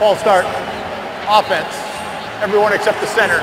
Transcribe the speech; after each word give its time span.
False 0.00 0.18
start. 0.20 0.46
Offense. 1.28 1.76
Everyone 2.40 2.72
except 2.72 2.98
the 3.02 3.06
center. 3.06 3.38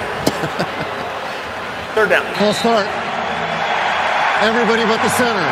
Third 1.93 2.09
down. 2.09 2.25
False 2.33 2.57
start. 2.57 2.87
Everybody 4.41 4.81
but 4.89 4.97
the 5.03 5.09
center. 5.09 5.49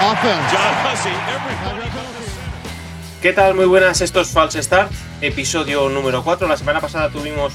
Offense. 0.00 0.40
John 0.48 0.72
Hussey, 0.88 1.12
everybody 1.28 1.84
but 1.92 2.00
the 2.16 3.20
¿Qué 3.20 3.34
tal? 3.34 3.54
Muy 3.56 3.66
buenas, 3.66 4.00
esto 4.00 4.22
es 4.22 4.30
False 4.30 4.62
Start, 4.62 4.90
episodio 5.20 5.90
número 5.90 6.24
4. 6.24 6.48
La 6.48 6.56
semana 6.56 6.80
pasada 6.80 7.10
tuvimos 7.10 7.52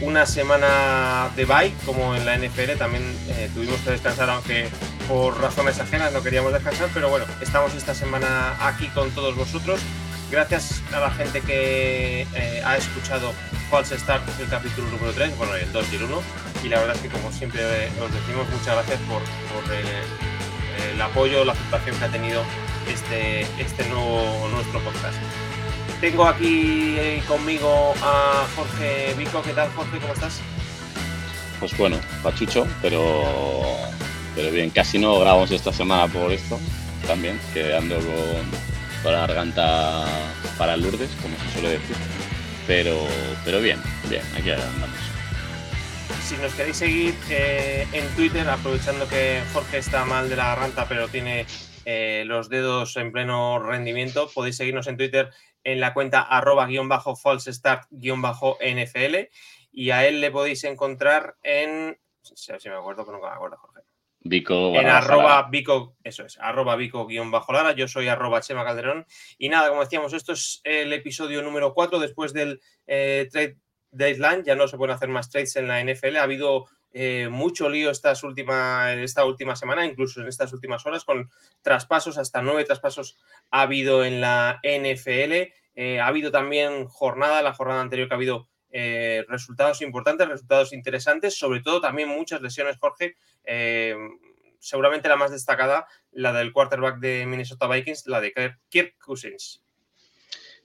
una 0.00 0.24
semana 0.24 1.30
de 1.34 1.46
bye, 1.46 1.74
como 1.84 2.14
en 2.14 2.24
la 2.24 2.38
NFL, 2.38 2.78
también 2.78 3.02
eh, 3.30 3.50
tuvimos 3.52 3.80
que 3.80 3.90
descansar, 3.90 4.30
aunque 4.30 4.68
por 5.08 5.40
razones 5.40 5.80
ajenas 5.80 6.12
no 6.12 6.22
queríamos 6.22 6.52
descansar, 6.52 6.90
pero 6.94 7.08
bueno, 7.08 7.26
estamos 7.40 7.74
esta 7.74 7.92
semana 7.92 8.54
aquí 8.60 8.86
con 8.86 9.10
todos 9.10 9.34
vosotros. 9.34 9.80
Gracias 10.30 10.82
a 10.92 10.98
la 10.98 11.10
gente 11.10 11.40
que 11.40 12.26
eh, 12.34 12.62
ha 12.64 12.76
escuchado 12.76 13.32
False 13.70 13.96
Start, 13.96 14.24
el 14.40 14.48
capítulo 14.48 14.88
número 14.90 15.12
3, 15.12 15.38
bueno, 15.38 15.54
el 15.54 15.70
2 15.72 15.86
y 15.92 15.96
el 15.96 16.02
1, 16.02 16.22
y 16.64 16.68
la 16.68 16.80
verdad 16.80 16.96
es 16.96 17.02
que 17.02 17.08
como 17.08 17.30
siempre 17.30 17.60
eh, 17.62 17.92
os 18.02 18.12
decimos, 18.12 18.48
muchas 18.50 18.74
gracias 18.74 18.98
por, 19.08 19.22
eh, 19.72 20.92
el 20.92 21.00
apoyo, 21.00 21.44
la 21.44 21.52
aceptación 21.52 21.96
que 21.96 22.04
ha 22.04 22.08
tenido 22.08 22.42
este, 22.92 23.42
este 23.62 23.88
nuevo 23.88 24.48
nuestro 24.50 24.80
podcast. 24.80 25.16
Tengo 26.00 26.26
aquí 26.26 26.96
conmigo 27.26 27.94
a 28.02 28.46
Jorge 28.54 29.14
Vico. 29.16 29.42
¿Qué 29.42 29.52
tal, 29.52 29.70
Jorge? 29.74 29.98
¿Cómo 29.98 30.12
estás? 30.12 30.40
Pues 31.60 31.74
bueno, 31.78 31.98
pachucho, 32.22 32.66
pero, 32.82 33.24
pero 34.34 34.50
bien, 34.50 34.70
casi 34.70 34.98
no 34.98 35.18
grabamos 35.20 35.50
esta 35.52 35.72
semana 35.72 36.12
por 36.12 36.32
esto, 36.32 36.58
también, 37.06 37.40
que 37.54 37.74
ando 37.74 37.96
con, 37.96 38.75
con 39.02 39.12
la 39.12 39.26
garganta 39.26 40.04
para 40.58 40.76
Lourdes, 40.76 41.10
como 41.22 41.36
se 41.38 41.52
suele 41.52 41.70
decir. 41.70 41.96
Pero, 42.66 43.06
pero 43.44 43.60
bien, 43.60 43.80
bien, 44.08 44.22
aquí 44.36 44.50
andamos. 44.50 44.90
Si 46.22 46.36
nos 46.38 46.52
queréis 46.54 46.76
seguir 46.76 47.14
eh, 47.30 47.86
en 47.92 48.06
Twitter, 48.16 48.48
aprovechando 48.48 49.08
que 49.08 49.42
Jorge 49.52 49.78
está 49.78 50.04
mal 50.04 50.28
de 50.28 50.36
la 50.36 50.46
garganta, 50.46 50.86
pero 50.88 51.06
tiene 51.08 51.46
eh, 51.84 52.24
los 52.26 52.48
dedos 52.48 52.96
en 52.96 53.12
pleno 53.12 53.60
rendimiento, 53.60 54.28
podéis 54.34 54.56
seguirnos 54.56 54.88
en 54.88 54.96
Twitter 54.96 55.30
en 55.62 55.80
la 55.80 55.94
cuenta 55.94 56.22
arroba 56.22 56.66
guion 56.66 56.88
bajo 56.88 57.14
false 57.14 57.52
start 57.52 57.86
guion 57.90 58.22
bajo 58.22 58.58
NFL 58.60 59.28
y 59.70 59.90
a 59.90 60.06
él 60.06 60.20
le 60.20 60.30
podéis 60.30 60.64
encontrar 60.64 61.36
en, 61.42 61.98
si 62.22 62.52
me 62.68 62.74
acuerdo, 62.74 63.04
pero 63.04 63.18
nunca 63.18 63.30
me 63.30 63.36
acuerdo, 63.36 63.56
Jorge. 63.58 63.75
Vico, 64.28 64.74
En 64.74 64.86
arroba. 64.86 65.48
Vico, 65.50 65.96
eso 66.02 66.24
es, 66.24 66.38
arroba 66.40 66.76
Vico 66.76 67.06
guion 67.06 67.30
bajo 67.30 67.52
Lara, 67.52 67.72
yo 67.72 67.88
soy 67.88 68.08
arroba 68.08 68.40
Chema 68.40 68.64
Calderón. 68.64 69.06
Y 69.38 69.48
nada, 69.48 69.68
como 69.68 69.82
decíamos, 69.82 70.12
esto 70.12 70.32
es 70.32 70.60
el 70.64 70.92
episodio 70.92 71.42
número 71.42 71.74
4 71.74 71.98
después 71.98 72.32
del 72.32 72.60
eh, 72.86 73.28
trade 73.30 73.58
deadline, 73.90 74.44
ya 74.44 74.54
no 74.54 74.68
se 74.68 74.76
pueden 74.76 74.94
hacer 74.94 75.08
más 75.08 75.30
trades 75.30 75.56
en 75.56 75.68
la 75.68 75.82
NFL, 75.82 76.16
ha 76.16 76.22
habido 76.22 76.66
eh, 76.98 77.28
mucho 77.30 77.68
lío 77.68 77.90
estas 77.90 78.22
última, 78.24 78.94
esta 78.94 79.26
última 79.26 79.54
semana, 79.54 79.84
incluso 79.84 80.22
en 80.22 80.28
estas 80.28 80.52
últimas 80.54 80.86
horas, 80.86 81.04
con 81.04 81.30
traspasos, 81.60 82.16
hasta 82.16 82.40
nueve 82.40 82.64
traspasos 82.64 83.18
ha 83.50 83.62
habido 83.62 84.02
en 84.02 84.22
la 84.22 84.60
NFL. 84.62 85.52
Eh, 85.74 86.00
ha 86.00 86.06
habido 86.06 86.30
también 86.30 86.86
jornada, 86.86 87.42
la 87.42 87.52
jornada 87.52 87.82
anterior 87.82 88.08
que 88.08 88.14
ha 88.14 88.16
habido 88.16 88.48
eh, 88.78 89.24
resultados 89.26 89.80
importantes, 89.80 90.28
resultados 90.28 90.74
interesantes, 90.74 91.38
sobre 91.38 91.62
todo 91.62 91.80
también 91.80 92.10
muchas 92.10 92.42
lesiones, 92.42 92.76
Jorge. 92.78 93.16
Eh, 93.42 93.96
seguramente 94.58 95.08
la 95.08 95.16
más 95.16 95.30
destacada, 95.30 95.86
la 96.12 96.34
del 96.34 96.52
quarterback 96.52 96.98
de 96.98 97.24
Minnesota 97.24 97.66
Vikings, 97.68 98.06
la 98.06 98.20
de 98.20 98.34
Kirk- 98.68 98.98
Cousins. 98.98 99.62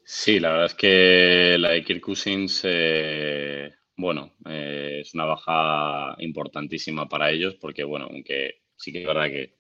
Sí, 0.04 0.42
la 0.42 0.50
verdad 0.50 0.66
es 0.66 0.74
que 0.74 1.56
la 1.58 1.70
de 1.70 1.86
Kirk 1.86 2.02
Cousins, 2.02 2.62
eh, 2.66 3.72
bueno, 3.96 4.34
es 4.46 5.14
una 5.14 5.24
baja 5.24 6.16
importantísima 6.20 7.08
para 7.08 7.32
ellos 7.32 7.56
porque, 7.62 7.86
bueno, 7.86 8.10
aunque 8.12 8.64
sí 8.76 8.92
que 8.92 9.04
es 9.04 9.08
verdad 9.08 9.28
que 9.28 9.56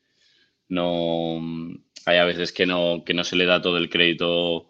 no 0.67 1.39
hay 2.05 2.17
a 2.17 2.25
veces 2.25 2.51
que 2.51 2.65
no, 2.65 3.03
que 3.05 3.13
no 3.13 3.23
se 3.23 3.37
le 3.37 3.45
da 3.45 3.61
todo 3.61 3.77
el 3.77 3.89
crédito 3.89 4.67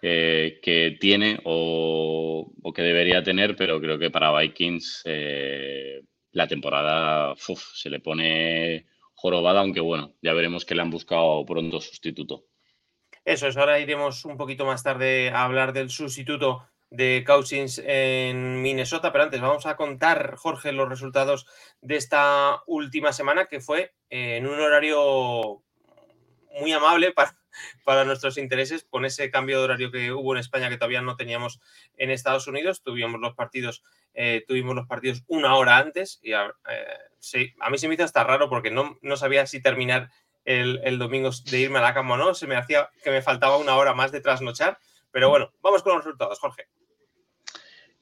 que 0.00 0.96
tiene 1.00 1.40
o, 1.44 2.52
que 2.74 2.82
debería 2.82 3.22
tener, 3.22 3.56
pero 3.56 3.80
creo 3.80 3.98
que 3.98 4.10
para 4.10 4.36
Vikings 4.38 5.02
eh, 5.04 6.02
la 6.32 6.46
temporada 6.46 7.34
se 7.36 7.90
le 7.90 8.00
pone 8.00 8.86
jorobada, 9.14 9.60
aunque 9.60 9.80
bueno, 9.80 10.14
ya 10.20 10.34
veremos 10.34 10.64
que 10.64 10.74
le 10.74 10.82
han 10.82 10.90
buscado 10.90 11.44
pronto 11.46 11.80
sustituto. 11.80 12.44
Eso 13.24 13.48
es, 13.48 13.56
ahora 13.56 13.80
iremos 13.80 14.24
un 14.24 14.36
poquito 14.36 14.66
más 14.66 14.82
tarde 14.82 15.30
a 15.30 15.44
hablar 15.44 15.72
del 15.72 15.90
sustituto 15.90 16.68
de 16.90 17.24
Cousins 17.26 17.82
en 17.84 18.62
Minnesota, 18.62 19.10
pero 19.10 19.24
antes 19.24 19.40
vamos 19.40 19.66
a 19.66 19.76
contar, 19.76 20.36
Jorge, 20.36 20.72
los 20.72 20.88
resultados 20.88 21.46
de 21.80 21.96
esta 21.96 22.62
última 22.66 23.12
semana, 23.12 23.46
que 23.46 23.60
fue 23.60 23.94
eh, 24.10 24.36
en 24.36 24.46
un 24.46 24.60
horario 24.60 25.64
muy 26.60 26.72
amable 26.72 27.12
para, 27.12 27.36
para 27.84 28.04
nuestros 28.04 28.38
intereses, 28.38 28.84
con 28.88 29.04
ese 29.04 29.30
cambio 29.30 29.58
de 29.58 29.64
horario 29.64 29.90
que 29.90 30.12
hubo 30.12 30.34
en 30.34 30.40
España 30.40 30.68
que 30.68 30.76
todavía 30.76 31.02
no 31.02 31.16
teníamos 31.16 31.60
en 31.96 32.10
Estados 32.10 32.46
Unidos. 32.46 32.82
Tuvimos 32.82 33.20
los 33.20 33.34
partidos, 33.34 33.82
eh, 34.14 34.44
tuvimos 34.46 34.74
los 34.74 34.86
partidos 34.86 35.24
una 35.26 35.56
hora 35.56 35.78
antes 35.78 36.18
y 36.22 36.32
a, 36.32 36.46
eh, 36.70 36.86
sí, 37.18 37.54
a 37.60 37.70
mí 37.70 37.78
se 37.78 37.88
me 37.88 37.94
hizo 37.94 38.04
hasta 38.04 38.24
raro 38.24 38.48
porque 38.48 38.70
no, 38.70 38.98
no 39.02 39.16
sabía 39.16 39.46
si 39.46 39.60
terminar 39.60 40.10
el, 40.44 40.80
el 40.84 40.98
domingo 40.98 41.30
de 41.50 41.60
irme 41.60 41.78
a 41.78 41.82
la 41.82 41.94
cama 41.94 42.14
o 42.14 42.16
no. 42.16 42.34
Se 42.34 42.46
me 42.46 42.56
hacía 42.56 42.90
que 43.02 43.10
me 43.10 43.22
faltaba 43.22 43.56
una 43.56 43.76
hora 43.76 43.94
más 43.94 44.12
de 44.12 44.20
trasnochar. 44.20 44.78
Pero 45.10 45.30
bueno, 45.30 45.52
vamos 45.62 45.82
con 45.82 45.94
los 45.94 46.04
resultados, 46.04 46.38
Jorge. 46.38 46.68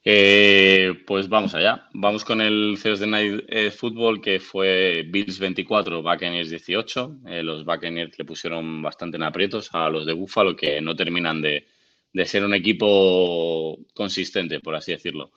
Eh, 0.06 1.02
pues 1.06 1.28
vamos 1.28 1.54
allá. 1.54 1.88
Vamos 1.94 2.24
con 2.24 2.40
el 2.40 2.78
Thursday 2.82 3.08
Night 3.08 3.44
eh, 3.48 3.70
Football 3.70 4.20
que 4.20 4.38
fue 4.38 5.04
Bills 5.08 5.38
24, 5.38 6.02
Buccaneers 6.02 6.50
18. 6.50 7.20
Eh, 7.26 7.42
los 7.42 7.64
Buccaneers 7.64 8.18
le 8.18 8.24
pusieron 8.26 8.82
bastante 8.82 9.16
en 9.16 9.22
aprietos 9.22 9.70
a 9.72 9.88
los 9.88 10.04
de 10.04 10.12
Buffalo 10.12 10.54
que 10.54 10.80
no 10.82 10.94
terminan 10.94 11.40
de, 11.40 11.66
de 12.12 12.26
ser 12.26 12.44
un 12.44 12.54
equipo 12.54 13.78
consistente, 13.94 14.60
por 14.60 14.74
así 14.74 14.92
decirlo. 14.92 15.32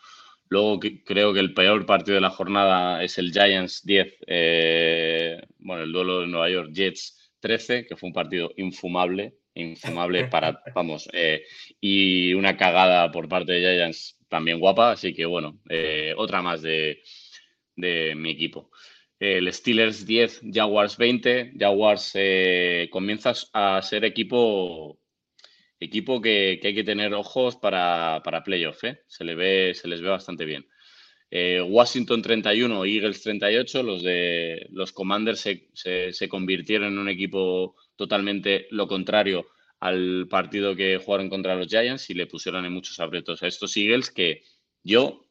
Luego 0.50 0.80
creo 1.06 1.34
que 1.34 1.40
el 1.40 1.54
peor 1.54 1.86
partido 1.86 2.16
de 2.16 2.22
la 2.22 2.30
jornada 2.30 3.04
es 3.04 3.18
el 3.18 3.32
Giants 3.32 3.86
10, 3.86 4.16
eh, 4.28 5.42
bueno, 5.60 5.84
el 5.84 5.92
duelo 5.92 6.22
de 6.22 6.28
Nueva 6.28 6.50
York 6.50 6.72
Jets 6.74 7.34
13, 7.40 7.86
que 7.86 7.96
fue 7.98 8.08
un 8.08 8.14
partido 8.14 8.52
infumable, 8.58 9.38
infumable 9.62 10.26
para, 10.26 10.62
vamos, 10.74 11.10
eh, 11.14 11.44
y 11.82 12.34
una 12.34 12.58
cagada 12.58 13.12
por 13.12 13.28
parte 13.28 13.54
de 13.54 13.60
Giants 13.60 14.18
también 14.28 14.60
guapa, 14.60 14.92
así 14.92 15.14
que 15.14 15.26
bueno, 15.26 15.60
eh, 15.70 16.14
otra 16.18 16.42
más 16.42 16.62
de, 16.62 17.02
de 17.76 18.16
mi 18.16 18.32
equipo. 18.32 18.70
El 19.20 19.52
Steelers 19.52 20.06
10, 20.06 20.42
Jaguars 20.54 20.98
20. 20.98 21.54
Jaguars 21.58 22.12
eh, 22.14 22.88
comienza 22.92 23.34
a 23.54 23.82
ser 23.82 24.06
equipo, 24.06 25.00
equipo 25.80 26.22
que, 26.22 26.60
hay 26.64 26.76
que 26.76 26.84
tener 26.84 27.14
ojos 27.14 27.56
para, 27.56 28.22
para 28.24 28.44
playoff. 28.44 28.82
Se, 29.08 29.24
le 29.24 29.36
ve, 29.36 29.74
se 29.74 29.88
les 29.88 30.02
ve 30.02 30.10
bastante 30.10 30.46
bien. 30.46 30.68
Eh, 31.32 31.62
Washington 31.62 32.22
31, 32.22 32.86
Eagles 32.86 33.24
38. 33.24 33.82
Los, 33.82 34.04
de, 34.04 34.68
los 34.72 34.92
Commanders 34.92 35.40
se, 35.40 36.14
se 36.14 36.30
convirtieron 36.30 36.94
en 36.94 37.00
un 37.00 37.10
equipo 37.10 37.76
totalmente 37.98 38.68
lo 38.72 38.88
contrario 38.88 39.48
al 39.80 40.28
partido 40.30 40.76
que 40.76 40.98
jugaron 40.98 41.30
contra 41.30 41.56
los 41.56 41.68
Giants 41.68 42.10
y 42.10 42.14
le 42.14 42.28
pusieron 42.28 42.66
en 42.66 42.74
muchos 42.74 43.00
aprietos 43.00 43.44
a 43.44 43.48
estos 43.48 43.76
Eagles 43.76 44.10
que 44.10 44.44
yo, 44.84 45.26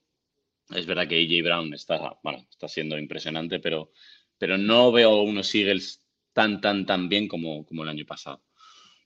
es 0.70 0.86
verdad 0.86 1.08
que 1.08 1.16
AJ 1.16 1.44
Brown 1.44 1.74
está, 1.74 2.18
bueno, 2.22 2.46
está 2.50 2.68
siendo 2.68 2.98
impresionante, 2.98 3.58
pero, 3.58 3.90
pero 4.38 4.58
no 4.58 4.92
veo 4.92 5.22
unos 5.22 5.54
Eagles 5.54 6.04
tan, 6.32 6.60
tan, 6.60 6.84
tan 6.84 7.08
bien 7.08 7.28
como, 7.28 7.64
como 7.64 7.82
el 7.82 7.88
año 7.88 8.04
pasado. 8.04 8.42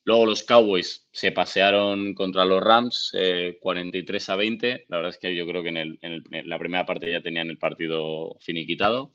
Luego 0.04 0.26
los 0.26 0.42
Cowboys 0.42 1.06
se 1.12 1.30
pasearon 1.30 2.14
contra 2.14 2.44
los 2.44 2.62
Rams 2.62 3.10
eh, 3.14 3.58
43 3.60 4.30
a 4.30 4.36
20. 4.36 4.86
La 4.88 4.96
verdad 4.96 5.10
es 5.10 5.18
que 5.18 5.36
yo 5.36 5.46
creo 5.46 5.62
que 5.62 5.68
en, 5.68 5.76
el, 5.76 5.98
la 6.46 6.58
primera 6.58 6.86
parte 6.86 7.10
ya 7.10 7.20
tenían 7.20 7.50
el 7.50 7.58
partido 7.58 8.36
finiquitado. 8.40 9.14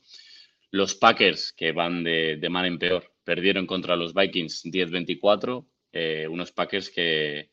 Los 0.70 0.94
Packers, 0.94 1.52
que 1.52 1.72
van 1.72 2.04
de, 2.04 2.36
de 2.36 2.48
mal 2.48 2.66
en 2.66 2.78
peor, 2.78 3.15
perdieron 3.26 3.66
contra 3.66 3.96
los 3.96 4.14
Vikings 4.14 4.64
10-24. 4.66 5.66
Eh, 5.92 6.28
unos 6.30 6.52
Packers 6.52 6.90
que, 6.90 7.50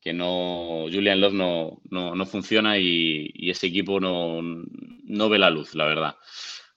que 0.00 0.12
no. 0.12 0.86
Julian 0.92 1.20
Love 1.20 1.32
no, 1.32 1.80
no, 1.90 2.14
no 2.14 2.26
funciona 2.26 2.78
y, 2.78 3.32
ese 3.50 3.68
equipo 3.68 3.98
no, 3.98 4.40
no 4.42 5.28
ve 5.28 5.38
la 5.38 5.50
luz, 5.50 5.74
la 5.74 5.86
verdad. 5.86 6.16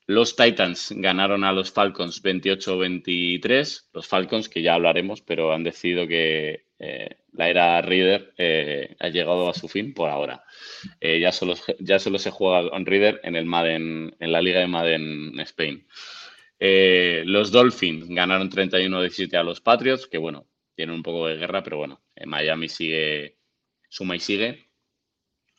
Los 0.06 0.36
Titans 0.36 0.94
ganaron 0.96 1.44
a 1.44 1.52
los 1.52 1.72
Falcons 1.72 2.24
28-23. 2.24 3.90
Los 3.94 4.08
Falcons, 4.08 4.50
que 4.50 4.62
ya 4.62 4.76
hablaremos, 4.76 5.22
pero 5.22 5.54
han 5.54 5.64
decidido 5.64 6.08
que 6.08 6.66
eh, 6.80 7.18
la 7.34 7.50
era 7.50 7.82
Reader 7.82 8.34
eh, 8.38 8.96
ha 9.00 9.10
llegado 9.10 9.50
a 9.50 9.54
su 9.54 9.68
fin 9.68 9.94
por 9.94 10.10
ahora. 10.10 10.44
Ya, 11.02 11.32
solo, 11.34 11.56
ya 11.80 12.00
solo 12.00 12.20
se 12.20 12.32
juega 12.32 12.68
on 12.68 12.86
Reader 12.86 13.20
en, 13.24 13.36
el 13.36 13.46
Madden, 13.46 14.16
en 14.20 14.32
la 14.32 14.42
Liga 14.42 14.62
de 14.62 14.68
Madden 14.68 15.40
Spain. 15.42 15.86
Eh, 16.60 17.24
los 17.26 17.52
Dolphins 17.52 18.08
ganaron 18.08 18.50
31-17 18.50 19.36
a 19.36 19.44
los 19.44 19.62
Patriots, 19.62 20.08
que 20.08 20.18
bueno, 20.18 20.48
tienen 20.76 20.96
un 20.96 21.04
poco 21.04 21.28
de 21.28 21.36
guerra, 21.36 21.64
pero 21.64 21.78
bueno, 21.78 22.04
Miami 22.26 22.70
sigue, 22.70 23.38
suma 23.90 24.16
y 24.16 24.20
sigue. 24.20 24.70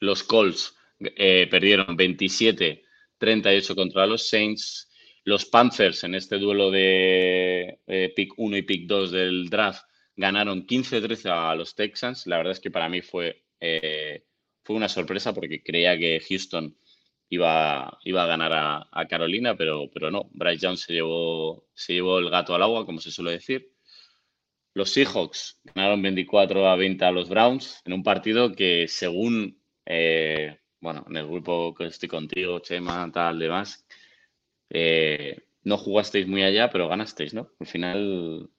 Los 0.00 0.22
Colts 0.22 0.74
eh, 1.00 1.46
perdieron 1.50 1.96
27-38 1.96 3.74
contra 3.74 4.06
los 4.06 4.28
Saints. 4.28 4.90
Los 5.24 5.46
Panthers 5.46 6.04
en 6.04 6.14
este 6.14 6.38
duelo 6.38 6.70
de 6.70 7.80
eh, 7.86 8.12
pick 8.14 8.34
1 8.36 8.56
y 8.58 8.62
pick 8.62 8.86
2 8.86 9.10
del 9.10 9.48
draft 9.48 9.84
ganaron 10.16 10.66
15-13 10.66 11.30
a 11.30 11.54
los 11.54 11.74
Texans. 11.74 12.26
La 12.26 12.36
verdad 12.36 12.52
es 12.52 12.60
que 12.60 12.70
para 12.70 12.88
mí 12.88 13.00
fue, 13.00 13.44
eh, 13.60 14.24
fue 14.62 14.76
una 14.76 14.88
sorpresa 14.88 15.32
porque 15.32 15.62
creía 15.62 15.98
que 15.98 16.20
Houston 16.28 16.76
iba, 17.28 17.98
iba 18.04 18.22
a 18.22 18.26
ganar 18.26 18.52
a, 18.90 19.06
Carolina, 19.08 19.56
pero, 19.56 19.90
pero 19.92 20.10
no. 20.10 20.28
Bryce 20.32 20.66
Young 20.66 20.76
se 20.76 20.92
llevó, 20.92 21.66
se 21.74 21.94
llevó 21.94 22.18
el 22.18 22.30
gato 22.30 22.54
al 22.54 22.62
agua, 22.62 22.86
como 22.86 23.00
se 23.00 23.10
suele 23.10 23.32
decir. 23.32 23.70
Los 24.74 24.90
Seahawks 24.90 25.60
ganaron 25.62 26.02
24 26.02 26.68
a 26.68 26.76
20 26.76 27.04
a 27.04 27.12
los 27.12 27.28
Browns 27.28 27.80
en 27.84 27.92
un 27.92 28.02
partido 28.02 28.52
que 28.52 28.88
según, 28.88 29.62
eh, 29.86 30.58
bueno, 30.80 31.04
en 31.08 31.16
el 31.16 31.26
grupo 31.26 31.74
que 31.74 31.86
estoy 31.86 32.08
contigo, 32.08 32.58
Chema, 32.58 33.10
tal, 33.12 33.38
demás, 33.38 33.86
eh, 34.70 35.38
no 35.62 35.78
jugasteis 35.78 36.26
muy 36.26 36.42
allá, 36.42 36.70
pero 36.70 36.88
ganasteis, 36.88 37.34
¿no? 37.34 37.50
Al 37.60 37.66
final, 37.66 37.98
un 38.48 38.50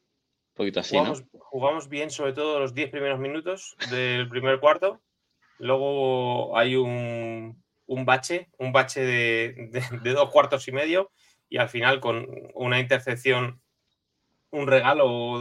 poquito 0.54 0.80
así, 0.80 0.96
jugamos, 0.96 1.22
¿no? 1.22 1.40
Jugamos 1.40 1.90
bien, 1.90 2.10
sobre 2.10 2.34
todo 2.34 2.60
los 2.60 2.74
10 2.74 2.92
primeros 2.92 3.20
minutos 3.20 3.76
del 3.92 4.30
primer 4.30 4.60
cuarto. 4.62 5.02
Luego 5.60 6.58
hay 6.58 6.76
un, 6.76 7.62
un 7.88 8.06
bache, 8.06 8.50
un 8.58 8.72
bache 8.72 9.02
de, 9.02 9.70
de, 10.02 10.12
dos 10.12 10.30
cuartos 10.32 10.68
y 10.68 10.72
medio, 10.72 11.12
y 11.50 11.58
al 11.58 11.70
final 11.70 12.00
con 12.00 12.28
una 12.54 12.80
intercepción, 12.80 13.62
un 14.52 14.68
regalo, 14.68 15.40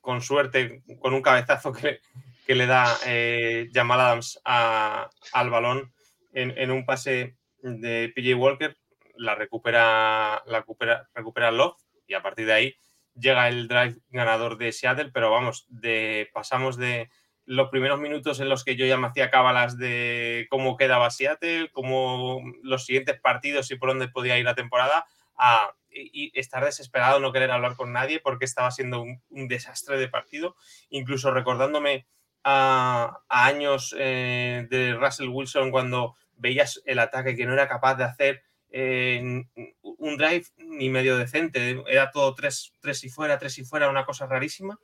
con 0.00 0.20
suerte, 0.20 0.82
con 1.00 1.14
un 1.14 1.22
cabezazo 1.22 1.72
que, 1.72 2.00
que 2.46 2.54
le 2.54 2.66
da 2.66 2.96
eh, 3.06 3.68
Jamal 3.72 4.00
Adams 4.00 4.40
a, 4.44 5.08
al 5.32 5.50
balón 5.50 5.92
en, 6.32 6.56
en, 6.56 6.70
un 6.70 6.84
pase 6.84 7.36
de 7.62 8.12
PJ 8.14 8.34
Walker, 8.34 8.76
la 9.16 9.34
recupera, 9.34 10.42
la 10.46 10.58
recupera, 10.58 11.08
recupera 11.14 11.50
Love 11.50 11.76
y 12.06 12.14
a 12.14 12.22
partir 12.22 12.46
de 12.46 12.52
ahí 12.52 12.76
llega 13.14 13.48
el 13.48 13.68
drive 13.68 13.98
ganador 14.10 14.58
de 14.58 14.72
Seattle, 14.72 15.10
pero 15.12 15.30
vamos, 15.30 15.66
de, 15.68 16.30
pasamos 16.32 16.76
de 16.76 17.10
los 17.44 17.70
primeros 17.70 18.00
minutos 18.00 18.40
en 18.40 18.48
los 18.48 18.64
que 18.64 18.76
yo 18.76 18.86
ya 18.86 18.96
me 18.96 19.08
hacía 19.08 19.30
cábalas 19.30 19.76
de 19.78 20.46
cómo 20.50 20.76
quedaba 20.76 21.10
Seattle, 21.10 21.70
cómo 21.72 22.40
los 22.62 22.84
siguientes 22.86 23.20
partidos 23.20 23.70
y 23.70 23.76
por 23.76 23.88
dónde 23.88 24.08
podía 24.08 24.38
ir 24.38 24.44
la 24.44 24.54
temporada, 24.54 25.06
a 25.36 25.74
y 25.94 26.32
estar 26.38 26.64
desesperado, 26.64 27.20
no 27.20 27.32
querer 27.32 27.50
hablar 27.50 27.76
con 27.76 27.92
nadie 27.92 28.20
porque 28.20 28.44
estaba 28.44 28.70
siendo 28.70 29.02
un, 29.02 29.48
desastre 29.48 29.98
de 29.98 30.08
partido, 30.08 30.56
incluso 30.90 31.30
recordándome 31.30 32.06
a, 32.44 33.18
a 33.28 33.46
años 33.46 33.94
eh, 33.98 34.66
de 34.70 34.94
Russell 34.94 35.28
Wilson 35.28 35.70
cuando 35.70 36.16
veías 36.36 36.82
el 36.86 36.98
ataque 36.98 37.36
que 37.36 37.46
no 37.46 37.52
era 37.52 37.68
capaz 37.68 37.96
de 37.96 38.04
hacer 38.04 38.42
eh, 38.70 39.44
un 39.82 40.16
drive 40.16 40.46
ni 40.56 40.88
medio 40.88 41.18
decente, 41.18 41.82
era 41.86 42.10
todo 42.10 42.34
tres, 42.34 42.72
tres 42.80 43.04
y 43.04 43.10
fuera, 43.10 43.38
tres 43.38 43.58
y 43.58 43.64
fuera, 43.64 43.90
una 43.90 44.06
cosa 44.06 44.26
rarísima. 44.26 44.78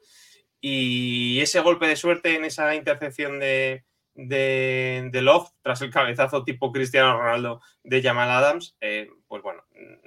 Y 0.61 1.41
ese 1.41 1.61
golpe 1.61 1.87
de 1.87 1.97
suerte 1.97 2.35
en 2.35 2.45
esa 2.45 2.75
intercepción 2.75 3.39
de, 3.39 3.85
de, 4.15 5.09
de 5.13 5.23
Love, 5.23 5.51
tras 5.63 5.81
el 5.83 5.91
cabezazo 5.91 6.45
tipo 6.45 6.73
Cristiano 6.73 7.17
Ronaldo 7.17 7.61
de 7.85 8.03
Jamal 8.03 8.31
Adams, 8.31 8.77
eh, 8.81 9.09
pues 9.29 9.43
bueno, 9.43 9.63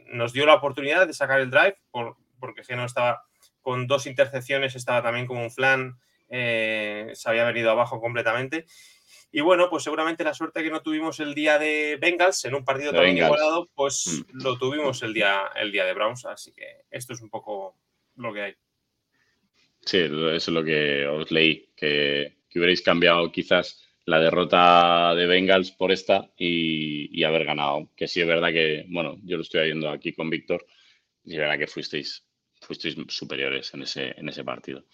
nos 0.07 0.33
dio 0.33 0.45
la 0.45 0.56
oportunidad 0.56 1.07
de 1.07 1.13
sacar 1.13 1.39
el 1.39 1.50
drive, 1.50 1.77
por, 1.92 2.18
porque 2.39 2.63
si 2.63 2.75
no 2.75 2.86
estaba 2.86 3.24
con 3.62 3.88
dos 3.88 4.07
intercepciones, 4.07 4.75
estaba 4.75 5.01
también 5.01 5.27
como 5.27 5.42
un 5.42 5.51
flan, 5.51 5.98
eh, 6.30 7.12
se 7.13 7.30
había 7.30 7.45
venido 7.45 7.71
abajo 7.71 8.01
completamente. 8.01 8.65
Y 9.31 9.39
bueno, 9.39 9.69
pues 9.69 9.83
seguramente 9.83 10.25
la 10.25 10.33
suerte 10.33 10.62
que 10.62 10.69
no 10.69 10.81
tuvimos 10.81 11.21
el 11.21 11.33
día 11.33 11.57
de 11.57 11.98
Bengals 12.01 12.44
en 12.44 12.56
un 12.56 12.65
partido 12.65 12.92
tan 12.92 13.15
igualado, 13.15 13.69
pues 13.74 14.25
mm. 14.27 14.44
lo 14.44 14.57
tuvimos 14.57 15.01
el 15.03 15.13
día, 15.13 15.44
el 15.56 15.71
día 15.71 15.86
de 15.86 15.94
Browns. 15.94 16.25
Así 16.25 16.51
que 16.51 16.83
esto 16.89 17.13
es 17.13 17.21
un 17.21 17.30
poco 17.30 17.77
lo 18.18 18.33
que 18.33 18.42
hay. 18.42 18.56
Sí, 19.83 19.97
eso 19.97 20.33
es 20.33 20.47
lo 20.47 20.63
que 20.63 21.05
os 21.07 21.31
leí, 21.31 21.69
que, 21.75 22.37
que 22.49 22.59
hubierais 22.59 22.81
cambiado 22.81 23.31
quizás 23.31 23.83
la 24.05 24.19
derrota 24.19 25.15
de 25.15 25.25
Bengals 25.25 25.71
por 25.71 25.91
esta 25.91 26.29
y, 26.37 27.19
y, 27.19 27.23
haber 27.23 27.45
ganado. 27.45 27.89
Que 27.95 28.07
sí 28.07 28.21
es 28.21 28.27
verdad 28.27 28.51
que, 28.51 28.85
bueno, 28.89 29.19
yo 29.23 29.37
lo 29.37 29.43
estoy 29.43 29.65
viendo 29.65 29.89
aquí 29.89 30.13
con 30.13 30.29
Víctor, 30.29 30.65
y 31.23 31.33
es 31.33 31.39
verdad 31.39 31.57
que 31.57 31.67
fuisteis, 31.67 32.25
fuisteis 32.61 32.95
superiores 33.07 33.73
en 33.73 33.83
ese, 33.83 34.13
en 34.17 34.29
ese 34.29 34.43
partido. 34.43 34.85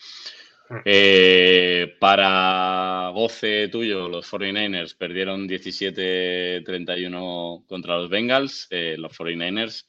Eh, 0.84 1.96
para 2.00 3.12
goce 3.14 3.70
tuyo, 3.70 4.10
los 4.10 4.30
49ers 4.30 4.98
perdieron 4.98 5.48
17-31 5.48 7.66
contra 7.66 7.96
los 7.98 8.10
Bengals. 8.10 8.68
Eh, 8.70 8.98
los 8.98 9.18
49ers, 9.18 9.86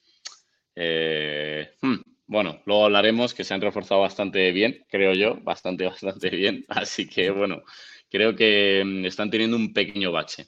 eh, 0.76 1.72
hmm, 1.80 1.96
bueno, 2.28 2.60
luego 2.66 2.84
hablaremos 2.84 3.32
que 3.32 3.42
se 3.42 3.54
han 3.54 3.62
reforzado 3.62 4.02
bastante 4.02 4.52
bien, 4.52 4.84
creo 4.88 5.14
yo, 5.14 5.38
bastante, 5.42 5.84
bastante 5.86 6.30
bien. 6.30 6.64
Así 6.68 7.08
que, 7.08 7.30
bueno, 7.30 7.62
creo 8.10 8.36
que 8.36 8.84
mm, 8.84 9.06
están 9.06 9.30
teniendo 9.30 9.56
un 9.56 9.72
pequeño 9.72 10.12
bache. 10.12 10.46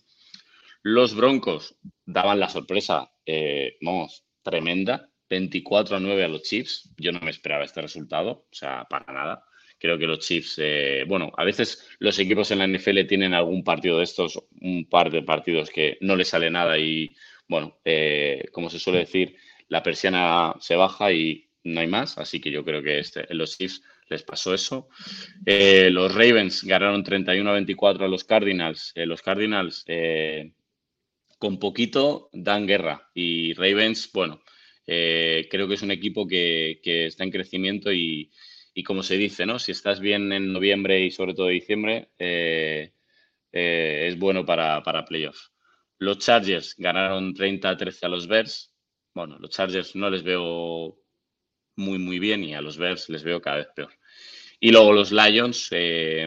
Los 0.83 1.15
Broncos 1.15 1.77
daban 2.05 2.39
la 2.39 2.49
sorpresa, 2.49 3.11
eh, 3.27 3.77
vamos, 3.81 4.25
tremenda, 4.43 5.11
24 5.29 5.97
a 5.97 6.01
9 6.01 6.25
a 6.25 6.29
los 6.29 6.43
Chiefs. 6.43 6.91
Yo 6.99 7.13
no 7.13 7.21
me 7.21 7.31
esperaba 7.31 7.65
este 7.65 7.81
resultado, 7.81 8.31
o 8.31 8.55
sea, 8.55 8.85
para 8.89 9.13
nada. 9.13 9.45
Creo 9.79 9.99
que 9.99 10.07
los 10.07 10.19
Chiefs, 10.19 10.57
eh, 10.59 11.05
bueno, 11.09 11.33
a 11.37 11.45
veces 11.45 11.89
los 11.99 12.19
equipos 12.19 12.51
en 12.51 12.59
la 12.59 12.67
NFL 12.67 13.07
tienen 13.07 13.33
algún 13.33 13.65
partido 13.65 13.99
de 13.99 14.05
estos, 14.05 14.39
un 14.61 14.87
par 14.87 15.11
de 15.11 15.23
partidos 15.23 15.71
que 15.71 15.97
no 16.03 16.17
les 16.17 16.29
sale 16.29 16.51
nada 16.51 16.79
y, 16.79 17.11
bueno, 17.49 17.79
eh, 17.87 18.45
como 18.53 18.69
se 18.69 18.79
suele 18.79 19.01
decir, 19.01 19.37
la 19.69 19.83
persiana 19.83 20.55
se 20.61 20.77
baja 20.77 21.13
y 21.13 21.50
no 21.65 21.81
hay 21.81 21.87
más. 21.87 22.19
Así 22.19 22.41
que 22.41 22.51
yo 22.51 22.65
creo 22.65 22.83
que 22.83 22.99
este, 22.99 23.31
en 23.31 23.39
los 23.39 23.57
Chiefs 23.57 23.83
les 24.09 24.23
pasó 24.23 24.53
eso. 24.53 24.89
Eh, 25.47 25.89
los 25.91 26.15
Ravens 26.15 26.65
ganaron 26.65 27.05
31 27.05 27.49
a 27.49 27.55
24 27.55 28.05
a 28.05 28.09
los 28.09 28.25
Cardinals. 28.25 28.93
Eh, 28.95 29.07
los 29.07 29.23
Cardinals 29.23 29.85
eh, 29.87 30.53
con 31.39 31.59
poquito 31.59 32.29
dan 32.33 32.67
guerra 32.67 33.11
y 33.15 33.55
Ravens, 33.55 34.11
bueno, 34.13 34.43
creo 34.85 35.69
que 35.69 35.75
es 35.75 35.83
un 35.83 35.93
equipo 35.93 36.27
que, 36.27 36.81
que 36.83 37.07
está 37.07 37.23
en 37.23 37.31
crecimiento 37.31 37.93
y, 37.93 38.33
y, 38.75 38.83
como 38.83 39.05
se 39.05 39.17
dice, 39.17 39.47
¿no? 39.47 39.61
Si 39.61 39.71
estás 39.71 40.01
bien 40.01 40.33
en 40.33 40.53
noviembre 40.53 41.05
y 41.05 41.13
sobre 41.13 41.35
todo 41.35 41.47
diciembre, 41.47 42.11
es 42.19 44.19
bueno 44.19 44.45
para, 44.45 44.83
para 44.83 45.05
playoffs. 45.05 45.53
Los 45.99 46.19
Chargers 46.19 46.75
ganaron 46.77 47.35
30 47.35 47.71
a 47.71 47.77
13 47.77 48.07
a 48.07 48.09
los 48.09 48.27
Bears. 48.27 48.75
Bueno, 49.15 49.39
los 49.39 49.51
Chargers 49.51 49.95
no 49.95 50.11
les 50.11 50.25
veo 50.25 51.01
muy, 51.81 51.99
muy 51.99 52.19
bien 52.19 52.45
y 52.45 52.55
a 52.55 52.61
los 52.61 52.79
Bears 52.79 53.09
les 53.09 53.25
veo 53.25 53.41
cada 53.41 53.57
vez 53.57 53.69
peor. 53.75 53.91
Y 54.61 54.71
luego 54.71 54.93
los 54.93 55.11
Lions, 55.11 55.69
eh, 55.73 56.27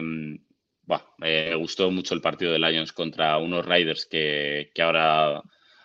bah, 0.82 1.14
me 1.18 1.54
gustó 1.54 1.90
mucho 1.90 2.14
el 2.14 2.20
partido 2.20 2.52
de 2.52 2.58
Lions 2.58 2.92
contra 2.92 3.38
unos 3.38 3.64
Riders 3.64 4.06
que, 4.06 4.70
que, 4.74 4.82
ahora 4.82 5.42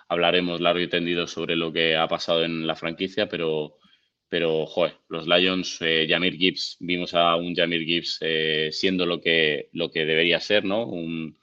hablaremos 0.07 0.59
largo 0.59 0.81
y 0.81 0.89
tendido 0.89 1.27
sobre 1.27 1.55
lo 1.55 1.71
que 1.71 1.95
ha 1.95 2.07
pasado 2.07 2.43
en 2.43 2.65
la 2.65 2.75
franquicia, 2.75 3.29
pero, 3.29 3.77
pero 4.27 4.65
joder, 4.65 4.95
los 5.07 5.27
Lions, 5.27 5.77
eh, 5.81 6.07
Jamir 6.09 6.35
Gibbs, 6.37 6.77
vimos 6.79 7.13
a 7.13 7.35
un 7.35 7.55
Jamir 7.55 7.83
Gibbs 7.85 8.17
eh, 8.21 8.69
siendo 8.71 9.05
lo 9.05 9.21
que, 9.21 9.69
lo 9.73 9.91
que 9.91 10.05
debería 10.05 10.39
ser, 10.39 10.65
¿no? 10.65 10.85
Un, 10.85 11.38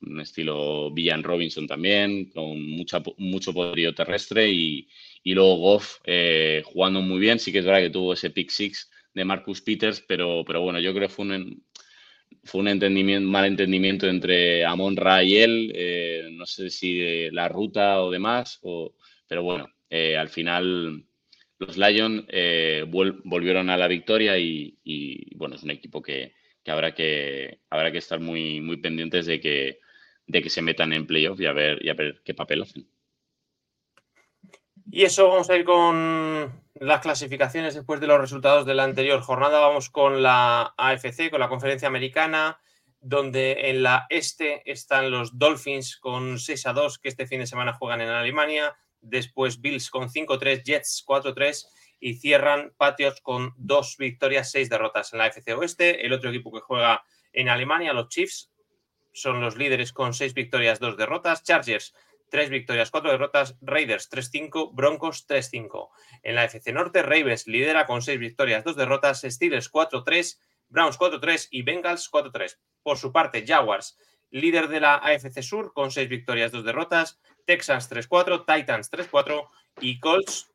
un 0.00 0.20
estilo 0.20 0.90
Villan 0.92 1.22
Robinson 1.22 1.66
también, 1.66 2.30
con 2.30 2.62
mucha, 2.62 3.02
mucho 3.16 3.52
poderío 3.52 3.94
terrestre 3.94 4.48
y, 4.50 4.88
y 5.22 5.34
luego 5.34 5.56
Goff 5.56 5.98
eh, 6.04 6.62
jugando 6.64 7.00
muy 7.00 7.18
bien. 7.18 7.38
Sí 7.38 7.52
que 7.52 7.58
es 7.58 7.64
verdad 7.64 7.80
que 7.80 7.90
tuvo 7.90 8.12
ese 8.12 8.30
pick 8.30 8.50
six 8.50 8.90
de 9.14 9.24
Marcus 9.24 9.60
Peters, 9.62 10.04
pero, 10.06 10.44
pero 10.46 10.60
bueno, 10.60 10.80
yo 10.80 10.94
creo 10.94 11.08
que 11.08 11.14
fue 11.14 11.26
un, 11.26 11.64
fue 12.44 12.60
un 12.60 13.24
mal 13.24 13.46
entendimiento 13.46 14.06
entre 14.08 14.64
Amon 14.64 14.96
Ra 14.96 15.22
y 15.24 15.36
él. 15.36 15.72
Eh, 15.74 16.28
no 16.32 16.46
sé 16.46 16.70
si 16.70 17.30
la 17.30 17.48
ruta 17.48 18.02
o 18.02 18.10
demás, 18.10 18.60
pero 19.26 19.42
bueno, 19.42 19.68
eh, 19.90 20.16
al 20.16 20.28
final 20.28 21.04
los 21.58 21.76
Lions 21.76 22.24
vol 22.88 23.20
volvieron 23.24 23.68
a 23.68 23.76
la 23.76 23.88
victoria 23.88 24.38
y, 24.38 24.78
y, 24.84 25.34
bueno, 25.34 25.56
es 25.56 25.64
un 25.64 25.70
equipo 25.70 26.00
que, 26.00 26.34
que, 26.62 26.70
habrá 26.70 26.94
que 26.94 27.58
habrá 27.68 27.90
que 27.90 27.98
estar 27.98 28.20
muy, 28.20 28.60
muy 28.60 28.76
pendientes 28.76 29.26
de 29.26 29.40
que, 29.40 29.80
de 30.28 30.42
que 30.42 30.50
se 30.50 30.62
metan 30.62 30.92
en 30.92 31.06
playoff 31.06 31.40
y 31.40 31.46
a 31.46 31.52
ver, 31.52 31.84
y 31.84 31.88
a 31.88 31.94
ver 31.94 32.22
qué 32.24 32.34
papel 32.34 32.62
hacen. 32.62 32.88
Y 34.90 35.02
eso 35.02 35.28
vamos 35.28 35.50
a 35.50 35.56
ir 35.56 35.64
con 35.64 36.62
las 36.74 37.00
clasificaciones 37.00 37.74
después 37.74 38.00
de 38.00 38.06
los 38.06 38.20
resultados 38.20 38.64
de 38.64 38.74
la 38.74 38.84
anterior 38.84 39.20
jornada. 39.20 39.60
Vamos 39.60 39.90
con 39.90 40.22
la 40.22 40.74
AFC, 40.76 41.30
con 41.30 41.40
la 41.40 41.48
conferencia 41.48 41.88
americana, 41.88 42.58
donde 43.00 43.70
en 43.70 43.82
la 43.82 44.06
este 44.08 44.70
están 44.70 45.10
los 45.10 45.38
Dolphins 45.38 45.96
con 45.96 46.38
6 46.38 46.66
a 46.66 46.72
2, 46.72 46.98
que 46.98 47.08
este 47.08 47.26
fin 47.26 47.40
de 47.40 47.46
semana 47.46 47.74
juegan 47.74 48.00
en 48.00 48.08
Alemania. 48.08 48.76
Después 49.00 49.60
Bills 49.60 49.90
con 49.90 50.08
5-3, 50.08 50.62
Jets 50.64 51.04
4-3 51.06 51.66
y 52.00 52.14
cierran 52.14 52.72
Patriots 52.76 53.20
con 53.20 53.52
dos 53.56 53.96
victorias, 53.98 54.50
seis 54.50 54.68
derrotas 54.68 55.12
en 55.12 55.18
la 55.18 55.26
AFC 55.26 55.48
Oeste. 55.56 56.04
El 56.06 56.12
otro 56.12 56.30
equipo 56.30 56.52
que 56.52 56.60
juega 56.60 57.02
en 57.32 57.48
Alemania, 57.48 57.92
los 57.92 58.08
Chiefs, 58.08 58.50
son 59.20 59.40
los 59.40 59.56
líderes 59.56 59.92
con 59.92 60.14
6 60.14 60.34
victorias, 60.34 60.80
2 60.80 60.96
derrotas. 60.96 61.42
Chargers, 61.42 61.94
3 62.30 62.50
victorias, 62.50 62.90
4 62.90 63.10
derrotas. 63.10 63.56
Raiders, 63.60 64.10
3-5. 64.10 64.70
Broncos, 64.74 65.26
3-5. 65.26 65.90
En 66.22 66.34
la 66.34 66.44
FC 66.44 66.72
Norte, 66.72 67.02
Ravens 67.02 67.46
lidera 67.46 67.86
con 67.86 68.02
6 68.02 68.18
victorias, 68.18 68.64
2 68.64 68.76
derrotas. 68.76 69.22
Steelers, 69.22 69.70
4-3. 69.70 70.38
Browns, 70.68 70.98
4-3. 70.98 71.48
Y 71.50 71.62
Bengals, 71.62 72.10
4-3. 72.10 72.58
Por 72.82 72.98
su 72.98 73.12
parte, 73.12 73.44
Jaguars, 73.46 73.98
líder 74.30 74.68
de 74.68 74.80
la 74.80 74.96
AFC 74.96 75.42
Sur 75.42 75.72
con 75.72 75.90
6 75.90 76.08
victorias, 76.08 76.52
2 76.52 76.64
derrotas. 76.64 77.20
Texans 77.44 77.90
3-4, 77.90 78.44
Titans 78.46 78.90
3-4 78.90 79.48
y 79.80 79.98
Colts 80.00 80.50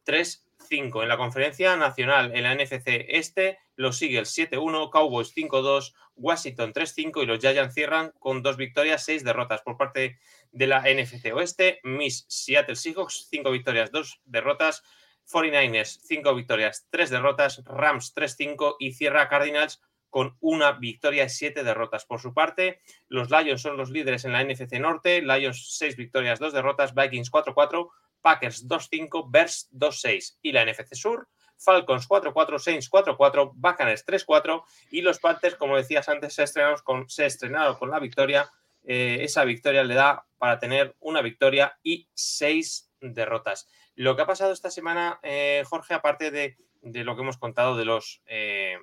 3-5. 0.69 1.03
En 1.03 1.09
la 1.09 1.17
conferencia 1.17 1.75
nacional, 1.75 2.35
en 2.35 2.43
la 2.43 2.55
NFC 2.55 3.05
Este, 3.09 3.59
los 3.75 4.01
Eagles 4.01 4.37
7-1, 4.37 4.89
Cowboys 4.89 5.35
5-2, 5.35 5.93
Washington 6.15 6.73
3-5 6.73 7.23
y 7.23 7.25
los 7.25 7.39
Giants 7.39 7.73
cierran 7.73 8.11
con 8.19 8.43
dos 8.43 8.57
victorias, 8.57 9.03
seis 9.03 9.23
derrotas 9.23 9.61
por 9.61 9.77
parte 9.77 10.19
de 10.51 10.67
la 10.67 10.81
NFC 10.81 11.33
Oeste. 11.33 11.79
Miss 11.83 12.25
Seattle 12.27 12.75
Seahawks 12.75 13.27
5 13.29 13.51
victorias, 13.51 13.91
2 13.91 14.21
derrotas. 14.25 14.83
49ers 15.31 15.99
5 16.03 16.35
victorias, 16.35 16.87
3 16.89 17.09
derrotas. 17.09 17.63
Rams 17.65 18.13
3-5 18.13 18.75
y 18.79 18.93
cierra 18.93 19.29
Cardinals 19.29 19.81
con 20.13 20.37
una 20.41 20.73
victoria 20.73 21.23
y 21.23 21.29
siete 21.29 21.63
derrotas. 21.63 22.05
Por 22.05 22.21
su 22.21 22.35
parte, 22.35 22.81
los 23.07 23.31
Lions 23.31 23.63
son 23.63 23.77
los 23.77 23.89
líderes 23.89 24.25
en 24.25 24.33
la 24.33 24.43
NFC 24.43 24.73
Norte. 24.73 25.23
Lions 25.23 25.75
seis 25.75 25.95
victorias, 25.95 26.37
dos 26.37 26.53
derrotas. 26.53 26.93
Vikings 26.93 27.31
4-4, 27.31 27.89
Packers 28.23 28.67
2-5, 28.67 29.29
Bears 29.29 29.69
2-6. 29.71 30.37
Y 30.41 30.51
la 30.51 30.65
NFC 30.65 30.95
Sur, 30.95 31.27
Falcons 31.57 32.09
4-4, 32.09 32.57
Saints 32.57 32.89
4-4, 32.89 33.51
Buccaneers 33.53 34.05
3-4 34.05 34.63
y 34.89 35.01
los 35.01 35.19
Panthers, 35.19 35.55
como 35.55 35.77
decías 35.77 36.09
antes, 36.09 36.33
se 36.33 36.43
estrenaron 36.43 36.79
con, 36.83 37.07
se 37.07 37.27
estrenaron 37.27 37.75
con 37.75 37.91
la 37.91 37.99
victoria. 37.99 38.51
Eh, 38.83 39.19
esa 39.21 39.43
victoria 39.45 39.83
le 39.83 39.93
da 39.93 40.25
para 40.39 40.57
tener 40.57 40.95
una 40.99 41.21
victoria 41.21 41.77
y 41.83 42.09
seis 42.15 42.89
derrotas. 42.99 43.67
Lo 43.95 44.15
que 44.15 44.23
ha 44.23 44.27
pasado 44.27 44.51
esta 44.51 44.71
semana, 44.71 45.19
eh, 45.21 45.63
Jorge, 45.67 45.93
aparte 45.93 46.31
de, 46.31 46.57
de, 46.81 47.03
lo 47.03 47.15
que 47.15 47.21
hemos 47.21 47.37
contado 47.37 47.77
de 47.77 47.85
los, 47.85 48.21
eh, 48.25 48.77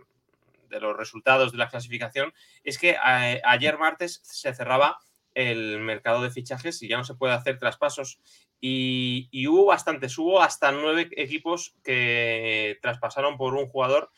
de 0.71 0.81
los 0.81 0.97
resultados 0.97 1.53
de 1.53 1.59
la 1.59 1.69
clasificación 1.69 2.33
es 2.65 2.79
que 2.79 2.91
eh, 2.91 3.43
ayer 3.45 3.79
martes 3.79 4.21
se 4.23 4.55
cerraba 4.55 4.99
el 5.35 5.81
mercado 5.81 6.23
de 6.23 6.31
fichajes 6.31 6.83
y 6.83 6.89
ya 6.89 6.97
no 6.97 7.05
se 7.05 7.15
puede 7.15 7.35
hacer 7.35 7.59
traspasos. 7.59 8.21
Y, 8.61 9.47
hubo 9.47 9.67
bastantes, 9.67 10.19
hubo 10.19 10.43
hasta 10.43 10.71
nueve 10.71 11.09
equipos 11.17 11.75
que 11.83 12.79
traspasaron 12.83 13.39
por 13.39 13.55
un 13.55 13.67
jugador 13.67 14.11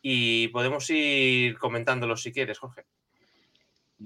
y 0.00 0.48
podemos 0.48 0.88
ir 0.88 1.58
comentándolos 1.58 2.22
si 2.22 2.32
quieres, 2.32 2.58
Jorge. 2.58 2.84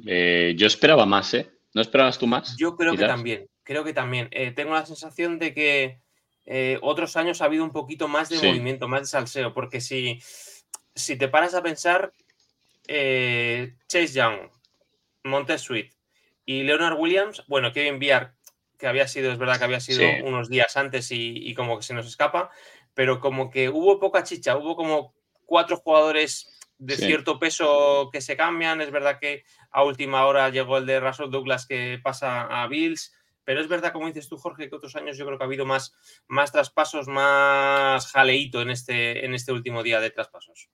Eh, 0.06 0.54
yo 0.56 0.66
esperaba 0.66 1.06
más, 1.06 1.32
¿eh? 1.34 1.50
¿No 1.74 1.80
esperabas 1.80 2.18
tú 2.18 2.26
más? 2.26 2.56
Yo 2.58 2.76
creo 2.76 2.96
que 2.96 3.06
también, 3.06 3.46
creo 3.62 3.84
que 3.84 3.92
también. 3.92 4.28
Eh, 4.32 4.50
tengo 4.50 4.74
la 4.74 4.86
sensación 4.86 5.38
de 5.38 5.54
que 5.54 6.00
otros 6.80 7.14
años 7.16 7.42
ha 7.42 7.44
habido 7.44 7.62
un 7.62 7.72
poquito 7.72 8.08
más 8.08 8.30
de 8.30 8.36
movimiento, 8.36 8.88
más 8.88 9.02
de 9.02 9.06
salseo, 9.06 9.52
porque 9.52 9.82
si 9.82 10.18
si 10.98 11.16
te 11.16 11.28
paras 11.28 11.54
a 11.54 11.62
pensar, 11.62 12.12
eh, 12.86 13.74
Chase 13.86 14.14
Young, 14.14 14.50
Montez 15.24 15.62
Sweet 15.62 15.92
y 16.44 16.62
Leonard 16.64 16.98
Williams, 16.98 17.44
bueno, 17.46 17.72
Kevin 17.72 17.94
enviar 17.94 18.34
que 18.78 18.86
había 18.86 19.08
sido, 19.08 19.32
es 19.32 19.38
verdad 19.38 19.58
que 19.58 19.64
había 19.64 19.80
sido 19.80 20.06
unos 20.24 20.48
días 20.48 20.76
antes 20.76 21.08
y, 21.10 21.52
como 21.54 21.76
que 21.76 21.82
se 21.82 21.94
nos 21.94 22.06
escapa, 22.06 22.50
pero 22.94 23.20
como 23.20 23.50
que 23.50 23.68
hubo 23.68 23.98
poca 23.98 24.22
chicha, 24.22 24.56
hubo 24.56 24.76
como 24.76 25.14
cuatro 25.44 25.76
jugadores 25.76 26.54
de 26.78 26.96
cierto 26.96 27.40
peso 27.40 28.08
que 28.12 28.20
se 28.20 28.36
cambian, 28.36 28.80
es 28.80 28.92
verdad 28.92 29.18
que 29.20 29.42
a 29.72 29.82
última 29.82 30.24
hora 30.26 30.48
llegó 30.48 30.78
el 30.78 30.86
de 30.86 31.00
Russell 31.00 31.30
Douglas 31.30 31.66
que 31.66 31.98
pasa 32.02 32.42
a 32.42 32.68
Bills, 32.68 33.12
pero 33.44 33.60
es 33.60 33.68
verdad, 33.68 33.92
como 33.92 34.06
dices 34.06 34.28
tú, 34.28 34.36
Jorge, 34.36 34.68
que 34.68 34.76
otros 34.76 34.94
años 34.94 35.16
yo 35.16 35.24
creo 35.26 35.38
que 35.38 35.44
ha 35.44 35.46
habido 35.46 35.66
más, 35.66 35.94
más 36.28 36.52
traspasos, 36.52 37.08
más 37.08 38.12
jaleíto 38.12 38.60
en 38.60 38.70
este, 38.70 39.24
en 39.24 39.34
este 39.34 39.52
último 39.52 39.82
día 39.82 40.00
de 40.00 40.10
traspasos. 40.10 40.68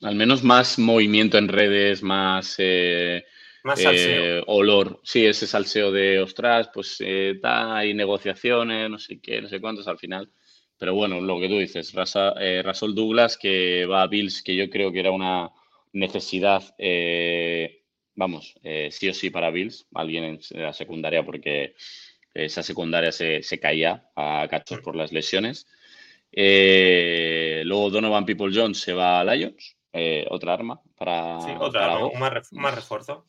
Al 0.00 0.16
menos 0.16 0.42
más 0.42 0.78
movimiento 0.78 1.38
en 1.38 1.48
redes, 1.48 2.02
más, 2.02 2.56
eh, 2.58 3.24
más 3.64 3.80
salseo. 3.80 4.38
Eh, 4.38 4.44
olor. 4.46 5.00
Sí, 5.02 5.24
ese 5.24 5.46
salseo 5.46 5.90
de 5.90 6.20
ostras, 6.20 6.70
pues 6.72 6.98
eh, 7.00 7.40
hay 7.42 7.94
negociaciones, 7.94 8.90
no 8.90 8.98
sé 8.98 9.20
qué, 9.20 9.40
no 9.40 9.48
sé 9.48 9.60
cuántos 9.60 9.88
al 9.88 9.98
final. 9.98 10.30
Pero 10.78 10.94
bueno, 10.94 11.20
lo 11.20 11.40
que 11.40 11.48
tú 11.48 11.58
dices, 11.58 11.92
Rasa, 11.94 12.34
Rasol 12.62 12.94
Douglas 12.94 13.38
que 13.38 13.86
va 13.86 14.02
a 14.02 14.06
Bills, 14.06 14.42
que 14.42 14.54
yo 14.54 14.68
creo 14.68 14.92
que 14.92 15.00
era 15.00 15.12
una 15.12 15.50
necesidad, 15.92 16.62
vamos, 18.14 18.54
sí 18.90 19.08
o 19.08 19.14
sí 19.14 19.30
para 19.30 19.50
Bills, 19.50 19.86
alguien 19.94 20.24
en 20.24 20.40
la 20.50 20.72
secundaria, 20.72 21.24
porque 21.24 21.74
esa 22.34 22.62
secundaria 22.64 23.12
se, 23.12 23.42
se 23.44 23.60
caía 23.60 24.10
a 24.16 24.46
cachos 24.50 24.80
por 24.80 24.96
las 24.96 25.12
lesiones. 25.12 25.68
luego 26.32 27.90
Donovan 27.90 28.26
People 28.26 28.50
Jones 28.52 28.78
se 28.78 28.92
va 28.92 29.20
a 29.20 29.24
Lions. 29.24 29.76
Eh, 29.96 30.26
otra 30.28 30.54
arma 30.54 30.80
para. 30.98 31.40
Sí, 31.40 31.52
otra 31.56 31.94
arma, 31.94 32.10
más, 32.50 32.74
refuerzo. 32.74 33.24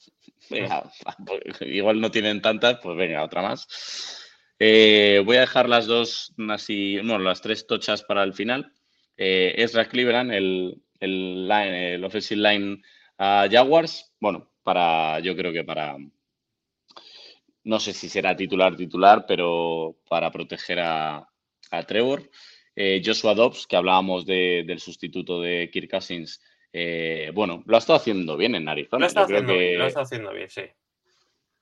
Igual 1.62 2.02
no 2.02 2.10
tienen 2.10 2.42
tantas, 2.42 2.80
pues 2.82 2.98
venga, 2.98 3.24
otra 3.24 3.44
más. 3.44 4.24
Eh, 4.58 5.22
voy 5.24 5.38
a 5.38 5.42
dejar 5.42 5.70
las 5.70 5.86
dos, 5.86 6.34
así, 6.50 6.98
no, 7.04 7.20
las 7.20 7.42
tres 7.42 7.68
tochas 7.68 8.02
para 8.02 8.24
el 8.24 8.34
final. 8.34 8.74
Eh, 9.16 9.54
Ezra 9.58 9.88
Cleveland, 9.88 10.32
el, 10.34 10.82
el, 11.00 11.48
line, 11.48 11.94
el 11.94 12.04
offensive 12.04 12.42
line 12.42 12.82
a 13.20 13.48
Jaguars. 13.50 14.12
Bueno, 14.20 14.50
para, 14.64 15.20
yo 15.20 15.36
creo 15.36 15.54
que 15.54 15.64
para. 15.64 15.98
No 17.64 17.80
sé 17.80 17.94
si 17.94 18.10
será 18.10 18.36
titular, 18.36 18.76
titular, 18.76 19.26
pero 19.28 19.98
para 20.10 20.32
proteger 20.32 20.80
a, 20.80 21.30
a 21.70 21.84
Trevor. 21.84 22.28
Joshua 22.76 23.34
Dobbs, 23.34 23.68
que 23.68 23.78
hablábamos 23.78 24.26
del 24.26 24.80
sustituto 24.82 25.40
de 25.40 25.70
Kirk 25.72 25.90
Cousins, 25.90 26.42
eh, 26.78 27.32
bueno, 27.34 27.64
lo 27.68 27.78
ha 27.78 27.80
estado 27.80 27.96
haciendo 27.96 28.36
bien 28.36 28.54
en 28.54 28.68
Arizona. 28.68 29.00
Lo 29.00 29.08
está, 29.08 29.22
haciendo, 29.22 29.54
bien, 29.54 29.80
lo 29.80 29.88
está 29.88 30.02
haciendo 30.02 30.34
bien, 30.34 30.50
sí. 30.50 30.64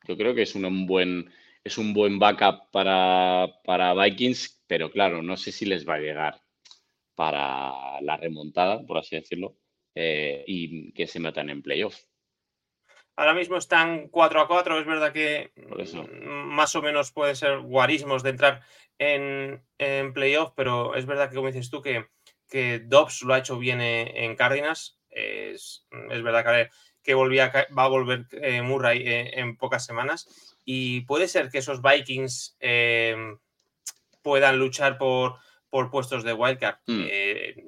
Yo 0.07 0.17
creo 0.17 0.33
que 0.33 0.41
es 0.41 0.55
un 0.55 0.87
buen, 0.87 1.31
es 1.63 1.77
un 1.77 1.93
buen 1.93 2.17
backup 2.17 2.71
para, 2.71 3.47
para 3.63 3.93
Vikings, 3.93 4.63
pero 4.65 4.89
claro, 4.89 5.21
no 5.21 5.37
sé 5.37 5.51
si 5.51 5.67
les 5.67 5.87
va 5.87 5.95
a 5.95 5.99
llegar 5.99 6.41
para 7.13 8.01
la 8.01 8.17
remontada, 8.17 8.83
por 8.87 8.97
así 8.97 9.15
decirlo, 9.15 9.55
eh, 9.93 10.43
y 10.47 10.91
que 10.93 11.05
se 11.05 11.19
metan 11.19 11.51
en 11.51 11.61
playoff. 11.61 11.95
Ahora 13.15 13.35
mismo 13.35 13.57
están 13.57 14.07
4 14.07 14.41
a 14.41 14.47
4, 14.47 14.79
es 14.79 14.85
verdad 14.87 15.13
que 15.13 15.51
más 16.23 16.75
o 16.75 16.81
menos 16.81 17.11
puede 17.11 17.35
ser 17.35 17.59
guarismos 17.59 18.23
de 18.23 18.31
entrar 18.31 18.61
en, 18.97 19.63
en 19.77 20.11
playoff, 20.11 20.53
pero 20.55 20.95
es 20.95 21.05
verdad 21.05 21.29
que 21.29 21.35
como 21.35 21.49
dices 21.49 21.69
tú 21.69 21.83
que, 21.83 22.07
que 22.49 22.79
Dobbs 22.79 23.21
lo 23.21 23.35
ha 23.35 23.37
hecho 23.37 23.59
bien 23.59 23.79
en 23.79 24.35
Cárdenas, 24.35 24.99
es, 25.13 25.85
verdad 26.23 26.69
que, 27.03 27.13
volvía, 27.13 27.51
va 27.77 27.83
a 27.83 27.87
volver 27.87 28.25
eh, 28.31 28.61
Murray 28.61 28.99
eh, 29.05 29.39
en 29.39 29.57
pocas 29.57 29.85
semanas 29.85 30.27
y 30.65 31.01
puede 31.01 31.27
ser 31.27 31.49
que 31.49 31.59
esos 31.59 31.81
Vikings 31.81 32.57
eh, 32.59 33.15
puedan 34.21 34.59
luchar 34.59 34.97
por, 34.97 35.35
por 35.69 35.91
puestos 35.91 36.23
de 36.23 36.33
wildcard. 36.33 36.77
Mm. 36.87 37.05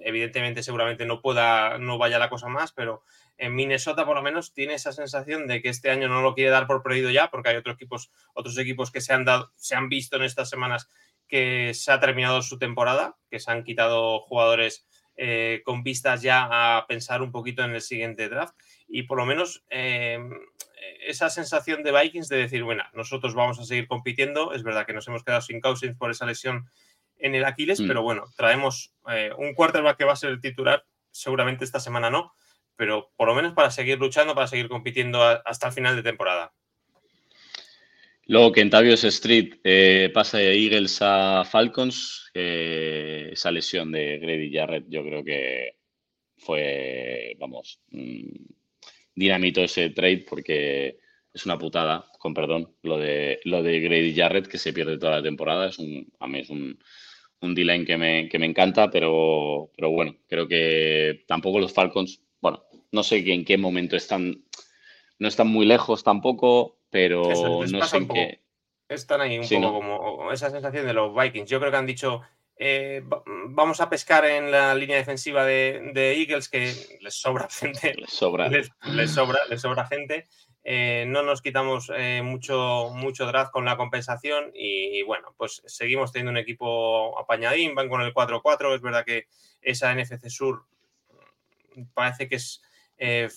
evidentemente, 0.04 0.64
seguramente 0.64 1.06
no 1.06 1.22
pueda, 1.22 1.78
no 1.78 1.98
vaya 1.98 2.20
la 2.20 2.30
cosa 2.30 2.48
más, 2.48 2.72
pero 2.72 3.04
en 3.38 3.54
Minnesota 3.54 4.06
por 4.06 4.16
lo 4.16 4.22
menos 4.22 4.54
tiene 4.54 4.75
esa 4.75 4.94
sensación 4.94 5.48
de 5.48 5.62
que 5.62 5.70
este 5.70 5.90
año 5.90 6.08
no 6.08 6.22
lo 6.22 6.34
quiere 6.34 6.52
dar 6.52 6.68
por 6.68 6.84
perdido 6.84 7.10
ya, 7.10 7.30
porque 7.30 7.50
hay 7.50 7.58
otros 7.58 7.75
equipos, 7.75 8.12
otros 8.34 8.58
equipos 8.58 8.92
que 8.92 9.02
se 9.02 9.14
han 9.14 9.25
dado, 9.25 9.52
se 9.56 9.75
han 9.75 9.90
visto 9.90 10.16
en 10.16 10.24
estas 10.24 10.50
semanas 10.50 10.90
que 11.28 11.74
se 11.74 11.92
ha 11.92 12.00
terminado 12.00 12.42
su 12.42 12.58
temporada, 12.58 13.18
que 13.30 13.40
se 13.40 13.52
han 13.52 13.64
quitado 13.64 14.20
jugadores 14.22 14.88
eh, 15.18 15.62
con 15.64 15.84
vistas 15.84 16.22
ya 16.22 16.48
a 16.50 16.86
pensar 16.88 17.22
un 17.22 17.32
poquito 17.32 17.64
en 17.64 17.72
el 17.72 17.82
siguiente 17.82 18.30
draft. 18.30 18.56
Y 18.88 19.04
por 19.04 19.18
lo 19.18 19.26
menos 19.26 19.64
eh, 19.70 20.20
esa 21.06 21.30
sensación 21.30 21.84
de 21.84 21.92
Vikings 21.92 22.30
de 22.30 22.38
decir, 22.38 22.64
bueno, 22.64 22.84
nosotros 22.94 23.34
vamos 23.34 23.60
a 23.60 23.66
seguir 23.66 23.88
compitiendo. 23.88 24.54
Es 24.54 24.64
verdad 24.64 24.86
que 24.86 24.94
nos 24.94 25.08
hemos 25.08 25.24
quedado 25.24 25.42
sin 25.42 25.62
Cousins 25.62 25.98
por 25.98 26.12
esa 26.12 26.26
lesión 26.26 26.70
en 27.18 27.36
el 27.36 27.46
Aquiles, 27.46 27.80
mm. 27.80 27.88
pero 27.88 28.02
bueno, 28.02 28.26
traemos 28.36 28.94
eh, 29.10 29.32
un 29.38 29.54
quarterback 29.54 29.98
que 29.98 30.06
va 30.06 30.14
a 30.14 30.18
ser 30.18 30.32
el 30.32 30.42
titular, 30.42 30.86
seguramente 31.12 31.64
esta 31.64 31.80
semana 31.80 32.10
no, 32.10 32.34
pero 32.76 33.12
por 33.16 33.28
lo 33.28 33.36
menos 33.36 33.54
para 33.54 33.72
seguir 33.72 33.98
luchando, 34.00 34.36
para 34.36 34.48
seguir 34.48 34.68
compitiendo 34.68 35.24
hasta 35.24 35.68
el 35.68 35.74
final 35.74 35.96
de 35.96 36.04
temporada. 36.04 36.54
Luego 38.27 38.51
Kentavious 38.51 39.03
Street 39.03 39.60
eh, 39.63 40.10
pasa 40.13 40.39
de 40.39 40.58
Eagles 40.58 40.98
a 41.01 41.44
Falcons. 41.46 42.32
esa 42.34 43.51
lesión 43.51 43.91
de 43.91 44.17
Grady 44.20 44.51
Jarrett 44.51 44.86
yo 44.89 45.03
creo 45.03 45.24
que 45.24 45.75
fue, 46.38 47.36
vamos, 47.39 47.79
dinamito 49.13 49.62
ese 49.62 49.91
trade 49.91 50.25
porque 50.27 50.98
es 51.34 51.46
una 51.46 51.58
putada, 51.58 52.05
con 52.17 52.34
perdón, 52.34 52.75
lo 52.82 52.98
de, 52.98 53.39
lo 53.44 53.62
de 53.62 53.79
Grady 53.79 54.15
Jarrett 54.15 54.48
que 54.48 54.58
se 54.58 54.74
pierde 54.74 54.98
toda 54.98 55.17
la 55.17 55.24
temporada. 55.24 55.67
Es 55.70 55.77
un, 55.77 56.12
a 56.20 56.27
mí 56.27 56.39
es 56.39 56.50
un, 56.50 56.79
un 57.41 57.55
D-line 57.55 57.86
que 57.86 57.98
me, 57.98 58.29
que 58.29 58.39
me 58.39 58.46
encanta, 58.48 58.89
pero, 58.89 59.70
pero 59.75 59.91
bueno, 59.91 60.15
creo 60.27 60.48
que 60.48 61.24
tampoco 61.27 61.60
los 61.60 61.74
Falcons, 61.74 62.22
bueno, 62.41 62.63
no 62.91 63.03
sé 63.03 63.17
en 63.32 63.46
qué 63.46 63.58
momento 63.58 63.96
están, 63.96 64.44
no 65.20 65.27
están 65.27 65.48
muy 65.48 65.65
lejos 65.65 66.03
tampoco, 66.03 66.75
pero 66.96 67.62
les 67.62 67.72
no 67.74 67.86
sé 67.86 67.98
en 67.98 68.08
poco. 68.08 68.14
qué. 68.20 68.42
Están 68.88 69.20
ahí 69.22 69.38
un 69.38 69.44
Sí, 69.46 69.56
poco 69.56 69.68
¿no? 69.84 69.98
como 70.00 70.32
esa 70.32 70.50
sensación 70.50 70.86
de 70.86 70.94
los 70.94 71.14
Vikings. 71.16 71.50
Yo 71.50 71.60
creo 71.60 71.72
que 71.72 71.78
han 71.78 71.86
dicho, 71.86 72.22
eh, 72.58 73.02
va- 73.12 73.24
vamos 73.25 73.82
a 73.82 73.90
pescar 73.90 74.24
en 74.25 74.52
la 74.52 74.74
línea 74.75 74.96
defensiva 74.98 75.44
de, 75.44 75.92
de 75.94 76.14
Eagles, 76.22 76.48
que 76.50 76.72
les 77.02 77.14
sobra 77.16 77.48
gente, 77.50 77.96
Les 77.96 78.10
sobra. 78.12 78.48
les, 78.48 78.70
les 78.94 79.12
sobra, 79.12 79.40
les 79.50 79.60
sobra 79.62 79.86
gente. 79.88 80.28
Eh, 80.64 81.06
no 81.08 81.22
nos 81.24 81.42
quitamos 81.42 81.92
eh, 81.96 82.22
mucho, 82.24 82.90
mucho 82.94 83.25
draft 83.28 83.52
con 83.52 83.66
la 83.66 83.75
compensación 83.78 84.52
y, 84.56 85.04
bueno, 85.04 85.34
pues 85.38 85.62
seguimos 85.66 86.12
teniendo 86.12 86.32
un 86.32 86.38
equipo 86.38 87.20
apañadín, 87.20 87.75
van 87.75 87.90
con 87.90 88.02
el 88.02 88.14
4-4. 88.14 88.74
Es 88.75 88.82
verdad 88.82 89.04
que 89.06 89.28
esa 89.62 89.92
NFC 89.94 90.28
Sur 90.30 90.64
mm, 91.75 91.84
parece 91.94 92.28
que 92.28 92.36
es 92.38 92.62
eh, 92.98 93.30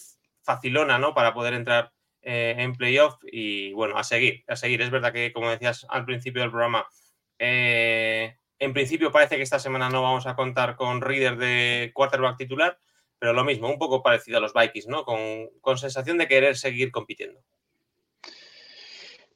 facilona, 0.42 0.98
¿no? 0.98 1.12
Para 1.14 1.34
poder 1.34 1.54
entrar 1.54 1.92
eh, 2.22 2.54
en 2.58 2.74
playoff 2.74 3.16
y 3.22 3.72
bueno, 3.72 3.96
a 3.98 4.04
seguir, 4.04 4.44
a 4.48 4.56
seguir. 4.56 4.82
Es 4.82 4.90
verdad 4.90 5.12
que, 5.12 5.32
como 5.32 5.50
decías 5.50 5.86
al 5.88 6.04
principio 6.04 6.42
del 6.42 6.50
programa, 6.50 6.86
eh, 7.38 8.36
en 8.58 8.72
principio 8.72 9.12
parece 9.12 9.36
que 9.36 9.42
esta 9.42 9.58
semana 9.58 9.88
no 9.88 10.02
vamos 10.02 10.26
a 10.26 10.34
contar 10.34 10.76
con 10.76 11.00
Reader 11.00 11.36
de 11.36 11.92
quarterback 11.94 12.36
titular, 12.36 12.78
pero 13.18 13.32
lo 13.32 13.44
mismo, 13.44 13.68
un 13.68 13.78
poco 13.78 14.02
parecido 14.02 14.38
a 14.38 14.40
los 14.40 14.52
Vikings, 14.52 14.88
¿no? 14.88 15.04
Con, 15.04 15.48
con 15.60 15.78
sensación 15.78 16.18
de 16.18 16.28
querer 16.28 16.56
seguir 16.56 16.90
compitiendo. 16.90 17.40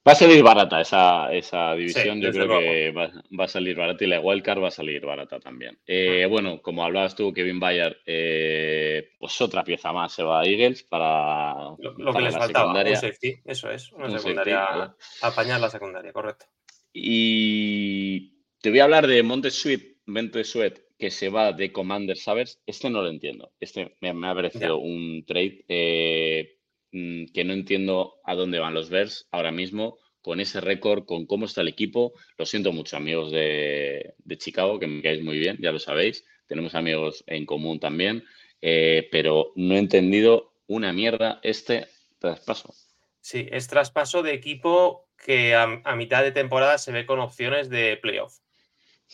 Va 0.06 0.12
a 0.12 0.14
salir 0.16 0.42
barata 0.42 0.80
esa, 0.80 1.32
esa 1.32 1.74
división, 1.74 2.20
yo 2.20 2.32
creo 2.32 2.48
que 2.58 2.90
va, 2.90 3.12
va 3.38 3.44
a 3.44 3.48
salir 3.48 3.76
barata 3.76 4.02
y 4.04 4.08
la 4.08 4.18
wildcard 4.20 4.60
va 4.60 4.66
a 4.66 4.70
salir 4.72 5.00
barata 5.06 5.38
también. 5.38 5.78
Eh, 5.86 6.26
bueno, 6.28 6.60
como 6.60 6.82
hablabas 6.84 7.14
tú, 7.14 7.32
Kevin 7.32 7.60
Bayard, 7.60 7.96
eh, 8.04 9.10
pues 9.20 9.40
otra 9.40 9.62
pieza 9.62 9.92
más 9.92 10.12
se 10.12 10.24
va 10.24 10.40
a 10.40 10.44
Eagles 10.44 10.82
para, 10.82 11.54
Lo, 11.78 11.94
lo 11.98 12.12
que 12.12 12.20
les 12.20 12.32
la 12.34 12.40
faltaba, 12.40 12.64
secundaria. 12.64 12.92
un 12.94 13.00
safety, 13.00 13.40
eso 13.44 13.70
es, 13.70 13.92
una 13.92 14.06
Un 14.06 14.18
secundaria, 14.18 14.96
apañar 15.22 15.60
la 15.60 15.70
secundaria, 15.70 16.12
correcto. 16.12 16.46
Y 16.92 18.38
te 18.60 18.70
voy 18.70 18.80
a 18.80 18.84
hablar 18.84 19.06
de 19.06 19.22
Montesuet, 19.22 19.98
Montesuet, 20.06 20.82
que 20.98 21.10
se 21.12 21.28
va 21.28 21.52
de 21.52 21.72
Commander 21.72 22.16
Sabers. 22.16 22.60
Este 22.66 22.90
no 22.90 23.02
lo 23.02 23.08
entiendo. 23.08 23.52
Este 23.60 23.96
me, 24.00 24.12
me 24.14 24.28
ha 24.28 24.34
parecido 24.34 24.66
Ya. 24.78 24.84
un 24.84 25.24
trade 25.24 25.64
eh, 25.68 26.58
mm, 26.92 27.26
que 27.32 27.44
no 27.44 27.52
entiendo 27.52 28.14
a 28.24 28.34
dónde 28.34 28.58
van 28.58 28.74
los 28.74 28.90
Bears 28.90 29.28
ahora 29.32 29.50
mismo 29.52 29.98
con 30.20 30.38
ese 30.38 30.60
récord, 30.60 31.04
con 31.04 31.26
cómo 31.26 31.46
está 31.46 31.62
el 31.62 31.68
equipo. 31.68 32.12
Lo 32.38 32.46
siento 32.46 32.72
mucho, 32.72 32.96
amigos 32.96 33.32
de, 33.32 34.14
de 34.18 34.38
Chicago, 34.38 34.78
que 34.78 34.86
me 34.86 35.02
caéis 35.02 35.22
muy 35.24 35.38
bien, 35.38 35.58
ya 35.60 35.72
lo 35.72 35.78
sabéis. 35.80 36.24
Tenemos 36.46 36.74
amigos 36.74 37.24
en 37.26 37.44
común 37.46 37.80
también, 37.80 38.24
eh, 38.60 39.08
pero 39.10 39.52
no 39.56 39.74
he 39.74 39.78
entendido 39.78 40.54
una 40.68 40.92
mierda 40.92 41.40
este 41.42 41.86
traspaso. 42.20 42.72
Sí, 43.20 43.48
es 43.50 43.66
traspaso 43.68 44.22
de 44.22 44.32
equipo 44.34 45.08
que 45.24 45.54
a, 45.54 45.80
a 45.84 45.96
mitad 45.96 46.22
de 46.22 46.32
temporada 46.32 46.78
se 46.78 46.92
ve 46.92 47.04
con 47.06 47.18
opciones 47.20 47.68
de 47.68 47.96
playoff. 47.96 48.38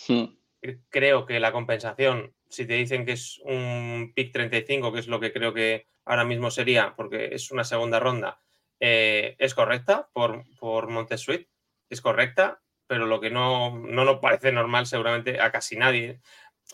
Hmm. 0.07 0.25
cre- 0.63 0.81
creo 0.91 1.27
que 1.27 1.41
la 1.41 1.53
compensación, 1.53 2.35
si 2.49 2.67
te 2.67 2.75
dicen 2.75 3.05
que 3.05 3.13
es 3.13 3.39
un 3.45 4.13
pick 4.15 4.33
35, 4.33 4.93
que 4.93 5.01
es 5.01 5.09
lo 5.09 5.21
que 5.21 5.33
creo 5.33 5.53
que 5.53 5.87
ahora 6.05 6.25
mismo 6.25 6.51
sería, 6.51 6.95
porque 6.97 7.31
es 7.33 7.51
una 7.51 7.65
segunda 7.65 8.01
ronda, 8.01 8.41
eh, 8.81 9.37
es 9.39 9.55
correcta 9.55 10.09
por, 10.13 10.45
por 10.59 10.89
Montesuit, 10.89 11.49
es 11.91 12.01
correcta, 12.01 12.63
pero 12.87 13.07
lo 13.07 13.21
que 13.21 13.31
no, 13.31 13.79
no 13.79 14.05
nos 14.05 14.19
parece 14.19 14.53
normal 14.53 14.87
seguramente 14.87 15.41
a 15.41 15.53
casi 15.53 15.77
nadie. 15.77 16.21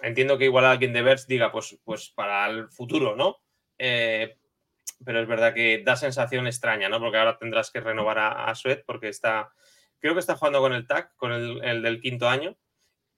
Entiendo 0.03 0.39
que 0.39 0.45
igual 0.45 0.65
alguien 0.65 0.93
de 0.93 1.03
Bears 1.03 1.27
diga, 1.27 1.51
pues, 1.51 1.79
pues 1.85 2.11
para 2.11 2.47
el 2.47 2.69
futuro, 2.71 3.17
¿no? 3.17 3.39
Eh, 3.79 4.37
pero 5.05 5.21
es 5.21 5.27
verdad 5.27 5.55
que 5.55 5.83
da 5.85 5.97
sensación 5.97 6.47
extraña, 6.47 6.89
¿no? 6.89 7.01
Porque 7.01 7.19
ahora 7.19 7.37
tendrás 7.37 7.71
que 7.71 7.81
renovar 7.81 8.19
a, 8.19 8.45
a 8.45 8.55
Sweat 8.55 8.85
porque 8.87 9.09
está, 9.09 9.53
creo 9.99 10.15
que 10.15 10.21
está 10.21 10.37
jugando 10.37 10.61
con 10.61 10.73
el 10.73 10.87
TAC, 10.87 11.17
con 11.17 11.33
el 11.33 11.83
del 11.83 12.01
quinto 12.01 12.29
año, 12.29 12.57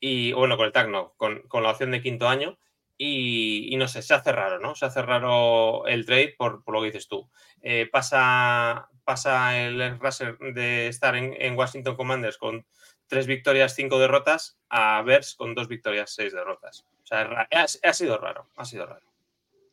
y 0.01 0.33
bueno, 0.33 0.57
con 0.57 0.67
el 0.67 0.73
TAC 0.73 0.89
no, 0.89 1.15
con, 1.17 1.43
con 1.49 1.63
la 1.63 1.71
opción 1.71 1.91
de 1.91 2.03
quinto 2.03 2.29
año. 2.29 2.59
Y, 2.99 3.75
no 3.77 3.89
sé, 3.89 4.01
se 4.01 4.15
hace 4.15 4.33
raro, 4.33 4.59
¿no? 4.59 4.75
Se 4.75 4.87
hace 4.87 5.03
raro 5.03 5.87
el 5.87 6.07
trade 6.07 6.35
por, 6.39 6.65
por 6.65 6.75
lo 6.75 6.81
que 6.81 6.87
dices 6.87 7.09
tú. 7.09 7.29
Eh, 7.61 7.87
pasa, 7.93 8.89
pasa 9.05 9.67
el 9.67 10.01
Raser 10.01 10.39
de 10.39 10.87
estar 10.87 11.15
en, 11.15 11.35
en 11.39 11.59
Washington 11.59 11.95
Commanders 11.95 12.39
con 12.39 12.65
tres 13.07 13.27
victorias, 13.27 13.75
cinco 13.75 13.99
derrotas, 13.99 14.59
a 14.71 15.03
Bears 15.03 15.35
con 15.35 15.55
dos 15.55 15.69
victorias, 15.69 16.15
seis 16.15 16.33
derrotas. 16.33 16.87
O 17.03 17.07
sea, 17.07 17.47
ha, 17.53 17.65
ha 17.65 17.93
sido 17.93 18.17
raro, 18.17 18.49
ha 18.57 18.65
sido 18.65 18.87
raro. 18.87 19.05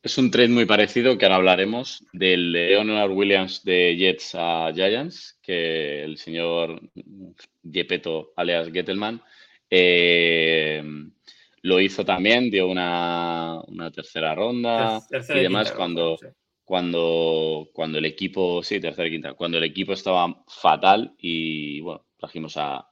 Es 0.01 0.17
un 0.17 0.29
trade 0.29 0.49
muy 0.49 0.65
parecido 0.65 1.17
que 1.17 1.23
ahora 1.23 1.37
hablaremos 1.37 2.03
del 2.11 2.51
de 2.51 2.67
Leonard 2.67 3.11
Williams 3.11 3.63
de 3.63 3.95
Jets 3.95 4.35
a 4.35 4.69
Giants, 4.73 5.39
que 5.41 6.03
el 6.03 6.17
señor 6.17 6.81
Gepetto 7.71 8.33
alias 8.35 8.69
Gettelman 8.73 9.21
eh, 9.75 10.83
lo 11.63 11.79
hizo 11.79 12.05
también, 12.05 12.51
dio 12.51 12.67
una, 12.67 13.59
una 13.67 13.89
tercera 13.89 14.35
ronda 14.35 15.01
tercera 15.09 15.39
y 15.39 15.43
demás 15.43 15.69
quinta 15.69 15.77
cuando, 15.77 16.17
sí. 16.17 16.27
cuando, 16.63 17.69
cuando 17.73 17.97
el 17.97 18.05
equipo, 18.05 18.61
sí, 18.61 18.79
tercera 18.79 19.07
y 19.07 19.11
quinta, 19.11 19.33
cuando 19.33 19.57
el 19.57 19.63
equipo 19.63 19.93
estaba 19.93 20.43
fatal 20.47 21.15
y 21.17 21.81
bueno, 21.81 22.05
trajimos 22.17 22.55
a, 22.57 22.87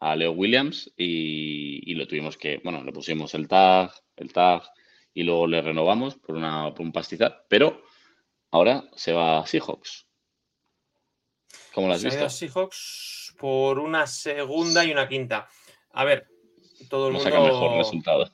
a 0.00 0.16
Leo 0.16 0.32
Williams 0.32 0.92
y, 0.94 1.90
y 1.90 1.94
lo 1.94 2.06
tuvimos 2.06 2.36
que, 2.36 2.60
bueno, 2.62 2.84
le 2.84 2.92
pusimos 2.92 3.34
el 3.34 3.48
tag, 3.48 3.90
el 4.16 4.30
tag 4.30 4.62
y 5.14 5.22
luego 5.22 5.46
le 5.46 5.62
renovamos 5.62 6.16
por, 6.16 6.36
una, 6.36 6.74
por 6.74 6.84
un 6.84 6.92
pastizal, 6.92 7.44
pero 7.48 7.82
ahora 8.50 8.84
se 8.94 9.14
va 9.14 9.38
a 9.38 9.46
Seahawks. 9.46 10.06
¿Cómo 11.72 11.88
lo 11.88 11.94
has 11.94 12.02
Se 12.02 12.08
visto? 12.08 12.28
Seahawks 12.28 13.34
por 13.38 13.78
una 13.78 14.06
segunda 14.06 14.84
y 14.84 14.92
una 14.92 15.08
quinta. 15.08 15.48
A 15.96 16.04
ver, 16.04 16.28
todo 16.90 17.08
el 17.08 17.14
No 17.14 17.18
mundo 17.18 17.30
saca 17.30 17.42
mejor 17.42 17.78
resultado. 17.78 18.30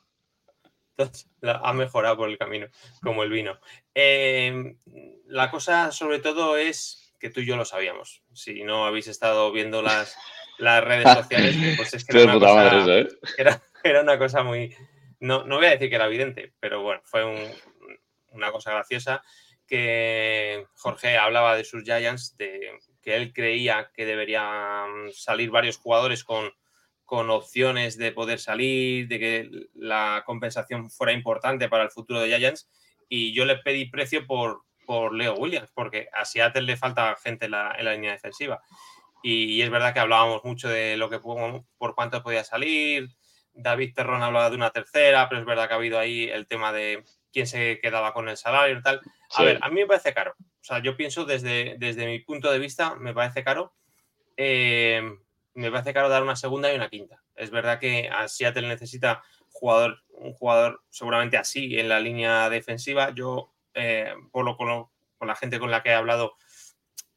Ha 1.42 1.72
mejorado 1.72 2.16
por 2.16 2.28
el 2.28 2.38
camino, 2.38 2.66
como 3.02 3.22
el 3.22 3.30
vino. 3.30 3.58
Eh, 3.94 4.76
la 5.26 5.50
cosa, 5.50 5.90
sobre 5.90 6.18
todo, 6.18 6.56
es 6.56 7.14
que 7.18 7.30
tú 7.30 7.40
y 7.40 7.46
yo 7.46 7.56
lo 7.56 7.64
sabíamos. 7.64 8.22
Si 8.34 8.62
no 8.64 8.84
habéis 8.84 9.06
estado 9.08 9.50
viendo 9.52 9.80
las, 9.80 10.16
las 10.58 10.82
redes 10.84 11.04
sociales, 11.14 11.56
pues 11.76 11.94
es 11.94 12.04
que 12.04 12.16
era 12.16 12.24
una, 12.24 12.32
puta 12.34 12.46
cosa, 12.48 12.62
madre 12.62 12.78
eso, 12.80 12.98
¿eh? 12.98 13.18
era, 13.38 13.62
era 13.82 14.02
una 14.02 14.18
cosa 14.18 14.42
muy. 14.42 14.74
No, 15.20 15.44
no 15.44 15.56
voy 15.56 15.66
a 15.66 15.70
decir 15.70 15.88
que 15.88 15.94
era 15.96 16.06
evidente, 16.06 16.52
pero 16.60 16.82
bueno, 16.82 17.00
fue 17.04 17.24
un- 17.24 17.50
una 18.30 18.50
cosa 18.50 18.72
graciosa 18.72 19.22
que 19.66 20.66
Jorge 20.74 21.16
hablaba 21.16 21.56
de 21.56 21.64
sus 21.64 21.84
Giants, 21.84 22.36
de 22.36 22.72
que 23.00 23.14
él 23.16 23.32
creía 23.32 23.90
que 23.94 24.04
deberían 24.04 25.12
salir 25.12 25.50
varios 25.50 25.76
jugadores 25.76 26.24
con, 26.24 26.52
con 27.04 27.28
opciones 27.30 27.98
de 27.98 28.12
poder 28.12 28.38
salir, 28.38 29.08
de 29.08 29.18
que 29.18 29.50
la 29.74 30.22
compensación 30.24 30.90
fuera 30.90 31.12
importante 31.12 31.68
para 31.68 31.84
el 31.84 31.90
futuro 31.90 32.20
de 32.20 32.28
Giants. 32.36 32.70
Y 33.08 33.34
yo 33.34 33.44
le 33.44 33.56
pedí 33.58 33.86
precio 33.90 34.26
por, 34.26 34.62
por 34.86 35.12
Leo 35.14 35.34
Williams, 35.34 35.70
porque 35.74 36.08
a 36.12 36.24
Seattle 36.24 36.62
le 36.62 36.76
falta 36.76 37.14
gente 37.22 37.44
en 37.46 37.50
la, 37.50 37.74
en 37.78 37.84
la 37.84 37.92
línea 37.92 38.12
defensiva. 38.12 38.62
Y, 39.22 39.60
es 39.62 39.70
verdad 39.70 39.92
que 39.92 40.00
hablábamos 40.00 40.42
mucho 40.44 40.68
de 40.68 40.96
lo 40.96 41.08
que 41.10 41.18
po- 41.18 41.64
por 41.78 41.94
cuánto 41.94 42.22
podía 42.22 42.42
salir. 42.44 43.08
David 43.54 43.92
Terrón 43.94 44.22
hablaba 44.22 44.48
de 44.50 44.56
una 44.56 44.70
tercera, 44.70 45.28
pero 45.28 45.40
es 45.40 45.46
verdad 45.46 45.68
que 45.68 45.74
ha 45.74 45.76
habido 45.76 45.98
ahí 45.98 46.24
el 46.24 46.46
tema 46.46 46.72
de 46.72 47.04
quién 47.32 47.46
se 47.46 47.78
quedaba 47.80 48.12
con 48.14 48.28
el 48.28 48.36
salario 48.36 48.78
y 48.78 48.82
tal. 48.82 49.00
A 49.30 49.36
Sí. 49.38 49.44
ver, 49.44 49.58
a 49.60 49.68
mí 49.68 49.80
me 49.82 49.86
parece 49.86 50.12
caro. 50.14 50.34
O 50.38 50.64
sea, 50.64 50.78
yo 50.80 50.96
pienso 50.96 51.24
desde, 51.24 51.76
desde 51.78 52.06
mi 52.06 52.18
punto 52.20 52.50
de 52.50 52.58
vista, 52.58 52.94
me 52.96 53.12
parece 53.14 53.44
caro. 53.44 53.74
Eh, 54.36 55.02
me 55.54 55.70
parece 55.70 55.92
caro 55.92 56.08
dar 56.08 56.22
una 56.22 56.36
segunda 56.36 56.72
y 56.72 56.76
una 56.76 56.88
quinta. 56.88 57.22
Es 57.34 57.50
verdad 57.50 57.78
que 57.78 58.08
a 58.08 58.28
Seattle 58.28 58.68
necesita 58.68 59.22
jugador, 59.48 60.02
un 60.08 60.32
jugador 60.32 60.82
seguramente 60.88 61.36
así 61.36 61.78
en 61.78 61.88
la 61.88 62.00
línea 62.00 62.48
defensiva. 62.50 63.10
Yo, 63.14 63.52
eh, 63.74 64.12
por, 64.30 64.44
lo, 64.44 64.56
con, 64.56 64.88
la 65.20 65.36
gente 65.36 65.58
con 65.58 65.70
la 65.70 65.82
que 65.82 65.90
he 65.90 65.94
hablado, 65.94 66.34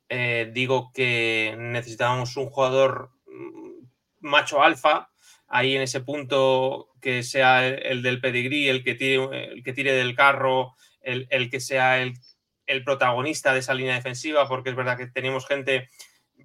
eh, 0.10 0.50
digo 0.54 0.92
que 0.94 1.56
necesitábamos 1.58 2.36
un 2.38 2.50
jugador 2.50 3.12
mm, 3.28 3.86
macho 4.20 4.62
alfa, 4.62 5.10
ahí 5.48 5.76
en 5.76 5.82
ese 5.82 6.02
punto 6.02 6.90
que 7.02 7.24
sea 7.24 7.66
el, 7.68 7.82
el 7.86 8.02
del 8.02 8.22
pedigrí, 8.22 8.68
el 8.68 8.84
que 8.84 8.96
tire, 8.96 9.54
el 9.54 9.64
que 9.64 9.74
tire 9.74 9.94
del 9.94 10.16
carro, 10.16 10.76
el, 11.02 11.28
el 11.30 11.50
que 11.50 11.60
sea 11.60 12.02
el, 12.02 12.14
el 12.66 12.84
protagonista 12.84 13.54
de 13.54 13.60
esa 13.60 13.74
línea 13.74 13.96
defensiva, 13.96 14.48
porque 14.48 14.70
es 14.70 14.76
verdad 14.76 14.98
que 14.98 15.08
tenemos 15.08 15.48
gente 15.48 15.88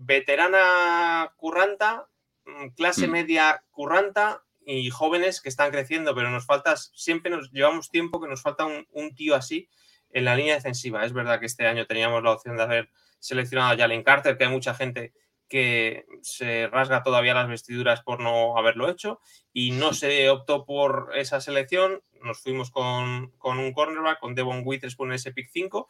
veterana 0.01 1.33
curranta, 1.37 2.09
mm, 2.47 2.69
clase 2.71 3.07
Mm. 3.07 3.11
media 3.11 3.65
curranta 3.71 4.43
y 4.65 4.91
jóvenes 4.91 5.41
que 5.41 5.49
están 5.49 5.71
creciendo, 5.71 6.15
pero 6.15 6.31
nos 6.31 6.47
falta, 6.47 6.77
siempre 6.77 7.31
nos 7.31 7.51
llevamos 7.51 7.91
tiempo 7.91 8.21
que 8.21 8.29
nos 8.29 8.43
falta 8.43 8.65
un, 8.65 8.87
un 8.93 9.15
tío 9.15 9.35
así 9.35 9.69
en 10.11 10.25
la 10.25 10.35
línea 10.37 10.55
defensiva. 10.55 11.05
Es 11.05 11.13
verdad 11.13 11.39
que 11.39 11.47
este 11.47 11.67
año 11.67 11.87
teníamos 11.87 12.23
la 12.23 12.33
opción 12.33 12.57
de 12.57 12.63
haber 12.63 12.91
seleccionado 13.19 13.73
a 13.73 13.77
Jalen 13.77 14.03
Carter, 14.03 14.37
que 14.37 14.45
hay 14.45 14.51
mucha 14.51 14.75
gente 14.75 15.13
que 15.49 16.07
se 16.23 16.69
rasga 16.69 17.03
todavía 17.03 17.35
las 17.35 17.49
vestiduras 17.49 18.03
por 18.03 18.21
no 18.21 18.57
haberlo 18.57 18.89
hecho 18.89 19.21
y 19.53 19.73
no 19.73 19.93
se 19.93 20.31
optó 20.31 20.65
por 20.65 21.11
esa 21.17 21.41
selección. 21.41 22.03
Nos 22.23 22.41
fuimos 22.41 22.71
con, 22.71 23.33
con 23.39 23.59
un 23.59 23.73
cornerback, 23.73 24.21
con 24.21 24.35
Devon 24.35 24.63
Witherspoon 24.65 25.11
en 25.11 25.17
ese 25.17 25.33
pick 25.33 25.51
5 25.53 25.89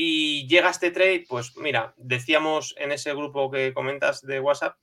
Y 0.00 0.46
llega 0.46 0.70
este 0.70 0.92
trade, 0.92 1.24
pues 1.28 1.56
mira, 1.56 1.92
decíamos 1.96 2.72
en 2.78 2.92
ese 2.92 3.12
grupo 3.14 3.50
que 3.50 3.74
comentas 3.74 4.22
de 4.22 4.38
WhatsApp, 4.38 4.76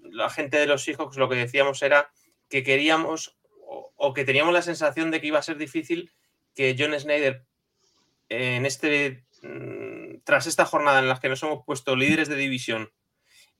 la 0.00 0.30
gente 0.30 0.56
de 0.56 0.66
los 0.66 0.84
Seahawks 0.84 1.18
lo 1.18 1.28
que 1.28 1.34
decíamos 1.34 1.82
era 1.82 2.10
que 2.48 2.62
queríamos 2.62 3.36
o, 3.68 4.14
que 4.14 4.24
teníamos 4.24 4.54
la 4.54 4.62
sensación 4.62 5.10
de 5.10 5.20
que 5.20 5.26
iba 5.26 5.38
a 5.38 5.42
ser 5.42 5.58
difícil 5.58 6.10
que 6.54 6.74
John 6.78 6.98
Snyder 6.98 7.44
en 8.30 8.64
este 8.64 9.26
mm, 9.42 10.22
tras 10.24 10.46
esta 10.46 10.64
jornada 10.64 11.00
en 11.00 11.10
la 11.10 11.20
que 11.20 11.28
nos 11.28 11.42
hemos 11.42 11.66
puesto 11.66 11.94
líderes 11.94 12.30
de 12.30 12.36
división 12.36 12.90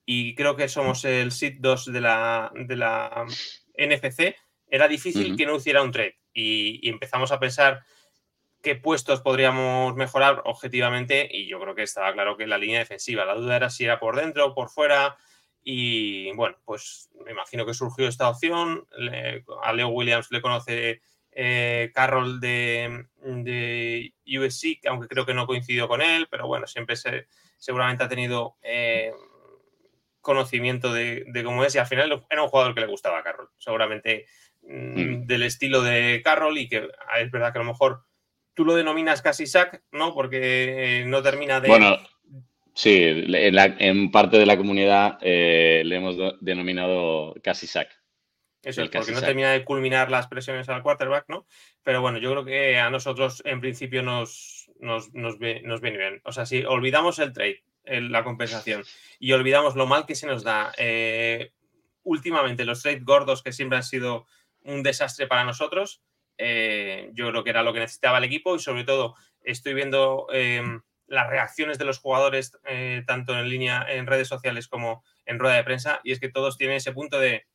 y 0.07 0.35
creo 0.37 0.57
que 0.57 0.71
somos 0.71 1.05
el 1.05 1.33
SID 1.33 1.57
2 1.61 1.92
de 1.92 2.01
la, 2.01 2.51
de 2.55 2.77
la 2.77 3.27
NFC, 3.77 4.35
era 4.71 4.88
difícil 4.88 5.37
que 5.37 5.45
no 5.45 5.57
hiciera 5.57 5.83
un 5.83 5.92
trade. 5.92 6.19
y, 6.33 6.88
empezamos 6.88 7.31
a 7.31 7.38
pensar 7.38 7.85
qué 8.62 8.75
puestos 8.75 9.21
podríamos 9.21 9.95
mejorar 9.95 10.42
objetivamente 10.45 11.29
y 11.31 11.47
yo 11.47 11.61
creo 11.61 11.75
que 11.75 11.83
estaba 11.83 12.12
claro 12.12 12.37
que 12.37 12.47
la 12.47 12.59
línea 12.59 12.81
defensiva. 12.81 13.25
La 13.25 13.35
duda 13.35 13.57
era 13.57 13.71
si 13.71 13.85
era 13.85 14.01
por 14.01 14.16
dentro 14.16 14.47
o 14.47 14.55
por 14.55 14.71
fuera 14.71 15.16
y 15.62 16.33
bueno, 16.37 16.57
pues 16.64 17.11
me 17.25 17.33
imagino 17.33 17.66
que 17.66 17.75
surgió 17.75 18.07
esta 18.07 18.29
opción. 18.29 18.87
a 19.62 19.73
Leo 19.73 19.88
Williams 19.88 20.31
le 20.31 20.40
conoce 20.40 21.01
eh, 21.38 21.90
Carroll 21.95 22.40
de, 22.40 23.07
de, 23.21 24.14
USC, 24.27 24.87
aunque 24.88 25.07
creo 25.07 25.27
que 25.27 25.35
no 25.35 25.47
coincidió 25.47 25.87
con 25.87 26.01
él, 26.01 26.29
pero 26.31 26.47
bueno, 26.47 26.66
siempre 26.66 26.97
se, 26.97 27.27
seguramente 27.59 28.05
ha 28.05 28.09
tenido 28.09 28.57
eh, 28.62 29.12
conocimiento 30.23 30.95
de, 30.95 31.27
cómo 31.45 31.62
es 31.62 31.75
y 31.75 31.79
al 31.79 31.87
final 31.87 32.25
era 32.31 32.42
un 32.42 32.49
jugador 32.49 32.75
que 32.75 32.81
le 32.81 32.87
gustaba 32.87 33.19
a 33.19 33.23
Carroll, 33.23 33.51
seguramente 33.59 34.25
mm, 34.62 35.01
mm. 35.01 35.27
del 35.27 35.42
estilo 35.42 35.83
de 35.83 36.23
Carroll 36.25 36.57
y 36.57 36.69
que 36.69 36.88
es 37.19 37.31
verdad 37.31 37.53
que 37.53 37.59
a 37.59 37.62
lo 37.62 37.71
mejor 37.71 38.06
tú 38.57 38.64
lo 38.64 38.75
denominas 38.75 39.23
casi 39.23 39.47
sack, 39.47 39.83
¿no? 39.92 40.14
Porque 40.14 41.05
no 41.07 41.23
termina 41.23 41.61
de... 41.61 41.69
Bueno, 41.69 41.99
sí, 42.75 42.97
en, 42.99 44.11
parte 44.11 44.38
de 44.38 44.47
la 44.47 44.57
comunidad 44.57 45.19
eh, 45.21 45.83
le 45.85 45.97
hemos 45.97 46.16
denominado 46.40 47.35
casi 47.45 47.66
sack. 47.66 47.90
Eso 48.62 48.83
es, 48.83 48.88
porque 48.88 49.12
no 49.12 49.21
termina 49.21 49.53
de 49.53 49.62
culminar 49.62 50.11
las 50.11 50.27
presiones 50.27 50.69
al 50.71 50.83
quarterback, 50.83 51.27
¿no? 51.29 51.47
Pero 51.85 52.01
bueno, 52.01 52.19
yo 52.19 52.33
creo 52.33 52.45
que 52.45 52.79
a 52.79 52.90
nosotros 52.90 53.42
en 53.45 53.61
principio 53.61 54.03
nos, 54.03 54.71
nos, 54.81 55.12
nos, 55.12 55.38
viene 55.38 55.99
bien. 55.99 56.21
O 56.25 56.33
sea, 56.33 56.47
si 56.47 56.64
olvidamos 56.64 57.19
el 57.19 57.33
trade, 57.33 57.62
la 57.85 58.25
compensación, 58.25 58.83
y 59.21 59.33
olvidamos 59.33 59.77
lo 59.77 59.87
mal 59.87 60.07
que 60.07 60.16
se 60.16 60.27
nos 60.27 60.42
da 60.42 60.73
eh, 60.79 61.53
últimamente 62.03 62.64
los 62.64 62.83
trades 62.83 63.05
gordos 63.05 63.42
que 63.42 63.53
siempre 63.53 63.77
han 63.77 63.85
sido 63.85 64.27
un 64.64 64.83
desastre 64.83 65.27
para 65.29 65.45
nosotros, 65.45 66.01
eh, 66.38 67.11
yo 67.14 67.29
creo 67.31 67.44
que 67.44 67.51
era 67.51 67.62
lo 67.62 67.72
que 67.72 67.81
necesitaba 67.81 68.18
el 68.18 68.25
equipo 68.25 68.57
y 68.57 68.61
sobre 68.61 68.85
todo 68.85 69.14
estoy 69.42 69.75
viendo 69.75 70.27
em, 70.33 70.81
las 71.07 71.29
reacciones 71.29 71.79
de 71.79 71.85
los 71.85 71.99
jugadores 71.99 72.59
eh, 72.64 73.03
tanto 73.07 73.38
en 73.38 73.49
línea 73.49 73.87
en 73.88 74.07
redes 74.07 74.29
sociales 74.29 74.68
como 74.68 75.05
en 75.25 75.38
rueda 75.38 75.57
de 75.57 75.64
prensa 75.64 76.01
y 76.05 76.12
es 76.12 76.20
que 76.20 76.29
todos 76.29 76.59
tienen 76.59 76.77
ese 76.77 76.92
punto 76.92 77.18
de 77.18 77.46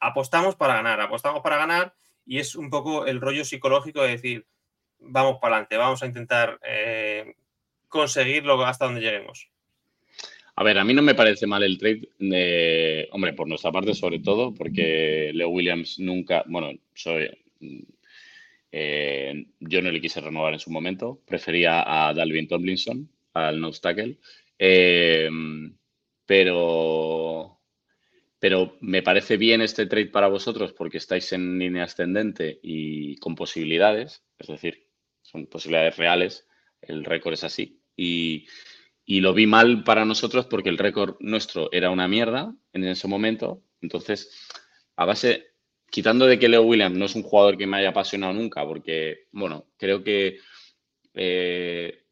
apostamos 0.00 0.56
para 0.56 0.74
ganar, 0.74 1.00
apostamos 1.00 1.42
para 1.42 1.56
ganar 1.56 1.94
y 2.24 2.38
es 2.38 2.54
un 2.54 2.70
poco 2.70 3.06
el 3.06 3.20
rollo 3.20 3.44
psicológico 3.44 4.02
de 4.02 4.10
decir 4.10 4.46
vamos 5.00 5.38
para 5.40 5.56
adelante, 5.56 5.76
vamos 5.76 6.02
a 6.02 6.06
intentar 6.06 6.58
eh, 6.64 7.34
conseguirlo 7.88 8.64
hasta 8.64 8.84
donde 8.84 9.00
lleguemos. 9.00 9.48
A 10.56 10.64
ver, 10.64 10.76
a 10.78 10.84
mí 10.84 10.92
no 10.92 11.02
me 11.02 11.14
parece 11.14 11.46
mal 11.46 11.62
el 11.62 11.78
trade, 11.78 12.08
de, 12.18 13.08
hombre, 13.12 13.32
por 13.32 13.46
nuestra 13.46 13.70
parte 13.70 13.94
sobre 13.94 14.18
todo, 14.18 14.52
porque 14.52 15.30
Leo 15.32 15.50
Williams 15.50 16.00
nunca, 16.00 16.42
bueno, 16.48 16.72
soy, 16.94 17.30
eh, 18.70 19.46
yo 19.60 19.82
no 19.82 19.90
le 19.90 20.00
quise 20.00 20.20
renovar 20.20 20.52
en 20.54 20.60
su 20.60 20.70
momento. 20.70 21.22
Prefería 21.26 21.82
a 21.86 22.12
Dalvin 22.14 22.48
Tomlinson, 22.48 23.10
al 23.34 23.60
no 23.60 23.70
tackle. 23.72 24.18
Eh, 24.58 25.30
pero, 26.26 27.58
pero 28.38 28.76
me 28.80 29.02
parece 29.02 29.38
bien 29.38 29.62
este 29.62 29.86
trade 29.86 30.06
para 30.10 30.28
vosotros 30.28 30.74
porque 30.74 30.98
estáis 30.98 31.32
en 31.32 31.58
línea 31.58 31.84
ascendente 31.84 32.60
y 32.62 33.16
con 33.16 33.34
posibilidades, 33.34 34.24
es 34.38 34.48
decir, 34.48 34.88
son 35.22 35.46
posibilidades 35.46 35.96
reales. 35.96 36.46
El 36.82 37.04
récord 37.04 37.32
es 37.32 37.44
así. 37.44 37.80
Y, 37.96 38.46
y 39.06 39.20
lo 39.20 39.32
vi 39.32 39.46
mal 39.46 39.84
para 39.84 40.04
nosotros 40.04 40.44
porque 40.44 40.68
el 40.68 40.76
récord 40.76 41.16
nuestro 41.20 41.72
era 41.72 41.90
una 41.90 42.08
mierda 42.08 42.54
en 42.74 42.84
ese 42.84 43.08
momento. 43.08 43.62
Entonces, 43.80 44.46
a 44.96 45.06
base, 45.06 45.46
quitando 45.90 46.26
de 46.26 46.38
que 46.38 46.48
Leo 46.48 46.62
Williams 46.62 46.96
no 46.96 47.04
es 47.06 47.14
un 47.14 47.22
jugador 47.22 47.56
que 47.56 47.66
me 47.66 47.78
haya 47.78 47.90
apasionado 47.90 48.32
nunca, 48.32 48.64
porque, 48.64 49.26
bueno, 49.32 49.66
creo 49.76 50.02
que 50.02 50.38
eh, 51.14 52.04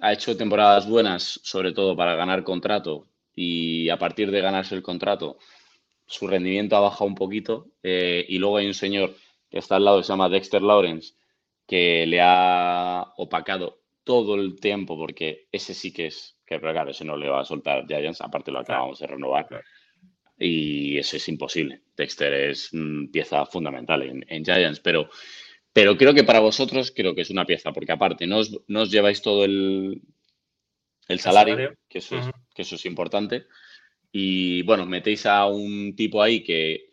ha 0.00 0.12
hecho 0.12 0.36
temporadas 0.36 0.88
buenas, 0.88 1.40
sobre 1.42 1.72
todo 1.72 1.96
para 1.96 2.14
ganar 2.16 2.44
contrato, 2.44 3.08
y 3.34 3.88
a 3.88 3.98
partir 3.98 4.30
de 4.30 4.40
ganarse 4.40 4.74
el 4.74 4.82
contrato, 4.82 5.38
su 6.06 6.26
rendimiento 6.26 6.76
ha 6.76 6.80
bajado 6.80 7.06
un 7.06 7.14
poquito. 7.14 7.66
Eh, 7.82 8.24
y 8.28 8.38
luego 8.38 8.58
hay 8.58 8.66
un 8.66 8.74
señor 8.74 9.14
que 9.50 9.58
está 9.58 9.76
al 9.76 9.84
lado, 9.84 9.98
que 9.98 10.04
se 10.04 10.12
llama 10.12 10.28
Dexter 10.28 10.62
Lawrence, 10.62 11.14
que 11.66 12.06
le 12.06 12.20
ha 12.20 13.12
opacado 13.16 13.80
todo 14.04 14.34
el 14.34 14.60
tiempo, 14.60 14.96
porque 14.96 15.48
ese 15.50 15.74
sí 15.74 15.92
que 15.92 16.06
es, 16.06 16.36
que 16.46 16.60
claro, 16.60 16.90
ese 16.90 17.04
no 17.04 17.16
le 17.16 17.28
va 17.28 17.40
a 17.40 17.44
soltar 17.44 17.86
Giants, 17.86 18.20
aparte 18.20 18.52
lo 18.52 18.60
acabamos 18.60 18.98
de 18.98 19.06
renovar 19.06 19.48
y 20.38 20.98
eso 20.98 21.16
es 21.16 21.28
imposible. 21.28 21.80
Dexter 21.96 22.32
es 22.32 22.70
pieza 23.12 23.46
fundamental 23.46 24.24
en, 24.28 24.44
Giants, 24.44 24.80
pero, 24.80 25.08
pero 25.72 25.96
creo 25.96 26.14
que 26.14 26.24
para 26.24 26.40
vosotros 26.40 26.92
creo 26.94 27.14
que 27.14 27.22
es 27.22 27.30
una 27.30 27.46
pieza, 27.46 27.72
porque 27.72 27.92
aparte 27.92 28.26
no 28.26 28.38
os, 28.38 28.90
lleváis 28.90 29.22
todo 29.22 29.44
el, 29.44 30.02
el 31.08 31.20
salario, 31.20 31.74
Que, 31.88 31.98
eso 31.98 32.18
es, 32.18 32.26
que 32.54 32.62
eso 32.62 32.74
es 32.74 32.84
importante, 32.86 33.46
y 34.10 34.62
bueno, 34.62 34.86
metéis 34.86 35.26
a 35.26 35.46
un 35.46 35.94
tipo 35.96 36.22
ahí 36.22 36.42
que 36.42 36.90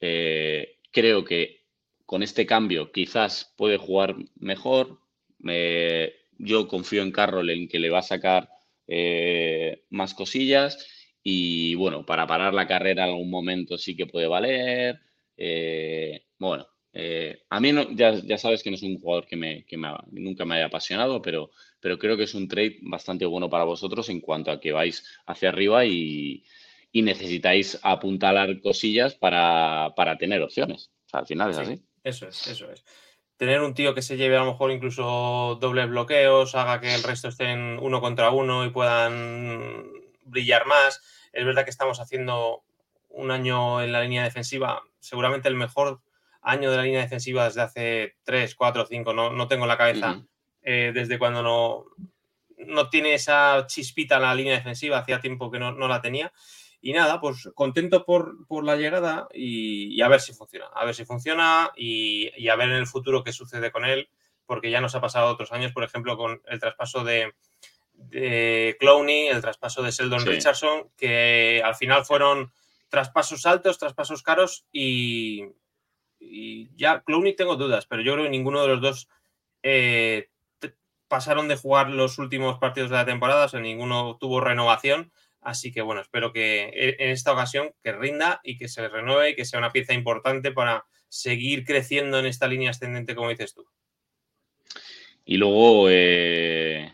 eh, 0.00 0.78
creo 0.90 1.24
que 1.24 1.62
con 2.06 2.22
este 2.22 2.46
cambio 2.46 2.92
quizás 2.92 3.52
puede 3.56 3.78
jugar 3.78 4.16
mejor. 4.36 5.00
yo 6.38 6.68
confío 6.68 7.02
en 7.02 7.12
Carroll 7.12 7.50
en 7.50 7.68
que 7.68 7.78
le 7.78 7.90
va 7.90 8.00
a 8.00 8.02
sacar 8.02 8.48
eh, 8.86 9.84
más 9.90 10.14
cosillas 10.14 10.86
y 11.22 11.74
bueno, 11.76 12.04
para 12.04 12.26
parar 12.26 12.52
la 12.54 12.66
carrera 12.66 13.04
en 13.04 13.10
algún 13.10 13.30
momento 13.30 13.78
sí 13.78 13.96
que 13.96 14.06
puede 14.06 14.26
valer. 14.26 15.00
Eh, 15.36 16.24
bueno, 16.38 16.66
eh, 16.92 17.44
a 17.48 17.60
mí 17.60 17.72
no, 17.72 17.90
ya, 17.92 18.38
sabes 18.38 18.62
que 18.62 18.70
no 18.70 18.76
es 18.76 18.82
un 18.82 18.98
jugador 18.98 19.26
que, 19.26 19.36
me, 19.36 19.64
nunca 20.10 20.44
me 20.44 20.56
haya 20.56 20.66
apasionado, 20.66 21.22
pero, 21.22 21.50
pero 21.80 21.98
creo 21.98 22.16
que 22.16 22.24
es 22.24 22.34
un 22.34 22.48
trade 22.48 22.78
bastante 22.82 23.24
bueno 23.24 23.48
para 23.48 23.64
vosotros 23.64 24.08
en 24.08 24.20
cuanto 24.20 24.50
a 24.50 24.60
que 24.60 24.72
vais 24.72 25.04
hacia 25.26 25.48
arriba 25.48 25.84
y, 25.86 26.44
necesitáis 26.92 27.78
apuntalar 27.82 28.60
cosillas 28.60 29.14
para, 29.14 29.94
tener 30.18 30.42
opciones. 30.42 30.90
O 31.06 31.08
sea, 31.08 31.20
al 31.20 31.26
final 31.26 31.50
es 31.50 31.58
así. 31.58 31.82
Eso 32.04 32.26
es, 32.26 32.46
eso 32.48 32.70
es. 32.70 32.84
Tener 33.38 33.62
un 33.62 33.74
tío 33.74 33.94
que 33.94 34.02
se 34.02 34.16
lleve 34.16 34.36
a 34.36 34.40
lo 34.40 34.52
mejor 34.52 34.70
incluso 34.70 35.56
dobles 35.60 35.88
bloqueos, 35.88 36.54
haga 36.54 36.80
que 36.80 36.94
el 36.94 37.02
resto 37.02 37.28
estén 37.28 37.78
uno 37.80 38.00
contra 38.00 38.30
uno 38.30 38.66
y 38.66 38.70
puedan 38.70 40.01
brillar 40.24 40.66
más. 40.66 41.02
Es 41.32 41.44
verdad 41.44 41.64
que 41.64 41.70
estamos 41.70 42.00
haciendo 42.00 42.62
un 43.08 43.30
año 43.30 43.82
en 43.82 43.92
la 43.92 44.02
línea 44.02 44.24
defensiva, 44.24 44.82
seguramente 44.98 45.48
el 45.48 45.54
mejor 45.54 46.00
año 46.42 46.70
de 46.70 46.76
la 46.76 46.82
línea 46.82 47.00
defensiva 47.00 47.44
desde 47.44 47.62
hace 47.62 48.16
3, 48.24 48.54
4, 48.54 48.86
5, 48.86 49.12
no, 49.12 49.30
no 49.30 49.48
tengo 49.48 49.66
la 49.66 49.78
cabeza 49.78 50.22
eh, 50.62 50.92
desde 50.94 51.18
cuando 51.18 51.42
no, 51.42 51.84
no 52.66 52.88
tiene 52.88 53.14
esa 53.14 53.66
chispita 53.66 54.16
en 54.16 54.22
la 54.22 54.34
línea 54.34 54.54
defensiva, 54.54 54.98
hacía 54.98 55.20
tiempo 55.20 55.50
que 55.50 55.58
no, 55.58 55.72
la 55.72 56.00
tenía. 56.00 56.32
Y 56.80 56.92
nada, 56.92 57.20
pues 57.20 57.48
contento 57.54 58.04
por, 58.04 58.44
por 58.48 58.64
la 58.64 58.74
llegada 58.74 59.28
y, 59.32 60.00
a 60.02 60.08
ver 60.08 60.20
si 60.20 60.32
funciona, 60.32 60.66
a 60.74 60.84
ver 60.84 60.96
si 60.96 61.04
funciona 61.04 61.70
y, 61.76 62.30
y, 62.36 62.48
a 62.48 62.56
ver 62.56 62.70
en 62.70 62.76
el 62.76 62.88
futuro 62.88 63.22
qué 63.22 63.32
sucede 63.32 63.70
con 63.70 63.84
él, 63.84 64.08
porque 64.46 64.68
ya 64.68 64.80
nos 64.80 64.96
ha 64.96 65.00
pasado 65.00 65.30
otros 65.30 65.52
años, 65.52 65.72
por 65.72 65.84
ejemplo, 65.84 66.16
con 66.16 66.42
el 66.46 66.58
traspaso 66.58 67.04
de, 67.04 67.34
de 68.12 68.76
Clowney, 68.78 69.28
el 69.28 69.40
traspaso 69.40 69.82
de 69.82 69.90
Sheldon 69.90 70.26
Richardson, 70.26 70.90
que 70.96 71.62
al 71.64 71.74
final 71.74 72.04
fueron 72.04 72.52
traspasos 72.88 73.46
altos, 73.46 73.78
traspasos 73.78 74.22
caros 74.22 74.66
y, 74.70 75.46
ya 76.76 77.02
Clowney 77.02 77.34
tengo 77.34 77.56
dudas, 77.56 77.86
pero 77.86 78.02
yo 78.02 78.12
creo 78.12 78.24
que 78.24 78.30
ninguno 78.30 78.62
de 78.62 78.68
los 78.68 78.80
dos 78.80 79.08
eh, 79.62 80.28
pasaron 81.08 81.48
de 81.48 81.56
jugar 81.56 81.90
los 81.90 82.18
últimos 82.18 82.58
partidos 82.58 82.90
de 82.90 82.96
la 82.96 83.06
temporada, 83.06 83.46
o 83.46 83.48
sea, 83.48 83.60
ninguno 83.60 84.16
tuvo 84.20 84.40
renovación. 84.40 85.12
Así 85.40 85.72
que 85.72 85.82
bueno, 85.82 86.00
espero 86.00 86.32
que 86.32 86.70
e, 86.72 86.96
en 87.00 87.10
esta 87.10 87.32
ocasión 87.32 87.74
que 87.82 87.92
rinda 87.92 88.40
y 88.44 88.56
que 88.56 88.68
se 88.68 88.88
renueve 88.88 89.30
y 89.30 89.34
que 89.34 89.44
sea 89.44 89.58
una 89.58 89.72
pieza 89.72 89.92
importante 89.92 90.52
para 90.52 90.86
seguir 91.08 91.64
creciendo 91.64 92.18
en 92.18 92.26
esta 92.26 92.46
línea 92.46 92.70
ascendente, 92.70 93.14
como 93.14 93.30
dices 93.30 93.54
tú. 93.54 93.66
Y 95.24 95.36
luego 95.36 95.88
eh, 95.90 96.92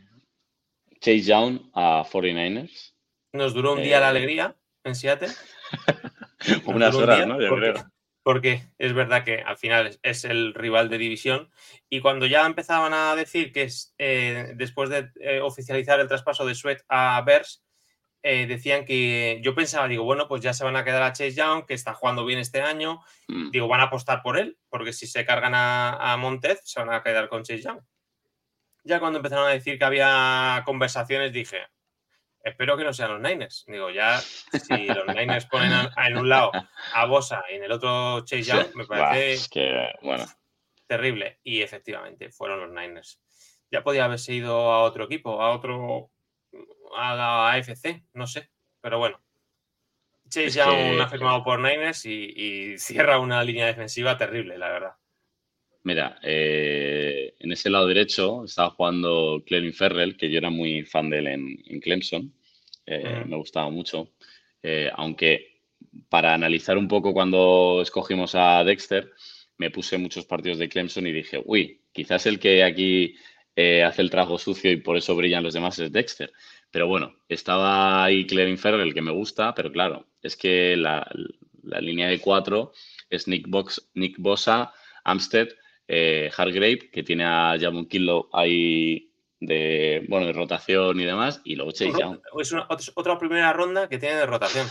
Chase 1.01 1.23
Young 1.23 1.71
a 1.75 2.05
49ers. 2.05 2.95
Nos 3.33 3.55
duró 3.55 3.75
un 3.75 3.83
día 3.83 4.01
la 4.01 4.07
eh, 4.07 4.11
alegría 4.11 4.57
en 4.85 4.95
Seattle. 4.95 5.29
Unas 6.67 6.95
horas, 6.95 7.27
¿no? 7.27 7.41
Yo 7.41 7.55
creo. 7.57 7.75
porque 8.23 8.63
es 8.79 8.93
verdad 8.95 9.25
que 9.25 9.41
al 9.41 9.57
final 9.57 9.99
es, 10.03 10.25
el 10.25 10.55
rival 10.55 10.89
de 10.89 10.99
división. 10.99 11.51
Y 11.89 12.01
cuando 12.01 12.27
ya 12.27 12.47
empezaban 12.47 12.93
a 12.95 13.15
decir 13.15 13.53
que 13.53 13.63
es, 13.63 13.95
eh, 13.99 14.53
después 14.57 14.91
de 14.91 15.11
eh, 15.21 15.41
oficializar 15.41 16.01
el 16.01 16.09
traspaso 16.09 16.45
de 16.45 16.55
Sweat 16.55 16.83
a 16.89 17.23
Bears, 17.23 17.65
eh, 18.23 18.47
decían 18.47 18.85
que 18.85 19.41
yo 19.43 19.55
pensaba, 19.55 19.87
digo, 19.89 20.05
bueno, 20.05 20.27
pues 20.27 20.43
ya 20.43 20.53
se 20.53 20.65
van 20.65 20.77
a 20.77 20.85
quedar 20.85 21.03
a 21.03 21.13
Chase 21.13 21.33
Young, 21.33 21.67
que 21.67 21.75
está 21.75 21.95
jugando 21.95 22.25
bien 22.25 22.39
este 22.39 22.61
año. 22.61 23.01
Mm. 23.29 23.51
Digo, 23.51 23.69
van 23.69 23.81
a 23.81 23.85
apostar 23.85 24.23
por 24.23 24.39
él, 24.39 24.59
porque 24.69 24.93
si 24.93 25.07
se 25.07 25.25
cargan 25.25 25.55
a, 25.55 26.13
a 26.13 26.17
Montez, 26.17 26.61
se 26.65 26.81
van 26.81 26.93
a 26.93 27.03
quedar 27.03 27.29
con 27.29 27.45
Chase 27.45 27.63
Young. 27.63 27.81
Ya 28.89 29.01
cuando 29.01 29.19
empezaron 29.19 29.47
a 29.47 29.53
decir 29.53 29.79
que 29.79 29.85
había 29.85 30.63
conversaciones, 30.65 31.33
dije, 31.33 31.59
espero 32.43 32.77
que 32.77 32.85
no 32.85 32.93
sean 32.95 33.13
los 33.13 33.21
Niners. 33.21 33.65
Digo, 33.67 33.91
ya 33.91 34.19
si 34.19 34.87
los 34.87 35.07
Niners 35.15 35.45
ponen 35.47 35.73
a- 35.73 35.93
a- 35.95 36.09
en 36.09 36.17
un 36.17 36.29
lado 36.29 36.51
a 36.95 37.05
Bosa 37.05 37.45
y 37.51 37.57
en 37.57 37.65
el 37.65 37.73
otro 37.73 38.21
Chase 38.25 38.43
Young, 38.45 38.75
me 38.75 38.85
parece 38.89 39.49
que, 39.51 39.93
bueno, 40.03 40.25
terrible. 40.87 41.39
Y 41.45 41.61
efectivamente, 41.63 42.31
fueron 42.31 42.61
los 42.61 42.71
Niners. 42.71 43.21
Ya 43.71 43.83
podía 43.85 44.07
haberse 44.07 44.33
ido 44.33 44.73
a 44.73 44.83
otro 44.83 45.05
equipo, 45.05 45.43
a 45.43 45.51
otro, 45.51 46.11
a 46.97 47.15
la 47.15 47.51
AFC, 47.53 48.05
no 48.15 48.27
sé. 48.27 48.51
Pero 48.81 48.99
bueno. 48.99 49.21
Chase 50.31 50.51
Young 50.51 50.71
que- 50.97 51.03
ha 51.03 51.09
firmado 51.09 51.43
por 51.45 51.59
Niners 51.61 52.07
y, 52.07 52.33
y 52.35 52.79
cierra 52.79 53.19
una 53.19 53.43
línea 53.45 53.67
defensiva 53.67 54.17
terrible, 54.17 54.57
la 54.57 54.69
verdad. 54.71 54.93
Mira, 55.89 56.19
eh, 56.23 57.35
en 57.39 57.53
ese 57.53 57.71
lado 57.71 57.87
derecho 57.87 58.45
estaba 58.45 58.71
jugando 58.71 59.43
Clelin 59.47 59.73
Ferrell, 59.73 60.17
que 60.17 60.31
yo 60.31 60.39
era 60.39 60.51
muy 60.51 60.85
fan 60.85 61.11
de 61.11 61.19
él 61.19 61.27
en, 61.29 61.59
en 61.67 61.81
Clemson. 61.81 62.33
Eh, 62.87 63.23
Ujú. 63.23 63.29
Me 63.29 63.37
gustaba 63.37 63.71
mucho. 63.71 64.11
Eh, 64.63 64.91
aunque 64.95 65.63
para 66.09 66.35
analizar 66.35 66.77
un 66.79 66.89
poco 66.89 67.13
cuando 67.13 67.81
escogimos 67.83 68.35
a 68.35 68.63
Dexter, 68.65 69.11
me 69.57 69.71
puse 69.71 69.99
muchos 69.99 70.27
partidos 70.27 70.59
de 70.59 70.69
Clemson 70.69 71.07
y 71.07 71.13
dije, 71.13 71.43
uy, 71.45 71.81
quizás 71.93 72.27
el 72.27 72.39
que 72.39 72.63
aquí 72.63 73.17
hace 73.85 74.03
el 74.03 74.11
trabajo 74.11 74.39
sucio 74.39 74.71
y 74.71 74.77
por 74.77 74.97
eso 74.97 75.17
brillan 75.17 75.43
los 75.43 75.55
demás 75.55 75.79
es 75.81 75.91
Dexter. 75.91 76.33
Pero 76.71 76.87
bueno, 76.87 77.17
estaba 77.29 78.05
ahí 78.05 78.25
Clelin 78.27 78.59
Ferrell, 78.59 78.95
que 78.95 79.03
me 79.03 79.11
gusta, 79.11 79.53
pero 79.55 79.73
claro, 79.73 80.07
es 80.23 80.37
que 80.37 80.77
la, 80.77 81.05
la 81.63 81.81
línea 81.81 82.09
de 82.09 82.21
cuatro 82.21 82.73
es 83.11 83.27
Nick, 83.29 83.49
Box, 83.49 83.91
Nick 83.95 84.17
Bosa, 84.19 84.73
Amstead, 85.05 85.49
eh, 85.89 86.31
Hargrave, 86.37 86.91
que 86.91 87.03
tiene 87.03 87.25
a 87.25 87.57
Jamon 87.59 87.87
Killow 87.87 88.29
ahí 88.33 89.11
de, 89.41 90.05
bueno, 90.09 90.27
de 90.27 90.33
rotación 90.33 91.01
y 91.01 91.05
demás, 91.05 91.41
y 91.45 91.57
luego 91.57 91.73
Chase 91.73 91.93
Young. 91.99 92.21
Es 92.41 92.53
una- 92.53 92.67
otra 92.95 93.19
primera 93.19 93.53
ronda 93.53 93.89
que 93.89 93.99
tiene 93.99 94.17
de 94.17 94.27
rotación. 94.27 94.67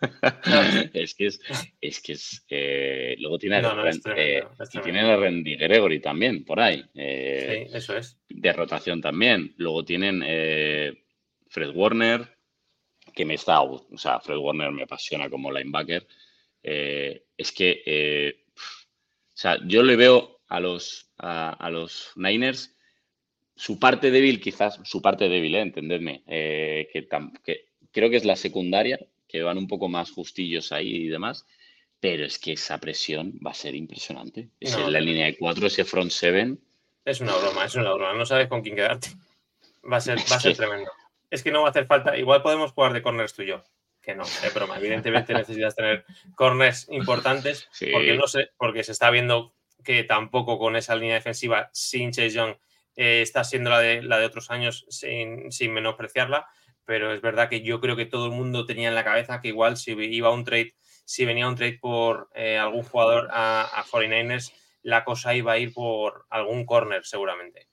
es 0.94 1.14
que 1.14 1.26
es, 1.26 1.40
es 1.80 2.00
que 2.00 2.12
es, 2.12 2.44
eh, 2.48 3.14
luego 3.18 3.38
tiene 3.38 3.56
a 3.56 3.62
No, 3.62 3.74
no, 3.74 3.86
es 3.86 3.96
Ren- 3.96 4.02
tremendo, 4.02 4.50
eh, 4.58 4.66
y 4.72 4.78
tienen 4.80 5.04
a 5.04 5.16
Randy 5.16 5.56
Gregory 5.56 6.00
también, 6.00 6.44
por 6.44 6.58
ahí, 6.60 6.82
eh, 6.94 7.66
Sí, 7.70 7.76
eso 7.76 7.96
es. 7.96 8.18
de 8.28 8.52
rotación 8.52 9.00
también. 9.02 9.52
Luego 9.58 9.84
tienen 9.84 10.20
Fred 11.48 11.70
Warner, 11.74 12.26
que 13.14 13.24
me 13.26 13.34
está, 13.34 13.60
o 13.60 13.86
sea, 13.96 14.20
Fred 14.20 14.38
Warner 14.38 14.72
me 14.72 14.84
apasiona 14.84 15.28
como 15.28 15.52
linebacker. 15.52 16.06
Es 16.62 17.52
que, 17.52 18.34
o 19.28 19.36
sea, 19.36 19.58
yo 19.66 19.82
le 19.82 19.96
veo 19.96 20.39
a 20.50 20.60
los, 20.60 21.10
a, 21.16 21.50
a 21.50 21.70
los 21.70 22.12
Niners 22.16 22.76
su 23.60 23.78
parte 23.78 24.10
débil, 24.10 24.40
quizás, 24.40 24.80
su 24.84 25.02
parte 25.02 25.28
débil, 25.28 25.54
eh, 25.54 25.60
entendedme, 25.60 26.22
eh, 26.26 26.88
que, 26.90 27.06
que 27.44 27.66
creo 27.92 28.08
que 28.08 28.16
es 28.16 28.24
la 28.24 28.36
secundaria, 28.36 28.98
que 29.28 29.42
van 29.42 29.58
un 29.58 29.68
poco 29.68 29.86
más 29.86 30.10
justillos 30.12 30.72
ahí 30.72 30.96
y 30.96 31.08
demás, 31.08 31.44
pero 32.00 32.24
es 32.24 32.38
que 32.38 32.52
esa 32.52 32.78
presión 32.78 33.38
va 33.46 33.50
a 33.50 33.54
ser 33.54 33.74
impresionante. 33.74 34.48
Es 34.58 34.72
No, 34.72 34.86
en 34.86 34.94
la 34.94 35.00
línea 35.00 35.26
de 35.26 35.36
cuatro, 35.36 35.66
ese 35.66 35.84
front 35.84 36.10
seven, 36.10 36.58
Es 37.04 37.20
una 37.20 37.36
broma, 37.36 37.66
es 37.66 37.74
una 37.74 37.92
broma. 37.92 38.14
No 38.14 38.24
sabes 38.24 38.48
con 38.48 38.62
quién 38.62 38.76
quedarte. 38.76 39.08
Va 39.90 39.98
a 39.98 40.00
ser, 40.00 40.16
va 40.18 40.36
a 40.36 40.40
ser 40.40 40.56
tremendo. 40.56 40.90
Es 41.30 41.42
que 41.42 41.52
no 41.52 41.60
va 41.60 41.68
a 41.68 41.70
hacer 41.70 41.84
falta. 41.86 42.16
Igual 42.16 42.40
podemos 42.40 42.72
jugar 42.72 42.94
de 42.94 43.02
corners 43.02 43.34
tú 43.34 43.42
y 43.42 43.48
yo. 43.48 43.62
Que 44.00 44.14
no, 44.14 44.22
es 44.22 44.54
broma. 44.54 44.78
Evidentemente 44.78 45.34
necesitas 45.34 45.76
tener 45.76 46.06
corners 46.34 46.88
importantes. 46.90 47.68
Sí. 47.72 47.90
Porque 47.92 48.14
no 48.14 48.26
sé, 48.26 48.48
porque 48.56 48.84
se 48.84 48.92
está 48.92 49.10
viendo 49.10 49.54
que 49.82 50.04
tampoco 50.04 50.58
con 50.58 50.76
esa 50.76 50.94
línea 50.94 51.14
defensiva 51.14 51.70
sin 51.72 52.12
Chase 52.12 52.30
Young 52.30 52.54
eh, 52.96 53.22
está 53.22 53.44
siendo 53.44 53.70
la 53.70 53.80
de, 53.80 54.02
la 54.02 54.18
de 54.18 54.26
otros 54.26 54.50
años 54.50 54.86
sin, 54.88 55.50
sin 55.52 55.72
menospreciarla. 55.72 56.46
Pero 56.84 57.12
es 57.12 57.20
verdad 57.20 57.48
que 57.48 57.62
yo 57.62 57.80
creo 57.80 57.96
que 57.96 58.06
todo 58.06 58.26
el 58.26 58.32
mundo 58.32 58.66
tenía 58.66 58.88
en 58.88 58.94
la 58.94 59.04
cabeza 59.04 59.40
que 59.40 59.48
igual 59.48 59.76
si 59.76 59.92
iba 59.92 60.30
un 60.30 60.44
trade, 60.44 60.74
si 61.04 61.24
venía 61.24 61.48
un 61.48 61.54
trade 61.54 61.78
por 61.80 62.28
eh, 62.34 62.58
algún 62.58 62.82
jugador 62.82 63.28
a, 63.30 63.62
a 63.62 63.84
49ers, 63.84 64.52
la 64.82 65.04
cosa 65.04 65.34
iba 65.34 65.52
a 65.52 65.58
ir 65.58 65.72
por 65.72 66.26
algún 66.30 66.64
corner 66.64 67.04
seguramente. 67.04 67.68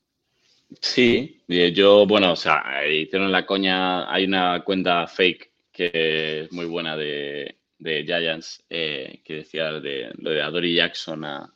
Sí, 0.81 1.43
eh, 1.47 1.71
yo, 1.71 2.05
bueno, 2.05 2.33
o 2.33 2.35
sea, 2.35 2.85
hicieron 2.85 3.31
la 3.31 3.45
coña, 3.45 4.11
hay 4.11 4.25
una 4.25 4.63
cuenta 4.63 5.07
fake 5.07 5.51
que 5.71 6.41
es 6.41 6.51
muy 6.51 6.65
buena 6.65 6.97
de, 6.97 7.57
de 7.77 8.03
Giants 8.03 8.63
eh, 8.69 9.21
que 9.23 9.35
decía 9.35 9.71
de, 9.73 10.11
lo 10.17 10.31
de 10.31 10.41
Adoree 10.41 10.73
Jackson 10.73 11.23
a, 11.23 11.53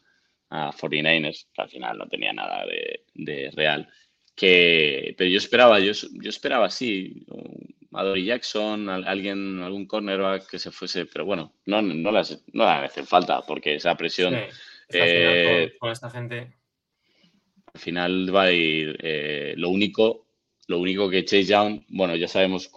a 0.51 0.71
49ers, 0.73 1.47
que 1.53 1.61
al 1.61 1.69
final 1.69 1.97
no 1.97 2.07
tenía 2.07 2.33
nada 2.33 2.65
de, 2.65 3.05
de 3.15 3.49
real. 3.51 3.87
Que, 4.35 5.15
pero 5.17 5.29
yo 5.29 5.37
esperaba, 5.37 5.79
yo, 5.79 5.91
yo 5.93 6.29
esperaba 6.29 6.69
sí, 6.69 7.25
Adoree 7.93 8.23
Jackson, 8.25 8.89
al- 8.89 9.07
alguien, 9.07 9.61
algún 9.61 9.85
cornerback 9.87 10.49
que 10.49 10.59
se 10.59 10.71
fuese, 10.71 11.05
pero 11.05 11.25
bueno, 11.25 11.53
no, 11.65 11.81
no, 11.81 12.11
las, 12.11 12.43
no 12.53 12.63
hacen 12.65 13.05
falta 13.07 13.41
porque 13.41 13.75
esa 13.75 13.95
presión 13.95 14.33
Sí, 14.33 14.39
final 14.89 15.35
eh, 15.37 15.69
con, 15.71 15.79
con 15.79 15.91
esta 15.91 16.09
gente. 16.09 16.53
al 17.73 17.79
final 17.79 18.35
va 18.35 18.43
a 18.43 18.51
ir 18.51 18.97
eh, 19.01 19.53
lo 19.57 19.69
único, 19.69 20.27
lo 20.67 20.79
único 20.79 21.09
que 21.09 21.23
Chase 21.25 21.45
Young, 21.45 21.81
bueno, 21.89 22.15
ya 22.15 22.27
sabemos 22.27 22.71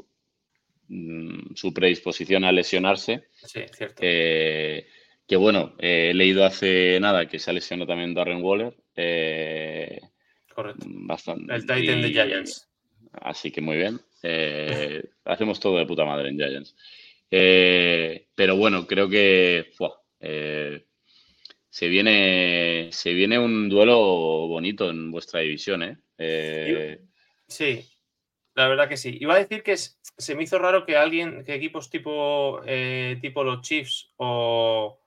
mm, 0.89 1.55
su 1.55 1.73
predisposición 1.73 2.45
a 2.45 2.53
lesionarse, 2.53 3.29
Sí, 3.43 3.63
cierto. 3.73 4.03
eh, 4.05 4.87
que 5.27 5.37
bueno, 5.37 5.75
eh, 5.79 6.11
he 6.11 6.15
leído 6.15 6.45
hace 6.45 6.99
nada 7.01 7.27
que 7.27 7.39
se 7.39 7.51
ha 7.51 7.55
lesionado 7.55 7.89
también 7.89 8.15
Darren 8.15 8.43
Waller, 8.43 8.75
eh, 8.97 10.01
correcto. 10.55 10.85
bastante. 10.87 11.55
El 11.55 11.63
Titan 11.63 12.03
de 12.03 12.11
Giants. 12.11 12.69
Así 13.13 13.51
que 13.51 13.61
muy 13.61 13.77
bien. 13.77 14.01
Eh, 14.23 15.03
hacemos 15.25 15.61
todo 15.61 15.79
de 15.79 15.87
puta 15.87 16.05
madre 16.05 16.29
en 16.29 16.37
Giants. 16.37 16.77
Pero 17.31 18.57
bueno, 18.57 18.87
creo 18.87 19.09
que 19.09 19.71
se 21.75 21.89
viene, 21.89 22.89
se 22.93 23.13
viene 23.13 23.37
un 23.39 23.69
duelo 23.69 23.99
bonito 24.47 24.91
en 24.91 25.11
vuestra 25.11 25.41
división, 25.41 25.83
¿eh? 25.83 25.99
Eh, 26.19 27.01
Sí, 27.49 27.85
la 28.55 28.69
verdad 28.69 28.89
que 28.89 28.97
sí. 28.97 29.19
Iba 29.21 29.35
a 29.35 29.39
decir 29.39 29.63
que 29.63 29.73
es- 29.73 29.99
se 30.17 30.35
me 30.37 30.45
hizo 30.45 30.59
raro 30.59 30.87
que 30.87 30.97
alguien, 30.97 31.45
que 31.45 31.55
equipos 31.55 31.91
tipo, 31.91 32.61
eh, 32.65 33.19
tipo 33.21 33.43
los 33.43 33.61
Chiefs 33.63 34.13
o, 34.17 34.99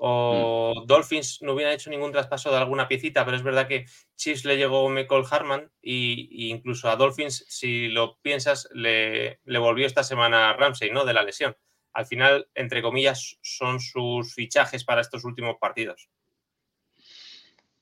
o 0.00 0.74
Mm. 0.82 0.86
Dolphins 0.86 1.42
no 1.42 1.52
hubieran 1.54 1.74
hecho 1.74 1.90
ningún 1.90 2.12
traspaso 2.12 2.50
de 2.50 2.56
alguna 2.58 2.86
piecita, 2.88 3.24
pero 3.24 3.36
es 3.36 3.42
verdad 3.42 3.66
que 3.68 3.86
Chiefs 4.16 4.44
le 4.44 4.56
llegó 4.56 4.88
Michael 4.88 5.24
Harman 5.30 5.70
y, 5.82 6.28
y 6.30 6.50
incluso 6.50 6.88
a 6.88 6.96
Dolphins, 6.96 7.44
si 7.48 7.88
lo 7.88 8.18
piensas, 8.20 8.68
le, 8.72 9.40
le 9.44 9.58
volvió 9.58 9.86
esta 9.86 10.04
semana 10.04 10.52
Ramsey, 10.52 10.90
¿no? 10.90 11.04
De 11.04 11.14
la 11.14 11.22
lesión. 11.22 11.56
Al 11.92 12.06
final, 12.06 12.48
entre 12.54 12.80
comillas, 12.82 13.38
son 13.42 13.80
sus 13.80 14.34
fichajes 14.34 14.84
para 14.84 15.00
estos 15.00 15.24
últimos 15.24 15.56
partidos. 15.60 16.08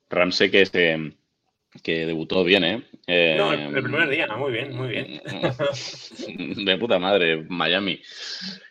Ramsey 0.09 0.50
que, 0.50 0.64
se- 0.64 1.12
que 1.83 2.07
debutó 2.07 2.43
bien, 2.45 2.65
¿eh? 2.65 2.83
Eh, 3.07 3.35
No, 3.39 3.53
el, 3.53 3.77
el 3.77 3.83
primer 3.83 4.09
día, 4.09 4.27
muy 4.37 4.53
bien, 4.53 4.75
muy 4.77 4.89
bien. 4.89 5.21
De 6.65 6.79
puta 6.79 6.99
madre, 6.99 7.45
Miami. 7.49 8.01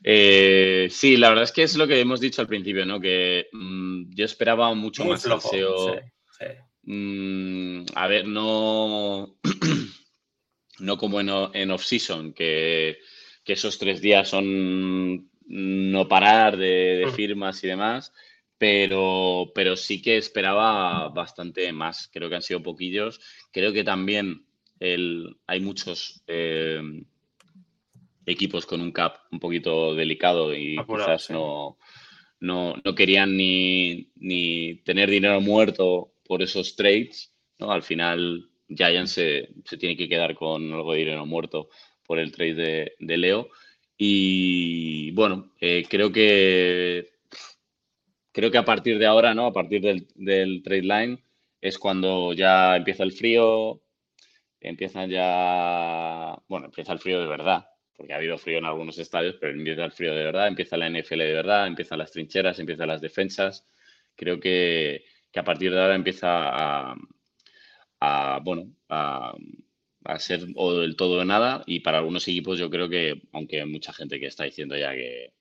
Eh, 0.03 0.87
sí, 0.91 1.17
la 1.17 1.29
verdad 1.29 1.43
es 1.45 1.51
que 1.51 1.63
es 1.63 1.75
lo 1.75 1.87
que 1.87 1.99
hemos 1.99 2.19
dicho 2.19 2.41
al 2.41 2.47
principio, 2.47 2.85
¿no? 2.85 2.99
Que 2.99 3.47
mm, 3.51 4.13
yo 4.13 4.25
esperaba 4.25 4.73
mucho 4.73 5.03
Muy 5.03 5.13
más 5.13 5.23
flojo. 5.23 5.41
salseo. 5.49 5.95
sí, 5.95 5.99
sí. 6.39 6.45
Mm, 6.91 7.85
a 7.95 8.07
ver, 8.07 8.27
no, 8.27 9.37
no 10.79 10.97
como 10.97 11.19
en, 11.21 11.29
en 11.53 11.71
off-season, 11.71 12.33
que, 12.33 12.99
que 13.43 13.53
esos 13.53 13.77
tres 13.79 14.01
días 14.01 14.27
son 14.29 15.29
no 15.47 16.07
parar 16.07 16.57
de, 16.57 16.97
de 16.97 17.05
Mm. 17.07 17.11
firmas 17.13 17.63
y 17.63 17.67
demás, 17.67 18.11
pero, 18.57 19.51
pero 19.53 19.75
sí 19.75 20.01
que 20.01 20.17
esperaba 20.17 21.09
bastante 21.09 21.71
más. 21.73 22.09
Creo 22.11 22.29
que 22.29 22.35
han 22.35 22.41
sido 22.41 22.63
poquillos. 22.63 23.19
Creo 23.51 23.73
que 23.73 23.83
también 23.83 24.45
el, 24.79 25.37
hay 25.47 25.59
muchos 25.59 26.23
eh, 26.27 26.81
equipos 28.25 28.65
con 28.65 28.81
un 28.81 28.91
cap 28.91 29.17
un 29.31 29.39
poquito 29.39 29.95
delicado 29.95 30.55
y 30.55 30.77
Apurado, 30.77 31.07
quizás 31.07 31.25
sí. 31.25 31.33
no, 31.33 31.77
no, 32.39 32.75
no 32.83 32.95
querían 32.95 33.35
ni, 33.35 34.09
ni 34.15 34.75
tener 34.83 35.09
dinero 35.09 35.41
muerto 35.41 36.13
por 36.25 36.41
esos 36.41 36.75
trades, 36.75 37.33
¿no? 37.59 37.71
Al 37.71 37.83
final 37.83 38.49
Giants 38.67 39.11
se, 39.11 39.49
se 39.63 39.77
tiene 39.77 39.95
que 39.95 40.09
quedar 40.09 40.35
con 40.35 40.73
algo 40.73 40.93
de 40.93 40.99
dinero 40.99 41.25
muerto 41.25 41.69
por 42.05 42.19
el 42.19 42.31
trade 42.31 42.53
de, 42.53 42.93
de 42.99 43.17
Leo. 43.17 43.49
Y 43.97 45.11
bueno, 45.11 45.53
eh, 45.59 45.85
creo 45.89 46.11
que 46.11 47.14
creo 48.35 48.51
que 48.51 48.57
a 48.57 48.65
partir 48.65 48.99
de 48.99 49.05
ahora, 49.05 49.33
¿no? 49.33 49.45
A 49.47 49.53
partir 49.53 49.81
del, 49.81 50.61
trade 50.61 50.81
line 50.81 51.23
es 51.61 51.79
cuando 51.79 52.33
ya 52.33 52.75
empieza 52.75 53.03
el 53.03 53.13
frío, 53.13 53.81
empiezan 54.59 55.09
ya, 55.09 56.37
bueno, 56.49 56.65
empieza 56.65 56.91
el 56.91 56.99
frío 56.99 57.21
de 57.21 57.27
verdad, 57.27 57.65
porque 57.95 58.13
ha 58.13 58.17
habido 58.17 58.37
frío 58.37 58.57
en 58.57 58.65
algunos 58.65 58.97
estadios, 58.97 59.37
pero 59.39 59.53
empieza 59.53 59.85
el 59.85 59.93
frío 59.93 60.13
de 60.13 60.25
verdad, 60.25 60.49
empieza 60.49 60.75
la 60.75 60.89
NFL 60.89 61.19
de 61.19 61.33
verdad, 61.33 61.67
empiezan 61.67 61.99
las 61.99 62.11
trincheras, 62.11 62.59
empiezan 62.59 62.89
las 62.89 63.01
defensas. 63.01 63.65
Creo 64.15 64.37
que, 64.39 65.05
que 65.31 65.39
a 65.39 65.43
partir 65.45 65.71
de 65.71 65.81
ahora 65.81 65.95
empieza 65.95 66.29
a, 68.01 68.39
bueno, 68.43 68.69
a, 68.89 69.33
ser 70.19 70.41
o 70.55 70.73
del 70.73 70.95
todo 70.97 71.23
nada 71.25 71.63
y 71.65 71.79
para 71.79 71.99
algunos 71.99 72.27
equipos 72.27 72.59
yo 72.59 72.69
creo 72.69 72.89
que, 72.89 73.21
aunque 73.31 73.65
mucha 73.65 73.93
gente 73.93 74.19
que 74.19 74.27
está 74.27 74.43
diciendo 74.43 74.77
ya 74.77 74.91
que, 74.93 75.33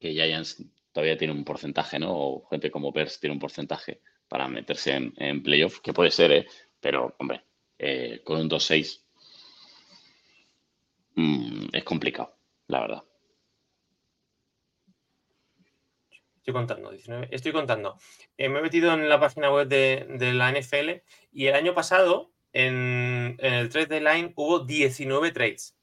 que 0.00 0.12
Giants 0.12 0.64
todavía 0.92 1.16
tiene 1.18 1.32
un 1.34 1.44
porcentaje, 1.44 1.98
¿no? 1.98 2.12
O 2.14 2.46
gente 2.48 2.70
como 2.70 2.92
Bears 2.92 3.18
tiene 3.18 3.34
un 3.34 3.40
porcentaje 3.40 4.00
para 4.28 4.48
meterse 4.48 4.92
en, 4.94 5.12
en 5.16 5.42
playoff, 5.42 5.80
que 5.80 5.92
puede 5.92 6.10
ser, 6.10 6.32
¿eh? 6.32 6.46
Pero, 6.80 7.14
hombre, 7.18 7.44
eh, 7.78 8.20
con 8.24 8.40
un 8.40 8.48
2-6 8.48 9.02
mm, 11.14 11.66
es 11.72 11.84
complicado, 11.84 12.36
la 12.66 12.80
verdad. 12.80 13.02
Estoy 16.36 16.54
contando, 16.54 16.90
19. 16.90 17.28
Estoy 17.30 17.52
contando. 17.52 17.98
Eh, 18.36 18.48
me 18.48 18.58
he 18.58 18.62
metido 18.62 18.92
en 18.92 19.08
la 19.08 19.20
página 19.20 19.52
web 19.52 19.68
de, 19.68 20.06
de 20.18 20.32
la 20.32 20.50
NFL 20.50 21.02
y 21.30 21.46
el 21.46 21.54
año 21.54 21.72
pasado, 21.72 22.32
en, 22.52 23.36
en 23.38 23.54
el 23.54 23.68
trade 23.68 23.86
deadline, 23.86 24.32
hubo 24.34 24.58
19 24.58 25.30
trades, 25.30 25.76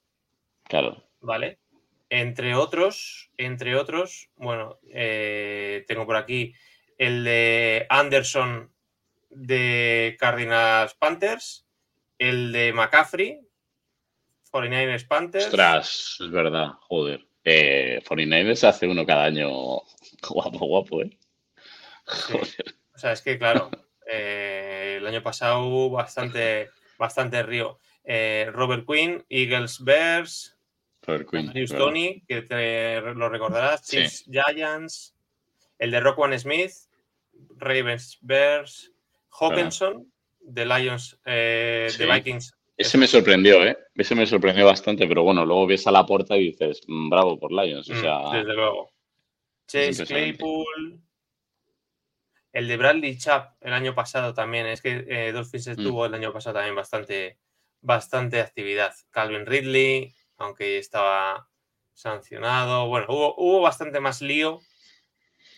Claro. 0.65 1.01
¿vale? 1.21 1.59
Entre 2.09 2.55
otros, 2.55 3.31
entre 3.37 3.75
otros, 3.75 4.29
bueno, 4.35 4.79
eh, 4.91 5.85
tengo 5.87 6.05
por 6.05 6.15
aquí 6.15 6.53
el 6.97 7.23
de 7.23 7.85
Anderson 7.89 8.71
de 9.29 10.17
Cardinals 10.19 10.95
Panthers, 10.95 11.67
el 12.17 12.51
de 12.51 12.73
McCaffrey, 12.73 13.39
49ers 14.51 15.07
Panthers. 15.07 15.45
Ostras, 15.45 16.17
es 16.19 16.31
verdad, 16.31 16.71
joder. 16.81 17.25
Eh, 17.43 18.01
49ers 18.07 18.67
hace 18.67 18.87
uno 18.87 19.05
cada 19.05 19.25
año 19.25 19.49
guapo, 20.29 20.65
guapo, 20.65 21.01
¿eh? 21.03 21.17
Sí. 22.27 22.37
O 22.93 22.97
sea, 22.97 23.11
es 23.13 23.21
que 23.21 23.37
claro, 23.37 23.69
eh, 24.11 24.95
el 24.97 25.07
año 25.07 25.23
pasado 25.23 25.89
bastante, 25.89 26.69
bastante 26.97 27.43
río. 27.43 27.79
Eh, 28.03 28.49
Robert 28.51 28.85
Quinn, 28.85 29.23
Eagles 29.29 29.83
Bears, 29.83 30.58
Tony, 31.77 32.23
que 32.27 32.41
te 32.43 33.01
lo 33.01 33.29
recordarás, 33.29 33.85
Sí. 33.85 34.03
Giants, 34.31 35.15
el 35.77 35.91
de 35.91 35.99
Rockwan 35.99 36.37
Smith, 36.39 36.71
Ravens 37.57 38.17
Bears, 38.21 38.91
Hawkinson, 39.31 40.11
de 40.41 40.65
Lions, 40.65 41.19
eh, 41.25 41.87
Sí. 41.91 41.97
de 42.05 42.11
Vikings. 42.13 42.53
Ese 42.77 42.97
me 42.97 43.07
sorprendió, 43.07 43.65
¿eh? 43.65 43.77
Ese 43.95 44.15
me 44.15 44.25
sorprendió 44.25 44.65
bastante, 44.65 45.05
pero 45.05 45.23
bueno, 45.23 45.45
luego 45.45 45.67
ves 45.67 45.85
a 45.87 45.91
la 45.91 46.05
puerta 46.05 46.37
y 46.37 46.45
dices, 46.51 46.81
"Mm, 46.87 47.09
bravo 47.09 47.37
por 47.37 47.51
Lions. 47.51 47.89
O 47.89 47.93
Mm, 47.93 48.01
sea, 48.01 48.19
desde 48.39 48.53
luego. 48.53 48.91
Chase. 49.67 50.05
Claypool. 50.05 51.01
El 52.51 52.67
de 52.67 52.77
Bradley 52.77 53.17
Chubb 53.17 53.43
el 53.61 53.73
año 53.73 53.93
pasado 53.93 54.33
también. 54.33 54.65
Es 54.65 54.81
que 54.81 55.05
eh, 55.07 55.31
Dolphins 55.31 55.77
Mm. 55.77 55.83
tuvo 55.83 56.05
el 56.05 56.13
año 56.13 56.33
pasado 56.33 56.55
también 56.55 56.75
bastante, 56.75 57.37
bastante 57.81 58.39
actividad. 58.41 58.93
Calvin 59.11 59.45
Ridley, 59.45 60.13
aunque 60.39 60.77
estaba 60.77 61.47
sancionado. 61.93 62.87
Bueno, 62.87 63.07
hubo, 63.09 63.61
bastante 63.61 63.99
más 63.99 64.21
lío 64.21 64.61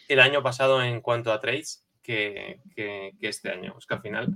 el 0.08 0.20
año 0.20 0.44
pasado 0.44 0.84
en 0.84 1.00
cuanto 1.02 1.32
a 1.32 1.40
trades 1.40 1.86
que, 2.02 2.60
este 3.22 3.52
año. 3.52 3.76
Es 3.78 3.86
que 3.86 3.94
al 3.94 4.02
final 4.02 4.28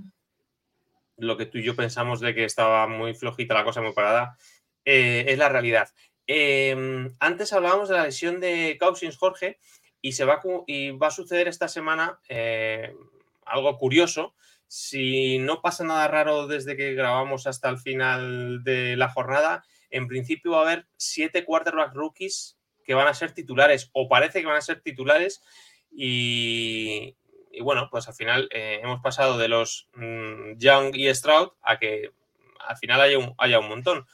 lo 1.18 1.36
que 1.36 1.46
tú 1.46 1.58
y 1.58 1.62
yo 1.62 1.74
pensamos 1.74 2.20
de 2.20 2.34
que 2.34 2.44
estaba 2.44 2.86
muy 2.86 3.14
flojita 3.14 3.54
la 3.54 3.64
cosa, 3.64 3.82
muy 3.82 3.92
parada, 3.92 4.36
eh, 4.84 5.24
es 5.28 5.38
la 5.38 5.48
realidad. 5.48 5.88
Eh, 6.26 7.10
antes 7.20 7.52
hablábamos 7.52 7.88
de 7.88 7.96
la 7.96 8.04
lesión 8.04 8.40
de 8.40 8.76
Cousins 8.80 9.16
Jorge 9.16 9.58
y, 10.00 10.12
se 10.12 10.24
va, 10.24 10.40
y 10.66 10.90
va 10.92 11.08
a 11.08 11.10
suceder 11.12 11.48
esta 11.48 11.68
semana 11.68 12.20
eh, 12.28 12.94
algo 13.44 13.76
curioso. 13.78 14.34
Si 14.68 15.38
no 15.38 15.60
pasa 15.62 15.84
nada 15.84 16.06
raro 16.08 16.46
desde 16.46 16.76
que 16.76 16.94
grabamos 16.94 17.46
hasta 17.46 17.68
el 17.68 17.78
final 17.78 18.62
de 18.64 18.96
la 18.96 19.08
jornada, 19.08 19.64
en 19.90 20.06
principio 20.06 20.52
va 20.52 20.58
a 20.58 20.62
haber 20.62 20.86
siete 20.96 21.44
quarterback 21.44 21.94
rookies 21.94 22.58
que 22.84 22.94
van 22.94 23.08
a 23.08 23.14
ser 23.14 23.32
titulares 23.32 23.90
o 23.92 24.08
parece 24.08 24.40
que 24.40 24.46
van 24.46 24.56
a 24.56 24.60
ser 24.60 24.80
titulares 24.80 25.42
y, 25.90 27.16
y 27.50 27.60
bueno, 27.62 27.88
pues 27.90 28.06
al 28.06 28.14
final 28.14 28.48
eh, 28.52 28.80
hemos 28.82 29.00
pasado 29.00 29.38
de 29.38 29.48
los 29.48 29.88
mm, 29.94 30.58
Young 30.58 30.94
y 30.94 31.12
Stroud 31.14 31.52
a 31.62 31.78
que 31.78 32.10
al 32.66 32.76
final 32.76 33.00
haya 33.00 33.18
un, 33.18 33.34
haya 33.38 33.58
un 33.58 33.68
montón. 33.68 34.06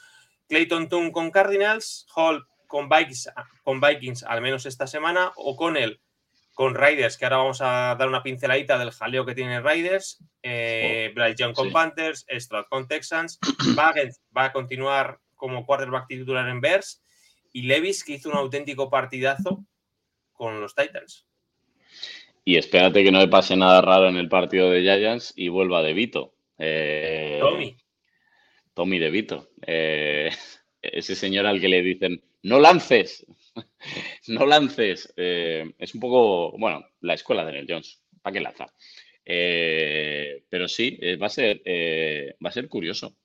Clayton 0.48 0.88
Tune 0.88 1.12
con 1.12 1.30
Cardinals, 1.30 2.06
Hall 2.14 2.46
con 2.66 2.88
Vikings, 2.88 3.30
con 3.64 3.80
Vikings 3.80 4.22
al 4.22 4.40
menos 4.42 4.66
esta 4.66 4.86
semana, 4.86 5.32
O'Connell 5.36 6.00
con 6.54 6.74
Raiders, 6.74 7.16
que 7.16 7.24
ahora 7.24 7.38
vamos 7.38 7.60
a 7.62 7.96
dar 7.98 8.08
una 8.08 8.22
pinceladita 8.22 8.78
del 8.78 8.92
jaleo 8.92 9.24
que 9.24 9.34
tiene 9.34 9.60
Raiders, 9.60 10.22
eh, 10.42 11.10
Bryce 11.14 11.36
Young 11.36 11.54
con 11.54 11.68
sí. 11.68 11.72
Panthers, 11.72 12.26
Stroud 12.28 12.66
con 12.68 12.86
Texans, 12.86 13.38
Baggett 13.74 14.14
va 14.36 14.44
a 14.44 14.52
continuar 14.52 15.18
como 15.42 15.66
quarterback 15.66 16.06
titular 16.06 16.48
en 16.48 16.60
Bears 16.60 17.02
y 17.52 17.62
Levis 17.62 18.04
que 18.04 18.12
hizo 18.12 18.28
un 18.28 18.36
auténtico 18.36 18.88
partidazo 18.88 19.66
con 20.32 20.60
los 20.60 20.72
Titans. 20.72 21.26
y 22.44 22.54
espérate 22.54 23.02
que 23.02 23.10
no 23.10 23.18
le 23.18 23.26
pase 23.26 23.56
nada 23.56 23.80
raro 23.80 24.08
en 24.08 24.16
el 24.18 24.28
partido 24.28 24.70
de 24.70 24.82
Giants 24.82 25.32
y 25.34 25.48
vuelva 25.48 25.82
De 25.82 25.94
Vito. 25.94 26.36
Eh, 26.58 27.38
Tommy, 27.40 27.76
Tommy 28.72 29.00
De 29.00 29.10
Vito. 29.10 29.50
Eh, 29.66 30.30
ese 30.80 31.16
señor 31.16 31.46
al 31.46 31.60
que 31.60 31.68
le 31.68 31.82
dicen, 31.82 32.22
no 32.44 32.60
lances, 32.60 33.26
no 34.28 34.46
lances. 34.46 35.12
Eh, 35.16 35.72
es 35.76 35.92
un 35.92 36.00
poco, 36.00 36.56
bueno, 36.56 36.86
la 37.00 37.14
escuela 37.14 37.44
de 37.44 37.50
Neil 37.50 37.66
Jones. 37.68 38.00
¿Para 38.22 38.34
qué 38.34 38.40
lanzar? 38.40 38.70
Pero 39.24 40.68
sí, 40.68 41.00
va, 41.20 41.26
a 41.26 41.30
ser, 41.30 41.62
va 42.44 42.48
a 42.48 42.52
ser 42.52 42.68
curioso. 42.68 43.16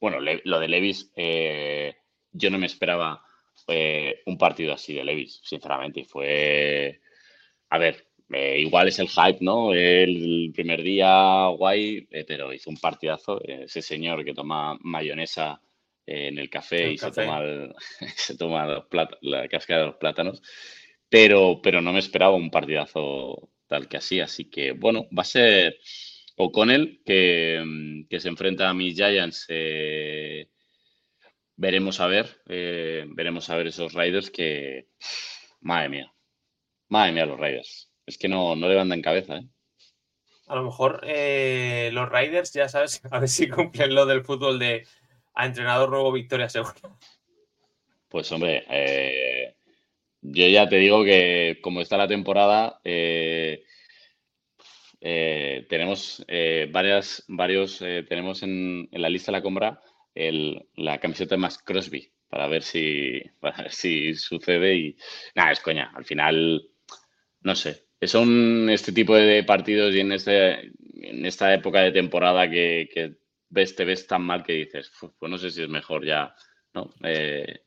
Bueno, 0.00 0.20
le- 0.20 0.42
lo 0.44 0.60
de 0.60 0.68
Levis, 0.68 1.10
eh, 1.16 1.96
yo 2.32 2.50
no 2.50 2.58
me 2.58 2.66
esperaba 2.66 3.22
eh, 3.68 4.22
un 4.26 4.38
partido 4.38 4.72
así 4.72 4.94
de 4.94 5.04
Levis, 5.04 5.40
sinceramente. 5.44 6.04
Fue, 6.04 7.00
a 7.70 7.78
ver, 7.78 8.06
eh, 8.32 8.60
igual 8.60 8.88
es 8.88 8.98
el 8.98 9.08
hype, 9.08 9.38
¿no? 9.40 9.74
El 9.74 10.50
primer 10.54 10.82
día 10.82 11.46
guay, 11.48 12.06
pero 12.26 12.52
hizo 12.52 12.70
un 12.70 12.76
partidazo. 12.78 13.40
ese 13.44 13.82
señor 13.82 14.24
que 14.24 14.34
toma 14.34 14.78
mayonesa 14.82 15.60
en 16.06 16.38
el 16.38 16.50
café 16.50 16.88
El 16.88 16.94
y 16.94 16.98
café. 16.98 17.12
se 17.12 17.22
toma, 17.26 17.40
el- 17.42 17.74
se 18.16 18.36
toma 18.36 18.66
los 18.66 18.84
la 19.22 19.48
cáscara 19.48 19.80
de 19.82 19.86
los 19.88 19.96
plátanos. 19.96 20.42
Pero, 21.08 21.60
pero 21.62 21.80
no 21.80 21.92
me 21.92 21.98
esperaba 22.00 22.34
un 22.34 22.50
partidazo 22.50 23.50
tal 23.66 23.88
que 23.88 23.96
así. 23.98 24.20
Así 24.20 24.50
que, 24.50 24.72
bueno, 24.72 25.06
va 25.16 25.22
a 25.22 25.24
ser 25.26 25.78
O'Connell 26.38 27.02
que, 27.04 27.62
mm, 27.64 28.08
que 28.08 28.20
se 28.20 28.28
enfrenta 28.28 28.68
a 28.68 28.74
mis 28.74 28.94
Giants. 28.96 29.46
eh, 29.48 30.48
veremos 31.56 32.00
a 32.00 32.06
ver, 32.06 32.40
eh, 32.48 33.04
veremos 33.08 33.50
a 33.50 33.56
ver 33.56 33.66
esos 33.66 33.92
Raiders 33.92 34.30
que, 34.30 34.88
madre 35.60 35.88
mía, 35.88 36.12
madre 36.88 37.12
mía 37.12 37.26
los 37.26 37.38
Raiders. 37.38 37.90
Es 38.06 38.16
que 38.16 38.28
no, 38.28 38.56
no 38.56 38.68
levantan 38.68 39.02
cabeza, 39.02 39.38
¿eh? 39.38 39.48
a 40.48 40.56
lo 40.56 40.64
mejor 40.64 41.00
eh, 41.04 41.90
los 41.92 42.08
Raiders, 42.08 42.52
ya 42.52 42.68
sabes, 42.68 43.02
a 43.10 43.20
ver 43.20 43.28
si 43.28 43.48
cumplen 43.48 43.94
lo 43.94 44.06
del 44.06 44.24
fútbol 44.24 44.58
de 44.58 44.86
a 45.34 45.46
entrenador 45.46 45.90
nuevo 45.90 46.10
victoria 46.10 46.48
segura. 46.48 46.74
Pues 48.08 48.32
hombre, 48.32 48.64
eh, 48.70 49.54
yo 50.22 50.48
ya 50.48 50.68
te 50.68 50.76
digo 50.76 51.04
que 51.04 51.58
como 51.62 51.80
está 51.80 51.96
la 51.96 52.08
temporada, 52.08 52.80
eh, 52.82 53.62
eh, 55.00 55.66
tenemos 55.68 56.24
eh, 56.28 56.68
varias, 56.70 57.24
varios, 57.28 57.80
eh, 57.82 58.04
tenemos 58.08 58.42
en, 58.42 58.88
en 58.90 59.02
la 59.02 59.08
lista 59.08 59.30
de 59.32 59.38
la 59.38 59.42
compra 59.42 59.80
el- 60.14 60.66
la 60.76 60.98
camiseta 60.98 61.34
de 61.36 61.40
Max 61.40 61.58
Crosby 61.64 62.10
para 62.28 62.46
ver 62.48 62.62
si, 62.62 63.20
para 63.40 63.62
ver 63.64 63.72
si 63.72 64.14
sucede 64.14 64.74
y 64.76 64.96
nada, 65.34 65.52
es 65.52 65.60
coña. 65.60 65.92
Al 65.94 66.04
final, 66.04 66.62
no 67.42 67.54
sé, 67.54 67.86
son 68.02 68.68
este 68.70 68.92
tipo 68.92 69.14
de 69.16 69.44
partidos 69.44 69.94
y 69.94 70.00
en, 70.00 70.12
este, 70.12 70.72
en 70.94 71.24
esta 71.26 71.52
época 71.54 71.80
de 71.82 71.92
temporada 71.92 72.48
que, 72.50 72.88
que 72.92 73.16
ves, 73.50 73.74
te 73.76 73.84
ves 73.84 74.06
tan 74.06 74.22
mal 74.22 74.42
que 74.44 74.52
dices, 74.54 74.90
"Uf, 75.02 75.12
pues 75.18 75.30
no 75.30 75.38
sé 75.38 75.50
si 75.50 75.62
es 75.62 75.68
mejor 75.68 76.04
ya, 76.04 76.34
¿no? 76.74 76.90
Eh, 77.04 77.60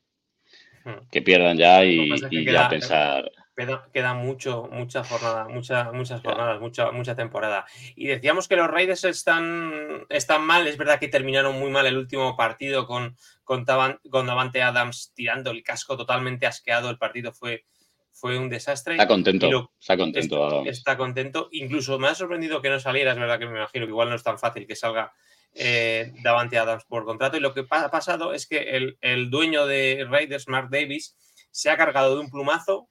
Hmm. 0.84 0.98
que 1.10 1.22
pierdan 1.22 1.56
ya 1.56 1.84
y, 1.84 2.08
queda- 2.44 2.52
ya 2.64 2.68
pensar. 2.68 3.30
Queda, 3.54 3.86
queda 3.92 4.14
mucho, 4.14 4.66
mucha 4.72 5.04
jornada, 5.04 5.46
mucha, 5.46 5.92
muchas 5.92 6.22
jornadas, 6.22 6.58
mucha, 6.58 6.90
mucha 6.90 7.14
temporada. 7.14 7.66
Y 7.94 8.06
decíamos 8.06 8.48
que 8.48 8.56
los 8.56 8.66
Raiders 8.68 9.04
están, 9.04 10.06
están 10.08 10.42
mal. 10.46 10.66
Es 10.66 10.78
verdad 10.78 10.98
que 10.98 11.08
terminaron 11.08 11.58
muy 11.58 11.70
mal 11.70 11.84
el 11.86 11.98
último 11.98 12.34
partido 12.34 12.86
con, 12.86 13.14
con, 13.44 13.66
Tavan- 13.66 14.00
con 14.10 14.26
Davante 14.26 14.62
Adams 14.62 15.12
tirando 15.14 15.50
el 15.50 15.62
casco 15.62 15.98
totalmente 15.98 16.46
asqueado. 16.46 16.88
El 16.88 16.96
partido 16.96 17.32
fue, 17.34 17.66
fue 18.10 18.38
un 18.38 18.48
desastre. 18.48 18.94
Está 18.94 19.06
contento, 19.06 19.50
lo- 19.50 19.72
está 19.78 19.98
contento. 19.98 20.34
Está, 20.64 20.70
está 20.70 20.96
contento. 20.96 21.48
Incluso 21.52 21.98
me 21.98 22.08
ha 22.08 22.14
sorprendido 22.14 22.62
que 22.62 22.70
no 22.70 22.80
saliera. 22.80 23.12
Es 23.12 23.18
verdad 23.18 23.38
que 23.38 23.44
me 23.46 23.58
imagino 23.58 23.84
que 23.84 23.90
igual 23.90 24.08
no 24.08 24.14
es 24.14 24.22
tan 24.22 24.38
fácil 24.38 24.66
que 24.66 24.76
salga 24.76 25.12
eh, 25.54 26.10
Davante 26.22 26.56
Adams 26.56 26.86
por 26.86 27.04
contrato. 27.04 27.36
Y 27.36 27.40
lo 27.40 27.52
que 27.52 27.66
ha 27.68 27.90
pasado 27.90 28.32
es 28.32 28.46
que 28.46 28.76
el, 28.76 28.96
el 29.02 29.28
dueño 29.28 29.66
de 29.66 30.06
Raiders, 30.08 30.48
Mark 30.48 30.68
Davis, 30.70 31.18
se 31.50 31.68
ha 31.68 31.76
cargado 31.76 32.14
de 32.14 32.22
un 32.22 32.30
plumazo 32.30 32.88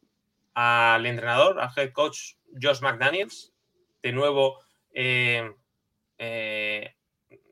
al 0.54 1.06
entrenador, 1.06 1.60
al 1.60 1.70
head 1.76 1.92
coach 1.92 2.36
Josh 2.62 2.82
McDaniels. 2.82 3.54
De 4.02 4.12
nuevo, 4.12 4.60
eh, 4.94 5.52
eh, 6.18 6.96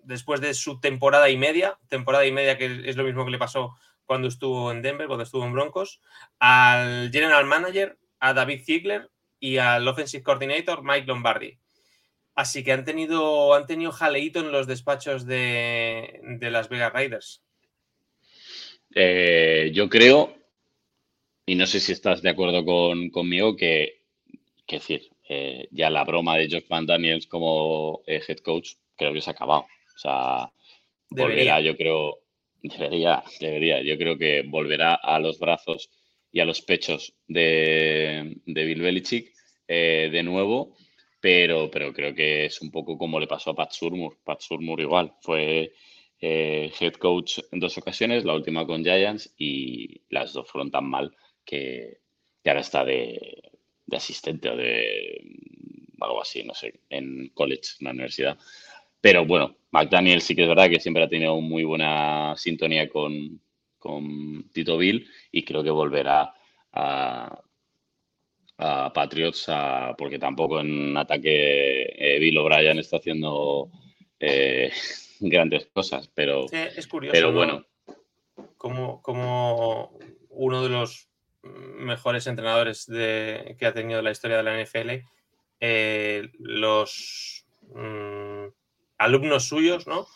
después 0.04 0.42
de 0.42 0.54
su 0.54 0.80
temporada 0.80 1.30
y 1.30 1.38
media, 1.38 1.78
temporada 1.88 2.26
y 2.26 2.32
media 2.32 2.58
que 2.58 2.84
es 2.86 2.96
lo 2.96 3.04
mismo 3.04 3.26
que 3.26 3.32
le 3.32 3.38
pasó 3.38 3.76
cuando 4.06 4.28
estuvo 4.28 4.72
en 4.72 4.82
Denver, 4.82 5.08
cuando 5.08 5.24
estuvo 5.24 5.46
en 5.46 5.54
Broncos, 5.54 6.02
al 6.40 7.12
general 7.12 7.46
manager, 7.46 8.00
a 8.20 8.34
David 8.34 8.64
Ziegler 8.66 9.10
y 9.40 9.58
al 9.58 9.88
offensive 9.88 10.24
coordinator 10.24 10.84
Mike 10.84 11.06
Lombardi. 11.06 11.60
Así 12.34 12.64
que 12.64 12.72
han 12.72 12.86
tenido, 12.86 13.54
han 13.54 13.68
tenido 13.68 13.92
jaleíto 13.92 14.40
en 14.40 14.52
los 14.52 14.66
despachos 14.66 15.26
de, 15.26 16.22
las 16.42 16.70
Vegas 16.70 16.94
Raiders. 16.94 17.44
Eh, 18.96 19.72
yo 19.74 19.90
creo, 19.90 20.39
y 21.50 21.56
no 21.56 21.66
sé 21.66 21.80
si 21.80 21.94
estás 21.94 22.22
de 22.22 22.30
acuerdo 22.30 22.64
con, 22.64 23.10
conmigo, 23.10 23.56
que, 23.56 24.04
que 24.68 24.76
decir, 24.76 25.10
eh, 25.28 25.68
ya 25.72 25.90
la 25.90 26.04
broma 26.04 26.38
de 26.38 26.48
Josh 26.48 26.68
Van 26.68 26.86
Daniels 26.86 27.26
como 27.26 28.04
eh, 28.06 28.22
head 28.28 28.38
coach 28.38 28.74
creo 28.96 29.14
que 29.14 29.22
se 29.22 29.32
ha 29.32 29.34
acabado. 29.34 29.62
O 29.62 29.98
sea, 29.98 30.52
Debería. 31.10 31.56
volverá, 31.56 31.62
yo 31.62 31.76
creo, 31.76 32.20
debería, 32.62 33.24
debería, 33.40 33.82
yo 33.82 33.98
creo 33.98 34.16
que 34.16 34.44
volverá 34.44 34.94
a 34.94 35.18
los 35.20 35.40
brazos 35.40 35.90
y 36.32 36.40
a 36.40 36.46
los 36.46 36.62
pechos 36.62 37.16
de, 37.28 38.38
de 38.46 38.66
Bill 38.66 38.84
Belichick 38.84 39.34
eh, 39.68 40.10
de 40.12 40.22
nuevo, 40.22 40.76
pero, 41.20 41.72
pero 41.72 41.92
creo 41.94 42.14
que 42.14 42.46
es 42.46 42.62
un 42.62 42.70
poco 42.70 42.96
como 42.96 43.20
le 43.20 43.26
pasó 43.26 43.50
a 43.50 43.56
Pat 43.56 43.72
Surmur. 43.72 44.20
Pat 44.24 44.40
Surmur 44.42 44.80
igual, 44.82 45.16
fue 45.24 45.74
head 46.22 46.94
coach 47.00 47.40
en 47.52 47.60
dos 47.60 47.76
ocasiones, 47.80 48.24
la 48.24 48.36
última 48.36 48.68
con 48.68 48.84
Giants 48.84 49.34
y 49.36 50.02
las 50.10 50.34
dos 50.34 50.48
fueron 50.48 50.70
tan 50.70 50.86
mal 50.86 51.12
que, 51.50 52.00
que 52.44 52.50
ahora 52.50 52.62
está 52.62 52.86
de, 52.86 53.52
de 53.86 53.98
asistente 53.98 54.50
o 54.50 54.56
de 54.56 55.22
mm, 55.24 56.04
algo 56.04 56.22
así, 56.22 56.44
no 56.44 56.54
sé, 56.54 56.82
en 56.90 57.30
college, 57.34 57.62
en 57.80 57.86
la 57.86 57.92
universidad. 57.92 58.38
Pero 59.02 59.26
bueno, 59.26 59.56
McDaniel 59.72 60.22
sí 60.22 60.36
que 60.36 60.44
es 60.44 60.48
verdad 60.50 60.70
que 60.70 60.80
siempre 60.80 61.04
ha 61.04 61.10
tenido 61.10 61.40
muy 61.42 61.64
buena 61.64 62.36
sintonía 62.38 62.90
con, 62.90 63.42
con 63.78 64.50
Tito 64.54 64.78
Bill 64.78 65.08
y 65.32 65.44
creo 65.44 65.64
que 65.64 65.70
volverá 65.72 66.34
a, 66.74 67.42
a 68.58 68.92
Patriots 68.94 69.46
a- 69.50 69.96
porque 69.98 70.20
tampoco 70.20 70.60
en 70.60 70.96
ataque 70.98 71.84
eh, 71.98 72.20
Bill 72.20 72.38
O'Brien 72.38 72.80
está 72.80 72.98
haciendo 72.98 73.70
eh, 74.20 74.72
grandes 75.22 75.68
cosas, 75.68 76.10
pero, 76.14 76.46
Eh, 76.52 76.72
es 76.76 76.88
curioso. 76.88 77.14
pero 77.14 77.32
¿no? 77.32 77.38
bueno, 77.38 77.66
como, 78.58 79.02
como 79.02 79.98
uno 80.30 80.64
de 80.64 80.70
los 80.70 81.09
mejores 81.44 82.28
entrenadores 82.28 82.86
de, 82.86 83.56
que 83.58 83.66
ha 83.66 83.74
tenido 83.74 84.02
la 84.02 84.12
historia 84.12 84.38
de 84.38 84.44
la 84.44 84.62
NFL, 84.62 85.06
eh, 85.60 86.30
los 86.40 87.46
mm, 87.74 88.48
alumnos 88.98 89.48
suyos, 89.48 89.88
¿no? 89.88 90.08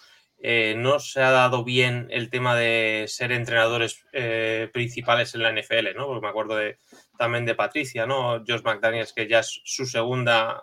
Eh, 0.45 0.75
no 0.77 0.99
se 0.99 1.21
ha 1.21 1.31
dado 1.31 1.63
bien 1.63 2.07
el 2.11 2.29
tema 2.29 2.55
de 2.55 3.05
ser 3.07 3.31
entrenadores 3.31 4.05
eh, 4.11 4.69
principales 4.73 5.33
en 5.35 5.43
la 5.43 5.53
NFL, 5.53 5.95
¿no? 5.95 6.07
Porque 6.07 6.21
me 6.21 6.27
acuerdo 6.27 6.57
de, 6.57 6.79
también 7.17 7.45
de 7.45 7.55
Patricia, 7.55 8.05
¿no? 8.05 8.43
Josh 8.45 8.61
McDaniels, 8.63 9.13
que 9.13 9.27
ya 9.27 9.39
es 9.39 9.61
su 9.63 9.85
segunda, 9.85 10.61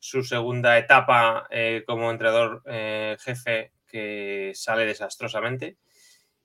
su 0.00 0.24
segunda 0.24 0.78
etapa 0.78 1.48
como 1.86 2.10
entrenador 2.10 2.62
jefe 3.20 3.72
que 3.86 4.50
sale 4.54 4.84
desastrosamente. 4.84 5.76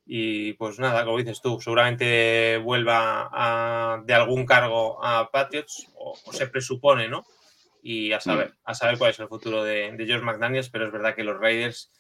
Y 0.05 0.53
pues 0.53 0.77
nada, 0.79 1.03
como 1.05 1.17
dices 1.17 1.41
tú, 1.41 1.59
seguramente 1.61 2.57
vuelva 2.57 3.29
a- 3.31 4.01
de 4.05 4.13
algún 4.13 4.45
cargo 4.45 5.03
a 5.03 5.31
Patriots, 5.31 5.87
o, 5.95 6.17
o 6.25 6.33
se 6.33 6.47
presupone, 6.47 7.07
¿no? 7.09 7.25
Y 7.81 8.11
a 8.13 8.19
saber, 8.19 8.53
a 8.63 8.73
saber 8.75 8.97
cuál 8.97 9.11
es 9.11 9.19
el 9.19 9.27
futuro 9.27 9.63
de, 9.63 9.91
de 9.93 10.05
George 10.05 10.25
McDaniels, 10.25 10.69
pero 10.69 10.85
es 10.87 10.91
verdad 10.91 11.15
que 11.15 11.23
los 11.23 11.39
Raiders 11.39 11.91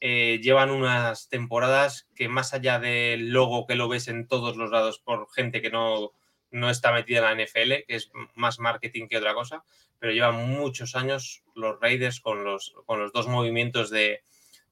eh, 0.00 0.40
llevan 0.42 0.70
unas 0.70 1.28
temporadas 1.28 2.08
que 2.16 2.28
más 2.28 2.54
allá 2.54 2.78
del 2.80 3.30
logo 3.30 3.66
que 3.66 3.76
lo 3.76 3.88
ves 3.88 4.08
en 4.08 4.26
todos 4.26 4.56
los 4.56 4.70
lados 4.70 4.98
por 4.98 5.30
gente 5.32 5.62
que 5.62 5.70
no, 5.70 6.12
no 6.50 6.70
está 6.70 6.92
metida 6.92 7.18
en 7.18 7.24
la 7.24 7.32
NFL, 7.32 7.84
que 7.86 7.94
es 7.96 8.10
más 8.34 8.58
marketing 8.58 9.06
que 9.08 9.18
otra 9.18 9.34
cosa, 9.34 9.64
pero 10.00 10.12
llevan 10.12 10.48
muchos 10.48 10.96
años 10.96 11.42
los 11.54 11.80
Raiders 11.80 12.20
con 12.20 12.42
los, 12.44 12.74
con 12.86 12.98
los 13.00 13.12
dos 13.12 13.28
movimientos 13.28 13.90
de, 13.90 14.22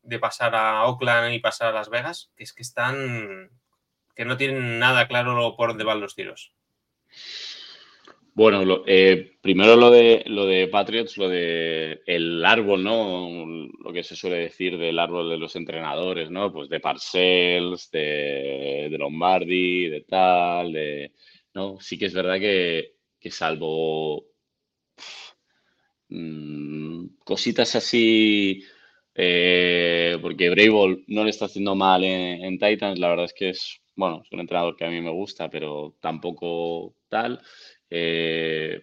de 0.02 0.18
pasar 0.18 0.54
a 0.54 0.84
Oakland 0.86 1.34
y 1.34 1.40
pasar 1.40 1.68
a 1.68 1.72
Las 1.72 1.90
Vegas, 1.90 2.32
que 2.36 2.44
es 2.44 2.52
que 2.52 2.62
están, 2.62 3.50
que 4.14 4.24
no 4.24 4.36
tienen 4.36 4.78
nada 4.78 5.08
claro 5.08 5.54
por 5.56 5.70
dónde 5.70 5.84
van 5.84 6.00
los 6.00 6.14
tiros. 6.14 6.52
Bueno, 8.32 8.84
eh, 8.86 9.36
primero 9.40 9.76
lo 9.76 9.90
de 9.90 10.22
lo 10.26 10.46
de 10.46 10.68
Patriots, 10.68 11.18
lo 11.18 11.28
de 11.28 12.00
el 12.06 12.44
árbol, 12.44 12.82
¿no? 12.84 13.28
Lo 13.84 13.92
que 13.92 14.04
se 14.04 14.14
suele 14.14 14.36
decir 14.36 14.78
del 14.78 14.98
árbol 14.98 15.28
de 15.28 15.36
los 15.36 15.56
entrenadores, 15.56 16.30
¿no? 16.30 16.52
Pues 16.52 16.68
de 16.68 16.80
Parcells, 16.80 17.90
de, 17.90 18.88
de 18.90 18.98
Lombardi, 18.98 19.88
de 19.88 20.00
tal, 20.02 20.72
de 20.72 21.12
no, 21.54 21.80
sí 21.80 21.98
que 21.98 22.06
es 22.06 22.14
verdad 22.14 22.38
que, 22.38 22.94
que 23.18 23.30
salvo 23.30 24.26
mm, 26.08 27.06
cositas 27.24 27.74
así, 27.74 28.62
eh, 29.14 30.18
porque 30.20 30.50
Brable 30.50 31.04
no 31.08 31.24
le 31.24 31.30
está 31.30 31.46
haciendo 31.46 31.74
mal 31.74 32.04
en, 32.04 32.44
en 32.44 32.58
Titans, 32.58 32.98
la 32.98 33.08
verdad 33.08 33.26
es 33.26 33.34
que 33.34 33.50
es, 33.50 33.80
bueno, 33.96 34.22
es 34.24 34.32
un 34.32 34.40
entrenador 34.40 34.76
que 34.76 34.84
a 34.84 34.90
mí 34.90 35.00
me 35.00 35.10
gusta, 35.10 35.50
pero 35.50 35.96
tampoco 36.00 36.94
tal. 37.08 37.40
Eh, 37.88 38.82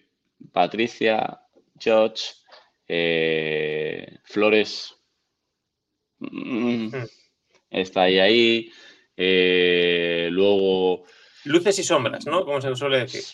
Patricia, 0.52 1.40
George, 1.78 2.24
eh, 2.86 4.18
Flores, 4.24 4.94
mm, 6.18 6.88
está 7.70 8.02
ahí 8.02 8.18
ahí. 8.18 8.70
Luego, 10.30 11.04
Luces 11.44 11.78
y 11.78 11.82
sombras, 11.82 12.26
¿no? 12.26 12.44
Como 12.44 12.60
se 12.60 12.74
suele 12.76 13.00
decir. 13.00 13.24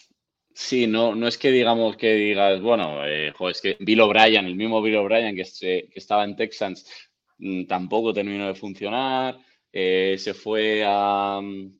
Sí, 0.54 0.86
no, 0.86 1.14
no 1.14 1.26
es 1.28 1.38
que 1.38 1.50
digamos 1.50 1.96
que 1.96 2.14
digas, 2.14 2.60
bueno, 2.60 3.04
eh, 3.06 3.32
es 3.50 3.60
que 3.60 3.76
Bill 3.80 4.00
O'Brien, 4.00 4.46
el 4.46 4.56
mismo 4.56 4.80
Bill 4.82 4.96
O'Brien 4.96 5.34
que, 5.36 5.42
que 5.62 5.98
estaba 5.98 6.24
en 6.24 6.36
Texans, 6.36 6.86
mm, 7.38 7.64
tampoco 7.66 8.12
terminó 8.14 8.46
de 8.48 8.54
funcionar. 8.54 9.38
eh, 9.72 10.16
se 10.18 10.34
fue 10.34 10.84
a, 10.86 11.40
mm, 11.42 11.72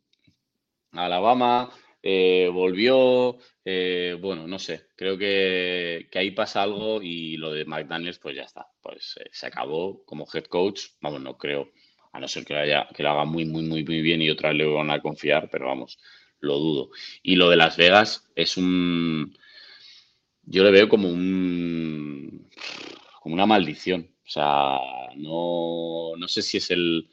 Alabama, 0.92 1.70
eh, 2.02 2.48
volvió. 2.52 3.38
eh, 3.64 4.16
bueno, 4.20 4.46
no 4.46 4.58
sé, 4.58 4.88
creo 4.96 5.16
que, 5.18 6.08
ahí 6.14 6.30
pasa 6.32 6.62
algo 6.62 7.00
y 7.02 7.36
lo 7.38 7.50
de 7.52 7.64
McDaniels, 7.64 8.18
pues 8.18 8.36
ya 8.36 8.42
está. 8.44 8.66
Pues 8.82 9.16
eh, 9.20 9.28
se 9.32 9.46
acabó 9.46 10.04
como 10.04 10.26
head 10.32 10.44
coach. 10.44 10.82
Vamos, 11.00 11.20
no 11.22 11.36
creo, 11.38 11.70
a 12.12 12.20
no 12.20 12.28
ser 12.28 12.44
que 12.44 12.54
lo, 12.54 12.60
haya- 12.60 12.88
que 12.94 13.02
lo 13.02 13.10
haga 13.10 13.24
muy, 13.24 13.44
muy, 13.46 13.62
muy, 13.64 13.84
muy 13.84 14.02
bien 14.02 14.20
y 14.22 14.30
otra 14.30 14.52
le 14.52 14.66
van 14.66 14.90
a 14.90 15.00
confiar, 15.00 15.48
pero 15.50 15.66
vamos, 15.66 15.98
lo 16.44 16.58
dudo. 16.58 16.90
Y 17.22 17.36
lo 17.36 17.50
de 17.50 17.56
Las 17.56 17.76
Vegas 17.76 18.28
es 18.36 18.56
un. 18.56 19.36
Yo 20.44 20.62
le 20.64 20.70
veo 20.70 20.88
como 20.88 21.08
un. 21.08 22.48
como 23.20 23.34
una 23.34 23.46
maldición. 23.46 24.10
O 24.26 24.28
sea, 24.28 24.78
no, 25.16 26.12
no 26.16 26.28
sé 26.28 26.42
si 26.42 26.58
es 26.58 26.70
el. 26.70 27.08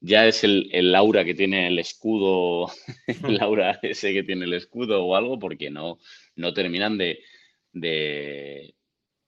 Ya 0.00 0.26
es 0.26 0.44
el, 0.44 0.68
el 0.72 0.94
aura 0.94 1.24
que 1.24 1.34
tiene 1.34 1.68
el 1.68 1.78
escudo, 1.78 2.70
el 3.28 3.40
aura 3.40 3.78
ese 3.82 4.12
que 4.12 4.22
tiene 4.22 4.44
el 4.44 4.52
escudo 4.52 5.02
o 5.04 5.16
algo, 5.16 5.38
porque 5.38 5.70
no, 5.70 5.98
no 6.36 6.52
terminan 6.52 6.98
de, 6.98 7.20
de, 7.72 8.74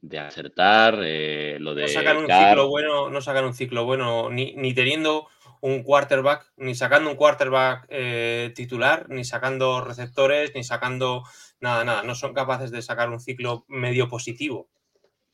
de 0.02 0.18
acertar. 0.18 1.00
eh, 1.02 1.56
lo 1.58 1.74
de 1.74 1.82
No 1.82 1.88
sacan 1.88 2.16
un 2.18 2.26
ciclo 2.26 2.68
bueno, 2.68 3.08
no 3.10 3.20
sacan 3.22 3.44
un 3.46 3.54
ciclo 3.54 3.84
bueno, 3.86 4.30
ni, 4.30 4.52
ni 4.56 4.74
teniendo 4.74 5.28
un 5.60 5.82
quarterback, 5.82 6.52
ni 6.56 6.74
sacando 6.74 7.10
un 7.10 7.16
quarterback 7.16 7.86
eh, 7.88 8.52
titular, 8.54 9.08
ni 9.08 9.24
sacando 9.24 9.80
receptores, 9.82 10.52
ni 10.54 10.64
sacando 10.64 11.24
nada, 11.60 11.84
nada. 11.84 12.02
No 12.02 12.14
son 12.14 12.34
capaces 12.34 12.70
de 12.70 12.82
sacar 12.82 13.10
un 13.10 13.20
ciclo 13.20 13.64
medio 13.68 14.08
positivo, 14.08 14.68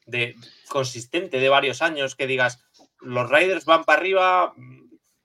de 0.07 0.35
consistente 0.69 1.39
de 1.41 1.49
varios 1.49 1.83
años, 1.83 2.15
que 2.17 2.27
digas, 2.27 2.65
los 3.01 3.29
Raiders 3.31 3.65
van 3.65 3.85
para 3.85 4.01
arriba, 4.01 4.55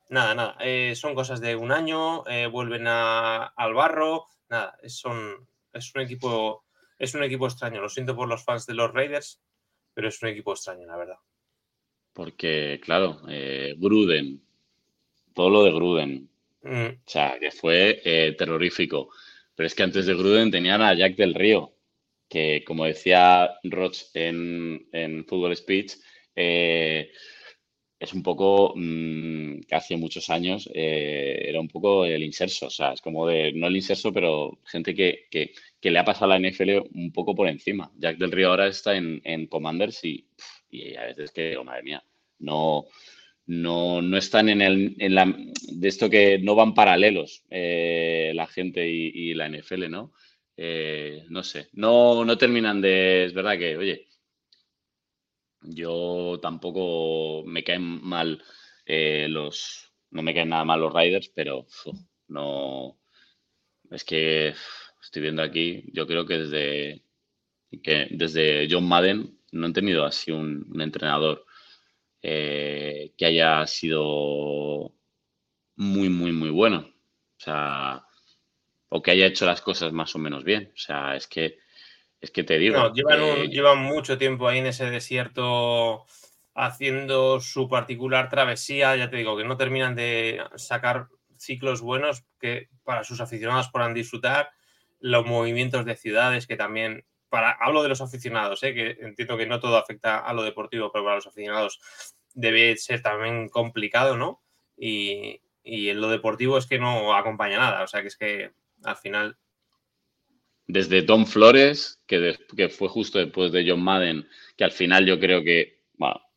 nada, 0.09 0.35
nada. 0.35 0.55
eh, 0.59 0.93
son 0.95 1.15
cosas 1.15 1.39
de 1.41 1.55
un 1.55 1.71
año, 1.71 2.25
eh, 2.27 2.47
vuelven 2.47 2.87
a- 2.87 3.45
al 3.45 3.73
barro, 3.73 4.25
nada. 4.49 4.77
Es, 4.81 4.97
son, 4.97 5.47
es 5.73 5.93
un 5.95 6.01
equipo, 6.01 6.65
es 6.97 7.13
un 7.13 7.23
equipo 7.23 7.45
extraño. 7.47 7.81
Lo 7.81 7.89
siento 7.89 8.15
por 8.15 8.27
los 8.27 8.43
fans 8.43 8.65
de 8.65 8.73
los 8.73 8.91
Raiders, 8.93 9.41
pero 9.93 10.07
es 10.09 10.21
un 10.21 10.29
equipo 10.29 10.53
extraño, 10.53 10.85
la 10.85 10.97
verdad. 10.97 11.17
Porque, 12.13 12.81
claro, 12.83 13.21
eh, 13.29 13.75
Gruden, 13.77 14.41
todo 15.39 15.49
lo 15.49 15.63
de 15.63 15.71
Gruden, 15.71 16.29
Mm, 16.61 16.87
o 17.05 17.09
sea, 17.09 17.37
que 17.39 17.51
fue 17.51 18.01
eh, 18.03 18.35
terrorífico. 18.37 19.09
Pero 19.55 19.67
es 19.67 19.75
que 19.75 19.83
antes 19.83 20.05
de 20.05 20.13
Gruden 20.15 20.51
tenían 20.51 20.81
a 20.81 20.93
Jack 20.93 21.15
del 21.15 21.33
Río, 21.33 21.73
que 22.27 22.63
como 22.65 22.85
decía 22.85 23.49
Roch 23.63 23.97
en, 24.13 24.87
en 24.91 25.25
Football 25.25 25.55
Speech, 25.55 25.93
eh, 26.35 27.11
es 27.99 28.13
un 28.13 28.23
poco, 28.23 28.73
mm, 28.75 29.61
que 29.67 29.75
hace 29.75 29.97
muchos 29.97 30.29
años, 30.29 30.69
eh, 30.73 31.45
era 31.47 31.59
un 31.59 31.67
poco 31.67 32.05
el 32.05 32.23
inserso, 32.23 32.67
o 32.67 32.69
sea, 32.69 32.93
es 32.93 33.01
como 33.01 33.27
de, 33.27 33.51
no 33.53 33.67
el 33.67 33.75
inserso, 33.75 34.13
pero 34.13 34.59
gente 34.65 34.95
que, 34.95 35.27
que, 35.29 35.51
que 35.81 35.91
le 35.91 35.99
ha 35.99 36.05
pasado 36.05 36.31
a 36.31 36.39
la 36.39 36.49
NFL 36.49 36.89
un 36.93 37.11
poco 37.11 37.35
por 37.35 37.47
encima. 37.49 37.91
Jack 37.97 38.17
del 38.17 38.31
Río 38.31 38.49
ahora 38.49 38.67
está 38.67 38.95
en, 38.95 39.21
en 39.23 39.47
Commanders 39.47 40.03
y, 40.05 40.25
y 40.71 40.95
a 40.95 41.05
veces 41.05 41.31
que, 41.31 41.57
oh, 41.57 41.63
madre 41.63 41.83
mía, 41.83 42.03
no, 42.39 42.85
no, 43.49 43.99
no 44.03 44.15
están 44.17 44.47
en, 44.47 44.61
el, 44.61 44.95
en 44.99 45.15
la, 45.15 45.25
de 45.25 45.87
esto 45.87 46.07
que 46.07 46.37
no 46.37 46.53
van 46.53 46.75
paralelos 46.75 47.45
eh, 47.49 48.31
la 48.35 48.45
gente 48.45 48.87
y, 48.87 49.33
la 49.33 49.49
NFL, 49.49 49.89
¿no? 49.89 50.13
Eh, 50.55 51.25
no 51.29 51.41
sé, 51.41 51.67
no, 51.73 52.23
no 52.25 52.37
terminan 52.37 52.79
de, 52.79 53.25
es 53.25 53.33
verdad 53.33 53.57
que, 53.57 53.75
oye, 53.75 54.07
yo 55.61 56.37
tampoco 56.39 57.43
me 57.47 57.63
caen 57.63 58.03
mal 58.03 58.43
eh, 58.85 59.27
los. 59.29 59.93
No 60.11 60.21
me 60.21 60.33
caen 60.33 60.49
nada 60.49 60.63
mal 60.63 60.79
los 60.81 60.93
Riders, 60.93 61.31
pero 61.35 61.65
no. 62.27 62.99
Es 63.89 64.03
que 64.03 64.53
estoy 65.01 65.21
viendo 65.23 65.41
aquí, 65.41 65.85
yo 65.93 66.05
creo 66.05 66.25
que 66.25 66.37
desde, 66.37 67.03
que 67.81 68.07
desde 68.11 68.67
John 68.69 68.87
Madden 68.87 69.39
no 69.51 69.65
han 69.65 69.73
tenido 69.73 70.05
así 70.05 70.31
un 70.31 70.79
entrenador 70.79 71.45
eh, 72.21 73.13
que 73.17 73.25
haya 73.25 73.65
sido 73.67 74.93
muy, 75.75 76.09
muy, 76.09 76.31
muy 76.31 76.49
bueno. 76.49 76.89
O 77.37 77.41
sea, 77.41 78.05
o 78.89 79.01
que 79.01 79.11
haya 79.11 79.27
hecho 79.27 79.45
las 79.45 79.61
cosas 79.61 79.93
más 79.93 80.15
o 80.15 80.19
menos 80.19 80.43
bien. 80.43 80.71
O 80.73 80.77
sea, 80.77 81.15
es 81.15 81.27
que 81.27 81.57
es 82.21 82.31
que 82.31 82.43
te 82.43 82.57
digo. 82.57 82.77
No, 82.77 82.93
llevan, 82.93 83.21
un, 83.21 83.37
eh, 83.37 83.47
llevan, 83.47 83.79
mucho 83.79 84.17
tiempo 84.17 84.47
ahí 84.47 84.59
en 84.59 84.67
ese 84.67 84.89
desierto 84.89 86.05
haciendo 86.53 87.39
su 87.39 87.69
particular 87.69 88.29
travesía. 88.29 88.95
Ya 88.95 89.09
te 89.09 89.17
digo 89.17 89.37
que 89.37 89.45
no 89.45 89.57
terminan 89.57 89.95
de 89.95 90.41
sacar 90.55 91.07
ciclos 91.37 91.81
buenos 91.81 92.25
que 92.39 92.67
para 92.83 93.03
sus 93.03 93.21
aficionados 93.21 93.69
puedan 93.71 93.93
disfrutar. 93.93 94.51
Los 94.99 95.25
movimientos 95.25 95.85
de 95.85 95.95
ciudades 95.95 96.45
que 96.45 96.57
también. 96.57 97.05
Para, 97.29 97.51
hablo 97.51 97.83
de 97.83 97.89
los 97.89 98.01
aficionados, 98.01 98.63
¿eh? 98.63 98.73
que 98.73 98.97
entiendo 99.01 99.37
que 99.37 99.45
no 99.45 99.59
todo 99.59 99.77
afecta 99.77 100.17
a 100.19 100.33
lo 100.33 100.43
deportivo, 100.43 100.91
pero 100.91 101.03
para 101.03 101.17
los 101.17 101.27
aficionados 101.27 101.79
debe 102.33 102.75
ser 102.77 103.01
también 103.01 103.49
complicado, 103.49 104.17
¿no? 104.17 104.41
Y, 104.77 105.41
en 105.63 106.01
lo 106.01 106.09
deportivo 106.09 106.57
es 106.57 106.65
que 106.65 106.79
no 106.79 107.13
acompaña 107.13 107.59
nada. 107.59 107.83
O 107.83 107.87
sea 107.87 108.01
que 108.01 108.07
es 108.07 108.17
que 108.17 108.51
al 108.83 108.95
final 108.95 109.37
desde 110.65 111.01
Tom 111.03 111.25
Flores, 111.25 112.01
que, 112.07 112.19
de, 112.19 112.39
que, 112.55 112.69
fue 112.69 112.89
justo 112.89 113.19
después 113.19 113.51
de 113.51 113.67
John 113.67 113.81
Madden, 113.81 114.27
que 114.55 114.63
al 114.63 114.71
final 114.71 115.05
yo 115.05 115.19
creo 115.19 115.43
que 115.43 115.79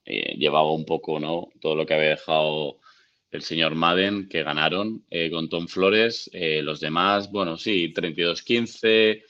eh, 0.04 0.34
llevaba 0.36 0.72
un 0.72 0.84
poco 0.84 1.20
¿no? 1.20 1.48
todo 1.60 1.76
lo 1.76 1.86
que 1.86 1.94
había 1.94 2.10
dejado 2.10 2.78
el 3.30 3.42
señor 3.42 3.74
Madden, 3.74 4.28
que 4.28 4.42
ganaron 4.42 5.04
eh, 5.10 5.30
con 5.30 5.48
Tom 5.48 5.68
Flores. 5.68 6.30
Los 6.32 6.80
demás, 6.80 7.30
bueno, 7.30 7.56
sí, 7.56 7.92
32-15, 7.94 9.22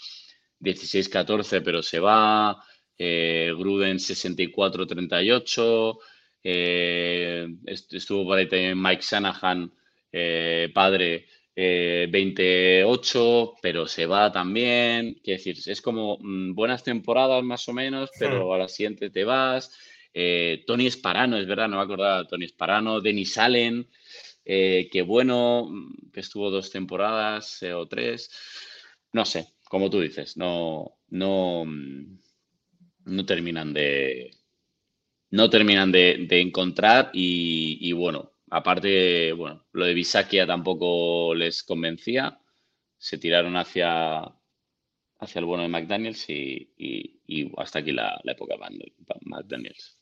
16-14, 0.63 1.63
pero 1.63 1.83
se 1.83 2.01
va. 2.01 2.65
Gruden 2.99 3.99
64-38. 3.99 5.99
estuvo 7.67 8.25
por 8.25 8.39
ahí 8.39 8.49
también 8.49 8.81
Mike 8.81 9.03
Shanahan, 9.03 9.71
padre 10.73 11.27
eh, 11.55 12.09
28, 12.11 13.55
pero 13.61 13.87
se 13.87 14.07
va 14.07 14.33
también. 14.33 15.15
Quiero 15.23 15.39
decir, 15.39 15.57
es 15.67 15.83
como 15.83 16.19
mmm, 16.21 16.55
buenas 16.55 16.83
temporadas 16.83 17.43
más 17.45 17.69
o 17.69 17.73
menos, 17.73 18.11
pero 18.19 18.53
a 18.55 18.59
la 18.59 18.69
siguiente 18.69 19.11
te 19.11 19.25
vas. 19.25 19.71
Eh, 20.15 20.65
Tony 20.67 20.87
Esparano, 20.87 21.39
es 21.39 21.47
verdad, 21.47 21.69
no 21.69 21.77
me 21.77 21.83
acordaba. 21.83 22.27
Tony 22.27 22.47
Esparano, 22.47 23.01
Denis 23.01 23.37
Allen, 23.39 23.89
eh, 24.45 24.89
que 24.91 25.03
bueno, 25.03 25.69
que 26.13 26.21
estuvo 26.21 26.51
dos 26.51 26.71
temporadas 26.71 27.63
eh, 27.63 27.75
o 27.75 27.87
tres. 27.87 28.31
No 29.13 29.25
sé, 29.25 29.47
como 29.73 29.89
tú 29.89 30.01
dices, 30.01 30.37
no, 30.37 30.99
no, 31.09 31.65
no 31.65 33.25
terminan 33.25 33.73
de. 33.73 34.37
No 35.31 35.49
terminan 35.49 35.91
de, 35.91 36.29
encontrar 36.29 37.09
y, 37.15 37.91
bueno, 37.95 38.33
Aparte, 38.51 39.33
bueno, 39.33 39.65
lo 39.73 39.87
de 39.87 39.95
Bisakia 39.95 40.47
tampoco 40.47 41.35
les 41.35 41.63
convencía. 41.63 42.39
Se 42.99 43.17
tiraron 43.17 43.57
hacia, 43.57 44.25
hacia 45.21 45.39
el 45.39 45.47
bueno 45.47 45.63
de 45.63 45.71
McDaniels 45.71 46.29
y, 46.29 46.75
y, 46.77 47.23
y 47.27 47.51
hasta 47.57 47.79
aquí 47.79 47.93
la, 47.93 48.21
la 48.25 48.33
época 48.33 48.57
de 48.69 48.93
McDaniels. 49.23 49.97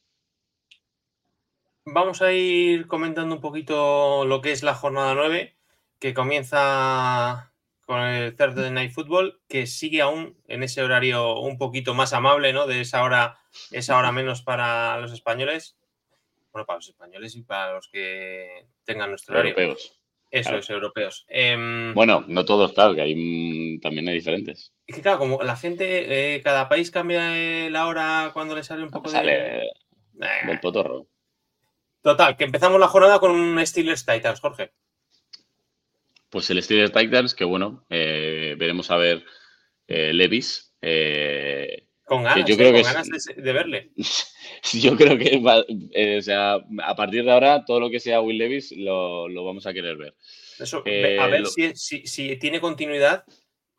Vamos 1.85 2.23
a 2.23 2.33
ir 2.33 2.89
comentando 2.89 3.37
un 3.37 3.41
poquito 3.41 4.25
lo 4.25 4.41
que 4.41 4.51
es 4.51 4.65
la 4.65 4.75
jornada 4.75 5.15
9, 5.15 5.57
que 6.01 6.13
comienza 6.13 7.50
con 7.91 8.03
el 8.03 8.37
Thursday 8.37 8.71
Night 8.71 8.93
Football, 8.93 9.41
que 9.49 9.67
sigue 9.67 10.01
aún 10.01 10.37
en 10.47 10.63
ese 10.63 10.81
horario 10.81 11.41
un 11.41 11.59
poquito 11.59 11.93
más 11.93 12.13
amable, 12.13 12.53
¿no? 12.53 12.69
De 12.69 12.81
esa 12.81 13.03
hora, 13.03 13.41
esa 13.73 13.99
hora 13.99 14.13
menos 14.13 14.43
para 14.43 15.01
los 15.01 15.13
españoles 15.13 15.77
bueno, 16.53 16.67
para 16.67 16.77
los 16.77 16.89
españoles 16.89 17.35
y 17.35 17.43
para 17.43 17.75
los 17.75 17.89
que 17.89 18.67
tengan 18.85 19.11
nuestro 19.11 19.35
horario. 19.35 19.51
Europeos. 19.51 19.97
Eso 20.31 20.51
claro. 20.51 20.59
es, 20.61 20.71
europeos. 20.71 21.27
Eh, 21.29 21.93
bueno, 21.93 22.25
no 22.29 22.45
todos, 22.45 22.73
claro, 22.73 22.95
que 22.95 23.01
hay, 23.01 23.81
también 23.81 24.07
hay 24.07 24.15
diferentes. 24.15 24.73
Es 24.87 24.95
que 24.95 25.03
claro, 25.03 25.19
como 25.19 25.43
la 25.43 25.57
gente, 25.57 26.37
eh, 26.37 26.43
cada 26.43 26.69
país 26.69 26.93
cambia 26.93 27.37
eh, 27.37 27.71
la 27.71 27.89
hora 27.89 28.31
cuando 28.33 28.55
le 28.55 28.63
sale 28.63 28.85
un 28.85 28.91
poco 28.91 29.09
sale 29.09 29.33
de... 30.13 30.27
del 30.47 30.61
potorro. 30.61 31.09
Total, 32.03 32.37
que 32.37 32.45
empezamos 32.45 32.79
la 32.79 32.87
jornada 32.87 33.19
con 33.19 33.33
un 33.33 33.67
Steelers 33.67 34.07
Titans, 34.07 34.39
Jorge. 34.39 34.73
Pues 36.31 36.49
el 36.51 36.63
Steelers 36.63 36.93
Titans, 36.93 37.35
que 37.35 37.45
bueno, 37.45 37.85
eh, 37.91 38.55
veremos 38.59 38.91
a 38.91 38.97
ver 38.97 39.25
Levis. 39.87 40.73
Con 42.11 42.25
ganas, 42.25 42.45
yo 42.45 42.57
creo 42.57 42.73
con 42.73 42.83
que 42.83 42.83
ganas 42.83 43.09
de, 43.09 43.41
de, 43.41 43.53
verle. 43.53 43.93
Yo 44.73 44.97
creo 44.97 45.17
que 45.17 45.39
va, 45.39 45.65
eh, 45.93 46.19
o 46.19 46.23
sea, 46.23 46.59
a 46.83 46.97
partir 46.97 47.23
de 47.23 47.31
ahora 47.31 47.65
todo 47.65 47.79
lo 47.79 47.89
que 47.89 48.01
sea 48.01 48.21
Will 48.21 48.37
Levis 48.37 48.73
lo, 48.73 49.29
lo 49.29 49.45
vamos 49.45 49.65
a 49.69 49.73
querer 49.73 49.97
ver. 49.97 50.17
Eso, 50.59 50.83
eh, 50.87 51.21
a 51.21 51.29
ver 51.29 51.43
lo... 51.43 51.47
si, 51.47 51.73
si, 51.77 52.05
si, 52.09 52.37
tiene 52.37 52.61
continuidad 52.61 53.25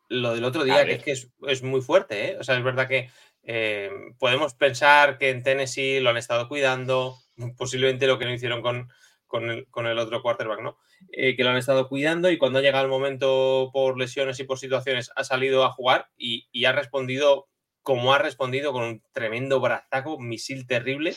lo 0.08 0.34
del 0.34 0.44
otro 0.44 0.64
día, 0.64 0.82
que 0.86 0.92
es 0.94 1.02
que 1.02 1.10
es, 1.10 1.30
es, 1.46 1.62
muy 1.62 1.82
fuerte. 1.82 2.30
¿eh? 2.30 2.36
O 2.40 2.42
sea, 2.42 2.56
es 2.56 2.64
verdad 2.64 2.88
que 2.88 3.10
eh, 3.42 3.90
podemos 4.18 4.54
pensar 4.54 5.18
que 5.18 5.28
en 5.28 5.42
Tennessee 5.42 6.00
lo 6.00 6.08
han 6.08 6.16
estado 6.16 6.48
cuidando, 6.48 7.18
posiblemente 7.58 8.06
lo 8.06 8.18
que 8.18 8.24
no 8.24 8.32
hicieron 8.32 8.62
con, 8.62 8.88
con, 9.26 9.50
el, 9.50 9.66
con 9.68 9.86
el 9.86 9.98
otro 9.98 10.22
quarterback, 10.22 10.62
¿no? 10.62 10.78
Eh, 11.10 11.36
que 11.36 11.44
lo 11.44 11.50
han 11.50 11.56
estado 11.56 11.88
cuidando 11.88 12.30
y 12.30 12.38
cuando 12.38 12.60
llega 12.60 12.80
el 12.80 12.88
momento 12.88 13.70
por 13.72 13.98
lesiones 13.98 14.40
y 14.40 14.44
por 14.44 14.58
situaciones 14.58 15.10
ha 15.14 15.24
salido 15.24 15.64
a 15.64 15.72
jugar 15.72 16.08
y, 16.16 16.48
y 16.52 16.64
ha 16.64 16.72
respondido 16.72 17.48
como 17.82 18.14
ha 18.14 18.18
respondido 18.18 18.72
con 18.72 18.84
un 18.84 19.02
tremendo 19.12 19.60
brazaco, 19.60 20.18
misil 20.18 20.66
terrible. 20.66 21.14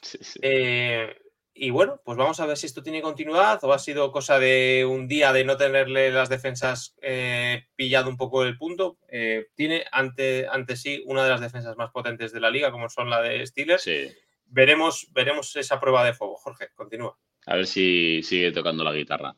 Sí, 0.00 0.18
sí. 0.20 0.38
Eh, 0.42 1.14
y 1.60 1.70
bueno, 1.70 2.00
pues 2.04 2.16
vamos 2.16 2.38
a 2.38 2.46
ver 2.46 2.56
si 2.56 2.66
esto 2.66 2.84
tiene 2.84 3.02
continuidad 3.02 3.58
o 3.64 3.72
ha 3.72 3.80
sido 3.80 4.12
cosa 4.12 4.38
de 4.38 4.86
un 4.88 5.08
día 5.08 5.32
de 5.32 5.44
no 5.44 5.56
tenerle 5.56 6.12
las 6.12 6.28
defensas 6.28 6.94
eh, 7.02 7.64
pillado 7.74 8.08
un 8.08 8.16
poco 8.16 8.44
el 8.44 8.56
punto. 8.56 8.96
Eh, 9.08 9.48
tiene 9.56 9.84
ante, 9.90 10.46
ante 10.48 10.76
sí 10.76 11.02
una 11.06 11.24
de 11.24 11.30
las 11.30 11.40
defensas 11.40 11.76
más 11.76 11.90
potentes 11.90 12.32
de 12.32 12.40
la 12.40 12.50
liga, 12.50 12.70
como 12.70 12.88
son 12.88 13.10
la 13.10 13.20
de 13.20 13.44
Steelers. 13.44 13.82
Sí. 13.82 14.08
Veremos, 14.44 15.08
veremos 15.10 15.56
esa 15.56 15.80
prueba 15.80 16.04
de 16.04 16.14
fuego. 16.14 16.36
Jorge, 16.36 16.68
continúa. 16.76 17.18
A 17.48 17.56
ver 17.56 17.66
si 17.66 18.22
sigue 18.22 18.52
tocando 18.52 18.84
la 18.84 18.92
guitarra 18.92 19.34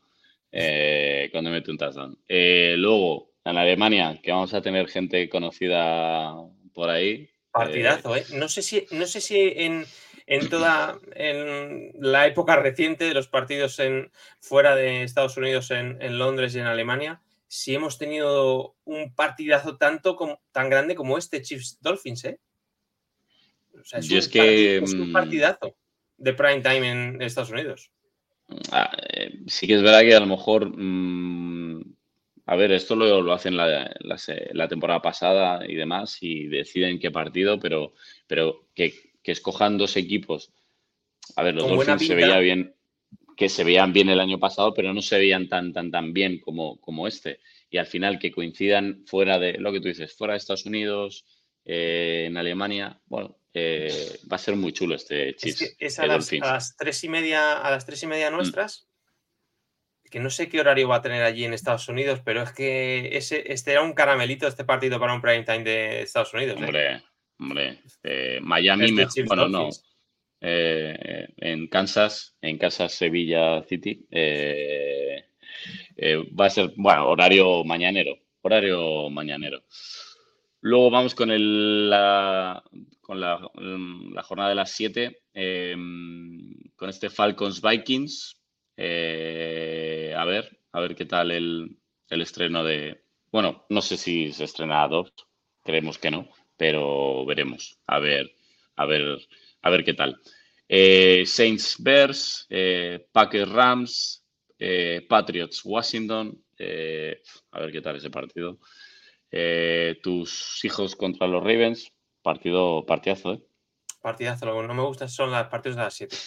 eh, 0.51 1.29
cuando 1.31 1.49
mete 1.49 1.71
un 1.71 1.77
touchdown. 1.77 2.17
luego, 2.27 3.31
en 3.45 3.57
Alemania, 3.57 4.19
que 4.21 4.31
vamos 4.31 4.53
a 4.53 4.61
tener 4.61 4.87
gente 4.87 5.29
conocida 5.29 6.33
por 6.73 6.89
ahí. 6.89 7.29
Partidazo, 7.51 8.15
¿eh? 8.15 8.25
No 8.33 8.47
sé 8.47 8.61
si, 8.61 8.85
no 8.91 9.05
sé 9.05 9.21
si 9.21 9.37
en, 9.37 9.85
en 10.25 10.49
toda 10.49 10.99
en 11.15 11.91
la 11.99 12.27
época 12.27 12.55
reciente 12.55 13.05
de 13.05 13.13
los 13.13 13.27
partidos 13.27 13.79
en, 13.79 14.11
fuera 14.39 14.75
de 14.75 15.03
Estados 15.03 15.37
Unidos, 15.37 15.71
en, 15.71 16.01
en 16.01 16.17
Londres 16.17 16.55
y 16.55 16.59
en 16.59 16.65
Alemania, 16.65 17.21
si 17.47 17.75
hemos 17.75 17.97
tenido 17.97 18.75
un 18.85 19.13
partidazo 19.13 19.75
tanto 19.75 20.15
como, 20.15 20.41
tan 20.53 20.69
grande 20.69 20.95
como 20.95 21.17
este 21.17 21.41
Chiefs 21.41 21.79
Dolphins, 21.81 22.23
¿eh? 22.25 22.39
O 23.79 23.83
sea, 23.83 23.99
es, 23.99 24.07
Yo 24.07 24.15
un 24.15 24.19
es 24.19 24.27
que 24.29 24.77
es 24.77 24.93
un 24.93 25.11
partidazo 25.11 25.75
de 26.17 26.33
prime 26.33 26.61
time 26.61 26.89
en 26.89 27.21
Estados 27.21 27.49
Unidos. 27.49 27.91
Ah, 28.71 28.91
eh, 29.13 29.39
sí 29.47 29.67
que 29.67 29.75
es 29.75 29.81
verdad 29.81 30.01
que 30.01 30.15
a 30.15 30.19
lo 30.19 30.27
mejor 30.27 30.71
mmm, 30.75 31.81
a 32.51 32.55
ver, 32.55 32.73
esto 32.73 32.95
lo, 32.97 33.21
lo 33.21 33.33
hacen 33.33 33.55
la, 33.55 33.95
la, 33.99 34.17
la, 34.51 34.67
temporada 34.67 35.01
pasada 35.01 35.65
y 35.65 35.75
demás 35.75 36.17
y 36.21 36.47
deciden 36.47 36.99
qué 36.99 37.09
partido, 37.11 37.59
pero, 37.59 37.93
pero 38.27 38.67
que, 38.75 38.93
que 39.23 39.31
escojan 39.31 39.77
dos 39.77 39.95
equipos. 39.95 40.51
A 41.35 41.43
ver, 41.43 41.55
los 41.55 41.67
Dolphins 41.67 42.05
se 42.05 42.13
veía 42.13 42.39
bien. 42.39 42.75
que 43.37 43.47
se 43.47 43.63
veían 43.63 43.93
bien 43.93 44.09
el 44.09 44.19
año 44.19 44.37
pasado, 44.37 44.73
pero 44.73 44.93
no 44.93 45.01
se 45.01 45.17
veían 45.17 45.47
tan, 45.47 45.71
tan, 45.71 45.91
tan 45.91 46.11
bien 46.11 46.39
como, 46.39 46.79
como 46.81 47.07
este. 47.07 47.39
Y 47.69 47.77
al 47.77 47.85
final 47.85 48.19
que 48.19 48.31
coincidan 48.31 49.03
fuera 49.05 49.39
de 49.39 49.53
lo 49.53 49.71
que 49.71 49.79
tú 49.79 49.87
dices, 49.87 50.13
fuera 50.13 50.33
de 50.33 50.39
Estados 50.39 50.65
Unidos, 50.65 51.25
eh, 51.63 52.25
en 52.27 52.35
Alemania, 52.35 52.99
bueno, 53.05 53.37
eh, 53.53 54.19
va 54.31 54.35
a 54.35 54.39
ser 54.39 54.55
muy 54.55 54.73
chulo 54.73 54.95
este 54.95 55.35
chis. 55.35 55.61
Es, 55.61 55.75
que 55.77 55.85
es 55.85 55.99
a, 55.99 56.07
las, 56.07 56.31
a, 56.33 56.37
las, 56.37 56.75
tres 56.75 57.03
y 57.03 57.09
media, 57.09 57.57
a 57.57 57.71
las 57.71 57.85
tres 57.85 58.01
y 58.03 58.07
media 58.07 58.31
nuestras, 58.31 58.87
mm. 60.03 60.09
que 60.09 60.19
no 60.19 60.29
sé 60.29 60.49
qué 60.49 60.59
horario 60.59 60.87
va 60.87 60.97
a 60.97 61.01
tener 61.01 61.23
allí 61.23 61.45
en 61.45 61.53
Estados 61.53 61.87
Unidos, 61.89 62.21
pero 62.23 62.41
es 62.43 62.51
que 62.51 63.17
ese, 63.17 63.51
este 63.51 63.71
era 63.71 63.83
un 63.83 63.93
caramelito 63.93 64.47
este 64.47 64.65
partido 64.65 64.99
para 64.99 65.13
un 65.13 65.21
prime 65.21 65.43
time 65.43 65.63
de 65.63 66.01
Estados 66.01 66.33
Unidos. 66.33 66.57
Hombre, 66.57 66.93
¿eh? 66.93 67.03
hombre, 67.39 67.79
Miami, 68.41 68.91
me, 68.91 69.07
bueno, 69.25 69.47
no. 69.47 69.69
Eh, 70.43 71.27
en 71.37 71.67
Kansas, 71.67 72.35
en 72.41 72.57
Kansas, 72.57 72.93
Sevilla 72.93 73.63
City. 73.63 74.07
Eh, 74.09 75.23
eh, 75.95 76.17
va 76.39 76.47
a 76.47 76.49
ser, 76.49 76.73
bueno, 76.75 77.07
horario 77.07 77.63
mañanero. 77.63 78.17
Horario 78.41 79.09
mañanero. 79.11 79.63
Luego 80.61 80.89
vamos 80.89 81.15
con, 81.15 81.31
el, 81.31 81.89
la, 81.89 82.63
con 83.01 83.19
la, 83.19 83.39
la, 83.55 84.23
jornada 84.23 84.49
de 84.49 84.55
las 84.55 84.71
7, 84.71 85.23
con 86.75 86.89
este 86.89 87.09
Falcons 87.09 87.61
Vikings. 87.61 88.37
a 88.77 90.25
ver, 90.25 90.59
a 90.71 90.79
ver 90.79 90.95
qué 90.95 91.05
tal 91.05 91.31
el, 91.31 91.77
el, 92.09 92.21
estreno 92.21 92.63
de. 92.63 93.03
Bueno, 93.31 93.65
no 93.69 93.81
sé 93.81 93.97
si 93.97 94.31
se 94.31 94.43
estrena 94.43 94.83
a 94.83 94.87
dos, 94.87 95.11
creemos 95.63 95.97
que 95.97 96.11
no, 96.11 96.29
pero 96.57 97.25
veremos. 97.25 97.79
A 97.87 97.99
ver, 97.99 98.31
a 98.75 98.85
ver 98.85 99.19
a 99.61 99.69
ver 99.69 99.83
qué 99.83 99.93
tal. 99.93 100.19
Eh, 100.67 101.23
Saints 101.25 101.75
Bears, 101.79 102.47
eh, 102.49 103.07
Packers 103.11 103.49
Rams, 103.49 104.25
eh, 104.57 105.05
Patriots 105.07 105.61
Washington. 105.63 106.43
a 107.51 107.59
ver 107.59 107.71
qué 107.71 107.81
tal 107.81 107.95
ese 107.95 108.09
partido. 108.09 108.59
Tus 110.01 110.63
hijos 110.63 110.95
contra 110.95 111.27
los 111.27 111.41
Ravens, 111.41 111.91
partido, 112.21 112.85
partidazo, 112.85 113.33
¿eh? 113.33 113.43
Partidazo, 114.01 114.45
lo 114.45 114.59
que 114.59 114.67
no 114.67 114.73
me 114.73 114.83
gusta 114.83 115.07
son 115.07 115.31
las 115.31 115.47
partidos 115.47 115.77
de 115.77 115.83
las 115.83 115.93
7. 115.93 116.17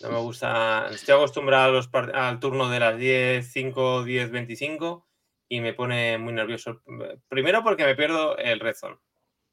No 0.00 0.10
me 0.10 0.18
gusta. 0.18 0.88
Estoy 0.90 1.16
acostumbrado 1.16 1.80
al 2.12 2.38
turno 2.38 2.68
de 2.68 2.80
las 2.80 2.96
10, 2.96 3.52
5, 3.52 4.04
10, 4.04 4.30
25 4.30 5.08
y 5.48 5.60
me 5.60 5.74
pone 5.74 6.18
muy 6.18 6.32
nervioso. 6.32 6.82
Primero 7.28 7.62
porque 7.62 7.84
me 7.84 7.96
pierdo 7.96 8.36
el 8.38 8.60
red 8.60 8.74
zone 8.74 8.96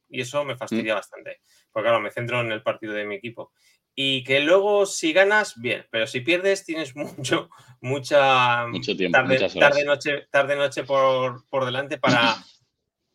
y 0.10 0.22
eso 0.22 0.44
me 0.44 0.56
fastidia 0.56 0.94
mm. 0.94 0.98
bastante. 0.98 1.42
Porque 1.72 1.88
claro, 1.88 2.02
me 2.02 2.12
centro 2.12 2.42
en 2.42 2.52
el 2.52 2.62
partido 2.62 2.94
de 2.94 3.06
mi 3.06 3.16
equipo. 3.16 3.52
Y 3.96 4.24
que 4.24 4.40
luego 4.40 4.86
si 4.86 5.12
ganas, 5.12 5.60
bien, 5.60 5.86
pero 5.90 6.08
si 6.08 6.22
pierdes 6.22 6.64
tienes 6.64 6.96
mucho, 7.18 7.50
mucha 7.82 8.68
mucho 8.68 8.96
tiempo, 8.96 9.18
tarde, 9.18 9.50
tarde 9.60 9.84
noche, 9.84 10.28
tarde 10.30 10.56
noche 10.56 10.84
por, 10.84 11.48
por 11.50 11.66
delante 11.66 11.98
para, 11.98 12.36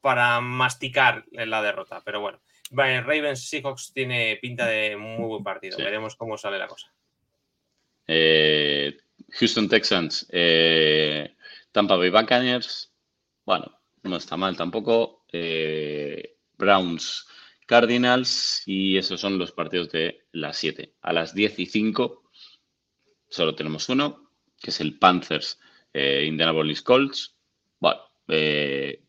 para 0.06 0.40
masticar 0.40 1.24
la 1.32 1.60
derrota. 1.60 2.00
Pero 2.04 2.20
bueno, 2.20 2.38
Ravens 2.70 3.48
Seahawks 3.48 3.92
tiene 3.92 4.38
pinta 4.40 4.64
de 4.64 4.96
muy 4.96 5.26
buen 5.26 5.42
partido. 5.42 5.76
Sí. 5.76 5.82
Veremos 5.82 6.14
cómo 6.14 6.38
sale 6.38 6.58
la 6.58 6.68
cosa. 6.68 6.94
Eh, 8.06 8.96
Houston 9.30 9.68
Texans, 9.68 10.24
eh, 10.30 11.34
Tampa 11.72 11.96
Bay 11.96 12.10
Buccaneers. 12.10 12.94
Bueno, 13.44 13.80
no 14.04 14.16
está 14.16 14.36
mal 14.36 14.56
tampoco. 14.56 15.24
Eh, 15.32 16.36
Browns 16.56 17.26
Cardinals 17.66 18.62
y 18.64 18.98
esos 18.98 19.20
son 19.20 19.38
los 19.38 19.50
partidos 19.50 19.90
de 19.90 20.28
las 20.30 20.56
7. 20.58 20.94
A 21.02 21.12
las 21.12 21.34
10 21.34 21.58
y 21.58 21.66
5 21.66 22.30
solo 23.28 23.56
tenemos 23.56 23.88
uno, 23.88 24.30
que 24.56 24.70
es 24.70 24.80
el 24.80 25.00
Panthers 25.00 25.58
Indianapolis 25.92 26.82
Colts. 26.82 27.34
Bueno, 27.80 28.02
eh, 28.28 29.05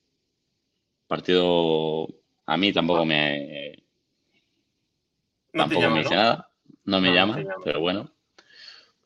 partido 1.07 2.07
a 2.45 2.57
mí 2.57 2.71
tampoco 2.73 3.05
me 3.05 3.83
no 5.53 5.63
tampoco 5.63 5.81
llama, 5.81 5.95
me 5.95 6.01
dice 6.03 6.15
¿no? 6.15 6.21
nada, 6.21 6.51
no 6.85 7.01
me 7.01 7.07
No, 7.09 7.15
llama, 7.15 7.43
pero 7.63 7.79
bueno. 7.79 8.13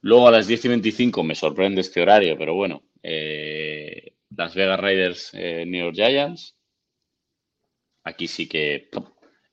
Luego 0.02 0.28
a 0.28 0.32
las 0.32 0.48
10 0.48 0.66
y 0.66 0.68
25 0.70 1.24
me 1.24 1.36
sorprende 1.36 1.82
este 1.82 2.02
horario, 2.02 2.38
pero 2.38 2.54
bueno. 2.56 2.84
eh, 3.04 4.14
Las 4.36 4.56
Vegas 4.56 4.80
Raiders, 4.80 5.30
eh, 5.34 5.66
New 5.66 5.84
York 5.86 5.96
Giants. 5.96 6.56
Aquí 8.04 8.28
sí 8.28 8.48
que 8.48 8.90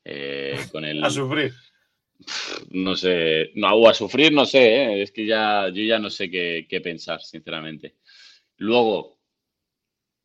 eh, 0.05 0.59
con 0.73 0.85
el 0.85 1.03
A 1.05 1.11
sufrir. 1.11 1.53
no 2.71 2.97
sé, 2.97 3.51
no 3.55 3.75
o 3.75 3.89
a 3.89 3.95
sufrir, 3.95 4.33
no 4.33 4.45
sé, 4.47 4.61
¿eh? 4.85 5.03
es 5.03 5.13
que 5.13 5.27
ya 5.27 5.69
yo 5.69 5.83
ya 5.83 5.99
no 5.99 6.09
sé 6.11 6.31
qué, 6.31 6.67
qué 6.69 6.81
pensar, 6.81 7.21
sinceramente. 7.21 7.97
Luego, 8.57 9.19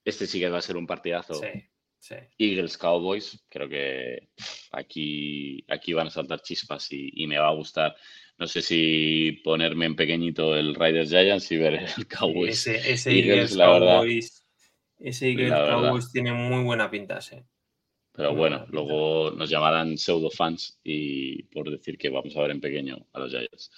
este 0.06 0.26
sí 0.26 0.40
que 0.40 0.50
va 0.50 0.58
a 0.60 0.62
ser 0.62 0.78
un 0.78 0.88
partidazo. 0.88 1.34
Sí, 1.36 1.48
sí. 2.04 2.16
Eagles 2.38 2.78
Cowboys, 2.78 3.46
creo 3.50 3.70
que 3.70 4.30
aquí, 4.72 5.64
aquí 5.70 5.94
van 5.94 6.08
a 6.08 6.12
saltar 6.12 6.42
chispas 6.42 6.92
y, 6.92 7.10
y 7.14 7.28
me 7.28 7.38
va 7.40 7.48
a 7.48 7.54
gustar. 7.56 7.96
No 8.38 8.48
sé 8.48 8.62
si 8.62 9.40
ponerme 9.44 9.86
en 9.86 9.96
pequeñito 9.96 10.56
el 10.56 10.76
Raiders 10.76 11.10
Giants 11.10 11.52
y 11.52 11.58
ver 11.58 11.76
el 11.98 12.08
Cowboys. 12.08 12.68
Ese, 12.68 12.92
ese 12.92 13.12
Eagles, 13.12 13.28
Eagles 13.30 13.56
la 13.56 13.72
verdad. 13.72 13.98
Cowboys, 14.00 14.46
ese 15.00 15.30
Eagles. 15.30 15.52
Cowboys 15.52 16.12
tiene 16.12 16.34
muy 16.34 16.64
buena 16.64 16.90
pinta, 16.92 17.22
sí. 17.22 17.38
Pero 18.16 18.36
bueno, 18.36 18.66
luego 18.70 19.32
nos 19.32 19.50
llamarán 19.50 19.98
pseudo 19.98 20.30
fans 20.30 20.80
y 20.84 21.44
por 21.46 21.72
decir 21.72 21.98
que 21.98 22.10
vamos 22.10 22.36
a 22.38 22.42
ver 22.42 22.52
en 22.52 22.62
pequeño 22.62 23.08
a 23.12 23.20
los 23.20 23.32
Giants. 23.32 23.72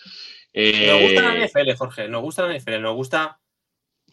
Nos 0.53 1.01
gusta 1.01 1.21
la 1.21 1.35
Eh, 1.35 1.47
NFL, 1.47 1.75
Jorge, 1.77 2.07
nos 2.09 2.21
gusta 2.21 2.47
la 2.47 2.57
NFL, 2.57 2.81
nos 2.81 2.95
gusta, 2.95 3.39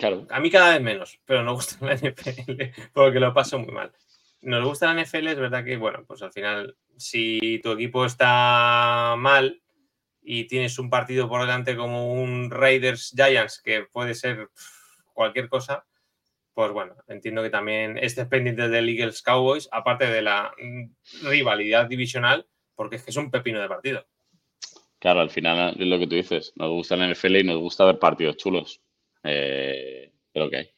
claro, 0.03 0.26
a 0.30 0.40
mí 0.40 0.50
cada 0.50 0.72
vez 0.72 0.82
menos, 0.82 1.20
pero 1.24 1.44
nos 1.44 1.55
gusta 1.55 1.86
la 1.86 1.94
NFL 1.94 2.90
porque 2.92 3.20
lo 3.20 3.32
paso 3.32 3.61
muy 3.61 3.72
mal. 3.72 3.92
Nos 4.40 4.64
gusta 4.64 4.92
la 4.92 5.00
NFL, 5.00 5.28
es 5.28 5.38
verdad 5.38 5.64
que, 5.64 5.76
bueno, 5.76 6.05
pues 6.05 6.22
al 6.22 6.32
final, 6.32 6.76
si 6.96 7.61
tu 7.62 7.70
equipo 7.70 8.05
está 8.05 9.14
mal 9.16 9.62
y 10.20 10.48
tienes 10.48 10.76
un 10.80 10.90
partido 10.90 11.28
por 11.28 11.42
delante 11.42 11.76
como 11.76 12.14
un 12.14 12.50
Raiders 12.50 13.12
Giants, 13.14 13.62
que 13.62 13.84
puede 13.92 14.16
ser 14.16 14.48
cualquier 15.12 15.48
cosa, 15.48 15.86
pues 16.53 16.72
bueno, 16.72 16.96
entiendo 17.07 17.40
que 17.40 17.50
también 17.50 17.96
estés 17.96 18.26
pendiente 18.26 18.68
del 18.68 18.88
Eagles 18.88 19.22
Cowboys, 19.22 19.68
aparte 19.70 20.07
de 20.07 20.22
la 20.22 20.53
rivalidad 21.22 21.86
divisional, 21.86 22.48
porque 22.74 22.96
es 22.96 23.05
que 23.05 23.12
es 23.12 23.16
un 23.16 23.30
pepino 23.30 23.61
de 23.61 23.68
partido. 23.68 24.05
claro, 24.98 25.20
al 25.20 25.30
final 25.30 25.76
es 25.78 25.86
lo 25.86 26.00
que 26.00 26.09
tú 26.09 26.16
dices. 26.16 26.53
Nos 26.57 26.70
gusta 26.70 26.96
la 26.96 27.07
NFL 27.07 27.36
y 27.36 27.44
nos 27.44 27.59
gusta 27.59 27.84
ver 27.84 28.00
partidos 28.00 28.36
chulos. 28.36 28.80
Eh, 29.24 30.12
pero 30.32 30.50
que 30.50 30.56
hay. 30.56 30.70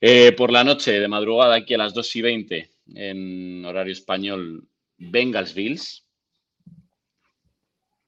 Eh, 0.00 0.32
por 0.32 0.50
la 0.50 0.64
noche, 0.64 0.98
de 0.98 1.08
madrugada, 1.08 1.54
aquí 1.56 1.74
a 1.74 1.78
las 1.78 1.92
2 1.94 2.16
y 2.16 2.22
20, 2.22 2.70
en 2.94 3.64
horario 3.64 3.92
español, 3.92 4.66
Bengals 4.96 5.54
Bills. 5.54 6.06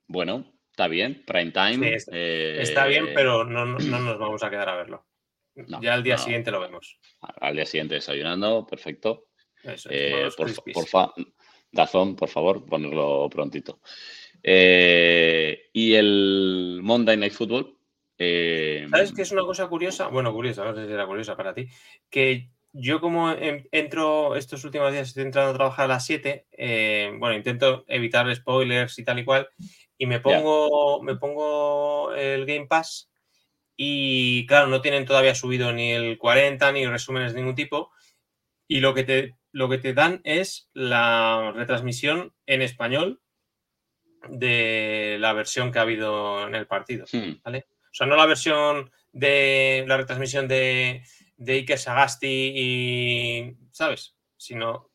Bueno, 0.06 0.52
está 0.70 0.88
bien, 0.88 1.22
prime 1.26 1.50
time. 1.52 1.88
Sí, 1.88 1.94
está- 1.94 2.12
eh, 2.14 2.62
Está 2.62 2.86
bien, 2.86 3.08
pero 3.14 3.44
no, 3.44 3.64
no- 3.66 3.78
no 3.78 3.98
nos 4.00 4.18
vamos 4.18 4.42
a 4.42 4.50
quedar 4.50 4.68
a 4.68 4.76
verlo. 4.76 5.06
No, 5.54 5.82
ya 5.82 5.92
al 5.94 6.02
día 6.02 6.16
siguiente 6.16 6.50
lo 6.50 6.60
vemos. 6.60 6.98
Al 7.20 7.54
día 7.54 7.66
siguiente 7.66 7.96
desayunando, 7.96 8.66
perfecto. 8.66 9.26
Eso 9.62 9.90
es, 9.90 10.34
por, 10.36 10.46
por 10.72 10.86
fa- 10.88 11.12
Dazón, 11.70 12.16
por 12.16 12.28
favor, 12.30 12.64
ponerlo 12.66 13.28
prontito. 13.30 13.80
Y 14.42 15.94
el 15.94 16.80
Monday 16.82 17.16
Night 17.18 17.32
Football. 17.32 17.78
Eh, 18.24 18.86
¿Sabes 18.90 19.12
qué 19.12 19.22
es 19.22 19.32
una 19.32 19.42
cosa 19.42 19.66
curiosa? 19.68 20.08
Bueno, 20.08 20.32
curiosa, 20.32 20.64
no 20.64 20.74
sé 20.74 20.86
si 20.86 20.92
era 20.92 21.06
curiosa 21.06 21.36
para 21.36 21.54
ti. 21.54 21.66
Que 22.10 22.48
yo 22.72 23.00
como 23.00 23.32
en- 23.32 23.68
entro 23.72 24.34
estos 24.36 24.64
últimos 24.64 24.92
días, 24.92 25.08
estoy 25.08 25.24
entrando 25.24 25.50
a 25.50 25.54
trabajar 25.54 25.84
a 25.86 25.88
las 25.88 26.06
7, 26.06 26.46
eh, 26.52 27.12
bueno, 27.18 27.36
intento 27.36 27.84
evitar 27.88 28.34
spoilers 28.34 28.98
y 28.98 29.04
tal 29.04 29.18
y 29.18 29.24
cual, 29.24 29.48
y 29.98 30.06
me 30.06 30.20
pongo, 30.20 31.02
me 31.02 31.16
pongo 31.16 32.14
el 32.14 32.46
Game 32.46 32.66
Pass 32.66 33.10
y 33.76 34.46
claro, 34.46 34.68
no 34.68 34.80
tienen 34.80 35.04
todavía 35.04 35.34
subido 35.34 35.72
ni 35.72 35.92
el 35.92 36.18
40 36.18 36.72
ni 36.72 36.86
resúmenes 36.86 37.32
de 37.32 37.40
ningún 37.40 37.54
tipo, 37.56 37.90
y 38.68 38.80
lo 38.80 38.94
que 38.94 39.04
te, 39.04 39.36
lo 39.52 39.68
que 39.68 39.78
te 39.78 39.92
dan 39.94 40.20
es 40.24 40.70
la 40.72 41.52
retransmisión 41.54 42.32
en 42.46 42.62
español 42.62 43.20
de 44.28 45.16
la 45.20 45.32
versión 45.32 45.72
que 45.72 45.78
ha 45.78 45.82
habido 45.82 46.46
en 46.46 46.54
el 46.54 46.66
partido. 46.66 47.06
hmm, 47.12 47.40
O 47.93 47.95
sea, 47.95 48.07
no 48.07 48.16
la 48.16 48.26
versión 48.26 48.90
de 49.12 49.84
la 49.86 49.97
retransmisión 49.99 50.49
de, 50.49 51.05
de 51.36 51.53
Iker 51.53 51.78
Sagasti 51.78 52.53
y, 52.55 53.57
¿sabes? 53.70 54.16
Sino 54.36 54.90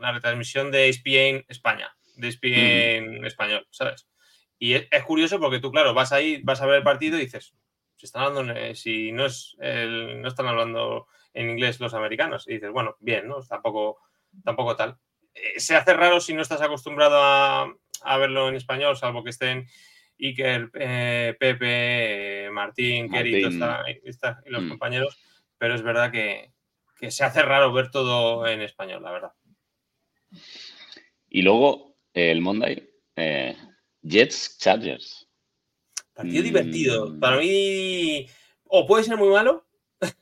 la 0.00 0.12
retransmisión 0.12 0.70
de 0.70 0.88
ESPN 0.88 1.44
España, 1.48 1.94
de 2.16 2.28
ESPN 2.28 3.26
español, 3.26 3.66
¿sabes? 3.70 4.08
Y 4.58 4.74
es, 4.74 4.86
es 4.90 5.02
curioso 5.04 5.38
porque 5.40 5.58
tú, 5.60 5.70
claro, 5.70 5.92
vas 5.94 6.12
ahí, 6.12 6.40
vas 6.44 6.60
a 6.62 6.66
ver 6.66 6.76
el 6.76 6.82
partido 6.82 7.18
y 7.18 7.22
dices, 7.22 7.54
si 7.96 8.06
están 8.06 8.22
hablando, 8.22 8.52
en- 8.54 8.76
si 8.76 9.10
no 9.12 9.26
es 9.26 9.56
el- 9.58 10.20
no 10.22 10.28
están 10.28 10.46
hablando 10.46 11.08
en 11.34 11.50
inglés 11.50 11.80
los 11.80 11.94
americanos, 11.94 12.46
y 12.48 12.54
dices, 12.54 12.70
bueno, 12.70 12.96
bien, 13.00 13.26
¿no? 13.28 13.42
Tampoco, 13.42 13.98
tampoco 14.44 14.76
tal. 14.76 14.96
Eh, 15.34 15.58
Se 15.60 15.76
hace 15.76 15.92
raro 15.94 16.20
si 16.20 16.32
no 16.34 16.42
estás 16.42 16.62
acostumbrado 16.62 17.18
a, 17.22 17.74
a 18.02 18.16
verlo 18.18 18.48
en 18.48 18.54
español, 18.54 18.96
salvo 18.96 19.24
que 19.24 19.30
estén 19.30 19.66
Iker, 20.18 20.70
eh, 20.74 21.36
Pepe, 21.38 22.48
Martín, 22.50 23.10
Kerry 23.10 23.42
Martín. 23.42 23.62
y 24.46 24.50
los 24.50 24.64
Mm. 24.64 24.68
compañeros, 24.68 25.18
pero 25.58 25.74
es 25.74 25.82
verdad 25.82 26.10
que, 26.10 26.52
que 26.98 27.10
se 27.10 27.24
hace 27.24 27.42
raro 27.42 27.72
ver 27.72 27.90
todo 27.90 28.46
en 28.46 28.62
español, 28.62 29.02
la 29.02 29.10
verdad. 29.12 29.32
Y 31.28 31.42
luego 31.42 31.96
eh, 32.14 32.30
el 32.30 32.40
Monday, 32.40 32.88
eh, 33.16 33.56
Jets 34.02 34.58
Chargers. 34.58 35.28
Partido 36.14 36.40
Mm. 36.40 36.44
divertido. 36.46 37.20
Para 37.20 37.36
mí, 37.38 38.26
o 38.64 38.86
puede 38.86 39.04
ser 39.04 39.16
muy 39.18 39.28
malo, 39.28 39.66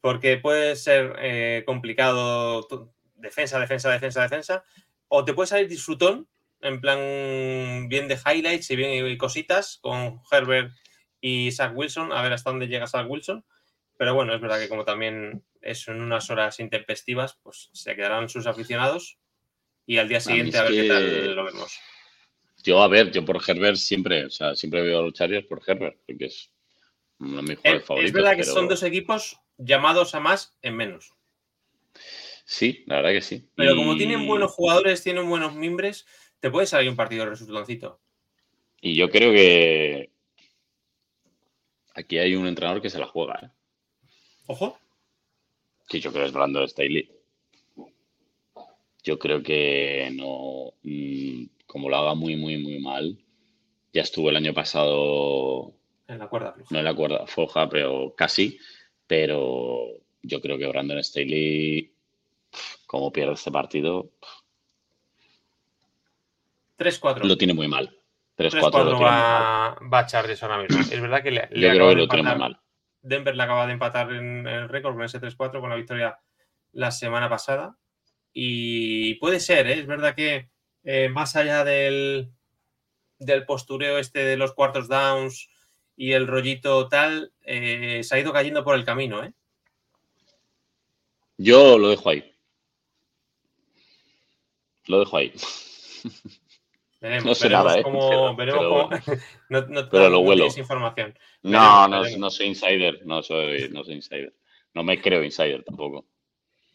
porque 0.00 0.38
puede 0.38 0.76
ser 0.76 1.16
eh, 1.18 1.62
complicado, 1.66 2.66
defensa, 3.16 3.58
defensa, 3.58 3.90
defensa, 3.90 4.22
defensa, 4.22 4.64
o 5.08 5.24
te 5.24 5.34
puede 5.34 5.48
salir 5.48 5.68
disfrutón, 5.68 6.26
en 6.64 6.80
plan 6.80 7.88
bien 7.88 8.08
de 8.08 8.14
highlights 8.26 8.70
y 8.70 8.76
bien 8.76 9.06
y 9.06 9.16
cositas, 9.16 9.78
con 9.80 10.20
Herbert 10.30 10.72
y 11.20 11.52
Zach 11.52 11.72
Wilson, 11.74 12.12
a 12.12 12.22
ver 12.22 12.32
hasta 12.32 12.50
dónde 12.50 12.66
llega 12.66 12.86
Zach 12.86 13.06
Wilson. 13.08 13.44
Pero 13.96 14.14
bueno, 14.14 14.34
es 14.34 14.40
verdad 14.40 14.58
que 14.58 14.68
como 14.68 14.84
también 14.84 15.44
es 15.62 15.86
en 15.88 16.00
unas 16.00 16.28
horas 16.30 16.58
intempestivas, 16.60 17.38
pues 17.42 17.70
se 17.72 17.94
quedarán 17.94 18.28
sus 18.28 18.46
aficionados 18.46 19.18
y 19.86 19.98
al 19.98 20.08
día 20.08 20.20
siguiente 20.20 20.50
es 20.50 20.56
a 20.56 20.62
ver 20.64 20.72
qué 20.72 20.82
que- 20.82 20.88
tal 20.88 21.34
lo 21.36 21.44
vemos. 21.44 21.78
Yo, 22.64 22.82
a 22.82 22.88
ver, 22.88 23.10
yo 23.12 23.24
por 23.24 23.40
Herbert 23.46 23.76
siempre, 23.76 24.24
o 24.24 24.30
sea, 24.30 24.54
siempre 24.56 24.82
veo 24.82 24.98
a 24.98 25.02
los 25.02 25.12
Chargers 25.12 25.46
por 25.46 25.62
Herbert, 25.66 25.98
porque 26.06 26.24
es 26.26 26.50
uno 27.18 27.36
de 27.36 27.42
mis 27.42 27.56
jugadores 27.58 27.86
favoritos. 27.86 28.08
es 28.08 28.12
verdad 28.14 28.30
que 28.32 28.42
pero- 28.42 28.52
son 28.54 28.68
dos 28.68 28.82
equipos 28.82 29.38
llamados 29.58 30.14
a 30.14 30.20
más 30.20 30.56
en 30.62 30.74
menos. 30.76 31.12
Sí, 32.46 32.84
la 32.86 32.96
verdad 32.96 33.12
que 33.12 33.22
sí. 33.22 33.48
Pero 33.54 33.76
como 33.76 33.94
Y- 33.94 33.98
tienen 33.98 34.26
buenos 34.26 34.50
jugadores, 34.52 35.02
tienen 35.02 35.28
buenos 35.28 35.54
mimbres, 35.54 36.06
te 36.44 36.50
puede 36.50 36.66
salir 36.66 36.90
un 36.90 36.96
partido 36.96 37.24
resultoncito. 37.24 38.00
Y 38.82 38.94
yo 38.96 39.08
creo 39.08 39.32
que 39.32 40.10
aquí 41.94 42.18
hay 42.18 42.34
un 42.36 42.46
entrenador 42.46 42.82
que 42.82 42.90
se 42.90 42.98
la 42.98 43.06
juega, 43.06 43.40
¿eh? 43.42 43.50
Ojo. 44.48 44.78
que 45.88 46.00
yo 46.00 46.12
creo 46.12 46.24
que 46.24 46.28
es 46.28 46.34
Brandon 46.34 46.68
Staley. 46.68 47.10
Yo 49.02 49.18
creo 49.18 49.42
que 49.42 50.12
no, 50.14 50.74
mm, 50.82 51.46
como 51.66 51.88
lo 51.88 51.96
haga 51.96 52.14
muy, 52.14 52.36
muy, 52.36 52.58
muy 52.58 52.78
mal, 52.78 53.18
ya 53.94 54.02
estuvo 54.02 54.28
el 54.28 54.36
año 54.36 54.52
pasado, 54.52 55.72
En 56.08 56.18
la 56.18 56.28
cuerda 56.28 56.52
floja. 56.52 56.68
no 56.70 56.78
en 56.78 56.84
la 56.84 56.94
cuerda 56.94 57.26
floja, 57.26 57.70
pero 57.70 58.14
casi, 58.14 58.58
pero 59.06 59.86
yo 60.20 60.42
creo 60.42 60.58
que 60.58 60.66
Brandon 60.66 61.02
Staley, 61.02 61.90
como 62.86 63.10
pierde 63.10 63.32
este 63.32 63.50
partido, 63.50 64.10
3-4. 66.78 67.24
lo 67.24 67.36
tiene 67.36 67.54
muy 67.54 67.68
mal. 67.68 67.88
3-4 68.36 68.50
3-4 68.50 68.62
lo 68.62 68.70
tiene 68.70 68.84
muy 68.84 69.00
mal. 69.00 69.12
va, 69.12 69.78
va 69.92 70.06
Chargers 70.06 70.42
ahora 70.42 70.58
mismo. 70.58 70.80
Es 70.80 71.00
verdad 71.00 71.22
que 71.22 71.30
le, 71.30 71.48
le 71.50 71.60
Yo 71.60 71.70
creo 71.70 71.74
acaba 71.74 71.88
que 71.90 71.94
de 71.94 72.02
lo 72.02 72.08
tiene 72.08 72.30
muy 72.30 72.38
mal. 72.38 72.60
Denver 73.02 73.36
le 73.36 73.42
acaba 73.42 73.66
de 73.66 73.72
empatar 73.74 74.12
en 74.12 74.46
el 74.46 74.68
récord 74.68 74.94
con 74.94 75.04
ese 75.04 75.20
3-4 75.20 75.60
con 75.60 75.70
la 75.70 75.76
victoria 75.76 76.18
la 76.72 76.90
semana 76.90 77.28
pasada. 77.28 77.76
Y 78.32 79.14
puede 79.16 79.40
ser, 79.40 79.66
¿eh? 79.68 79.78
es 79.78 79.86
verdad 79.86 80.14
que 80.14 80.48
eh, 80.82 81.08
más 81.08 81.36
allá 81.36 81.64
del, 81.64 82.32
del 83.18 83.44
postureo 83.46 83.98
este 83.98 84.24
de 84.24 84.36
los 84.36 84.54
cuartos 84.54 84.88
downs 84.88 85.48
y 85.96 86.12
el 86.12 86.26
rollito 86.26 86.88
tal, 86.88 87.32
eh, 87.42 88.00
se 88.02 88.16
ha 88.16 88.18
ido 88.18 88.32
cayendo 88.32 88.64
por 88.64 88.74
el 88.74 88.84
camino, 88.84 89.22
¿eh? 89.22 89.32
Yo 91.36 91.78
lo 91.78 91.88
dejo 91.88 92.10
ahí. 92.10 92.32
Lo 94.86 95.00
dejo 95.00 95.16
ahí. 95.16 95.32
Veremos, 97.04 97.24
No 97.26 97.34
sé 97.34 97.48
veremos 97.48 97.64
nada, 97.66 97.78
¿eh? 97.78 97.82
cómo- 97.82 98.08
Pero- 98.08 98.34
veremos 98.36 98.60
pero 98.60 98.70
cómo- 98.70 98.88
no, 99.50 99.60
no- 99.82 99.88
pero 99.90 100.08
lo 100.08 100.22
tienes 100.34 100.56
información. 100.56 101.18
No, 101.42 101.50
Veremos, 101.60 101.90
no, 101.90 102.00
veremos. 102.00 102.18
no 102.20 102.30
soy 102.30 102.46
insider, 102.46 103.00
no 103.04 103.22
soy, 103.22 103.68
no 103.68 103.84
soy 103.84 103.94
insider. 103.96 104.34
No 104.72 104.82
me 104.84 104.98
creo 105.02 105.22
insider 105.22 105.62
tampoco. 105.64 106.06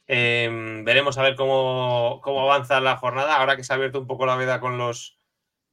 Eh, 0.08 0.48
veremos 0.84 1.18
a 1.18 1.24
ver 1.24 1.36
cómo, 1.36 2.22
cómo 2.24 2.42
avanza 2.42 2.80
la 2.80 2.98
jornada, 2.98 3.38
ahora 3.38 3.56
que 3.56 3.64
se 3.64 3.74
ha 3.74 3.76
abierto 3.76 4.00
un 4.02 4.06
poco 4.08 4.28
la 4.28 4.36
veda 4.36 4.60
con 4.60 4.78
los, 4.78 5.18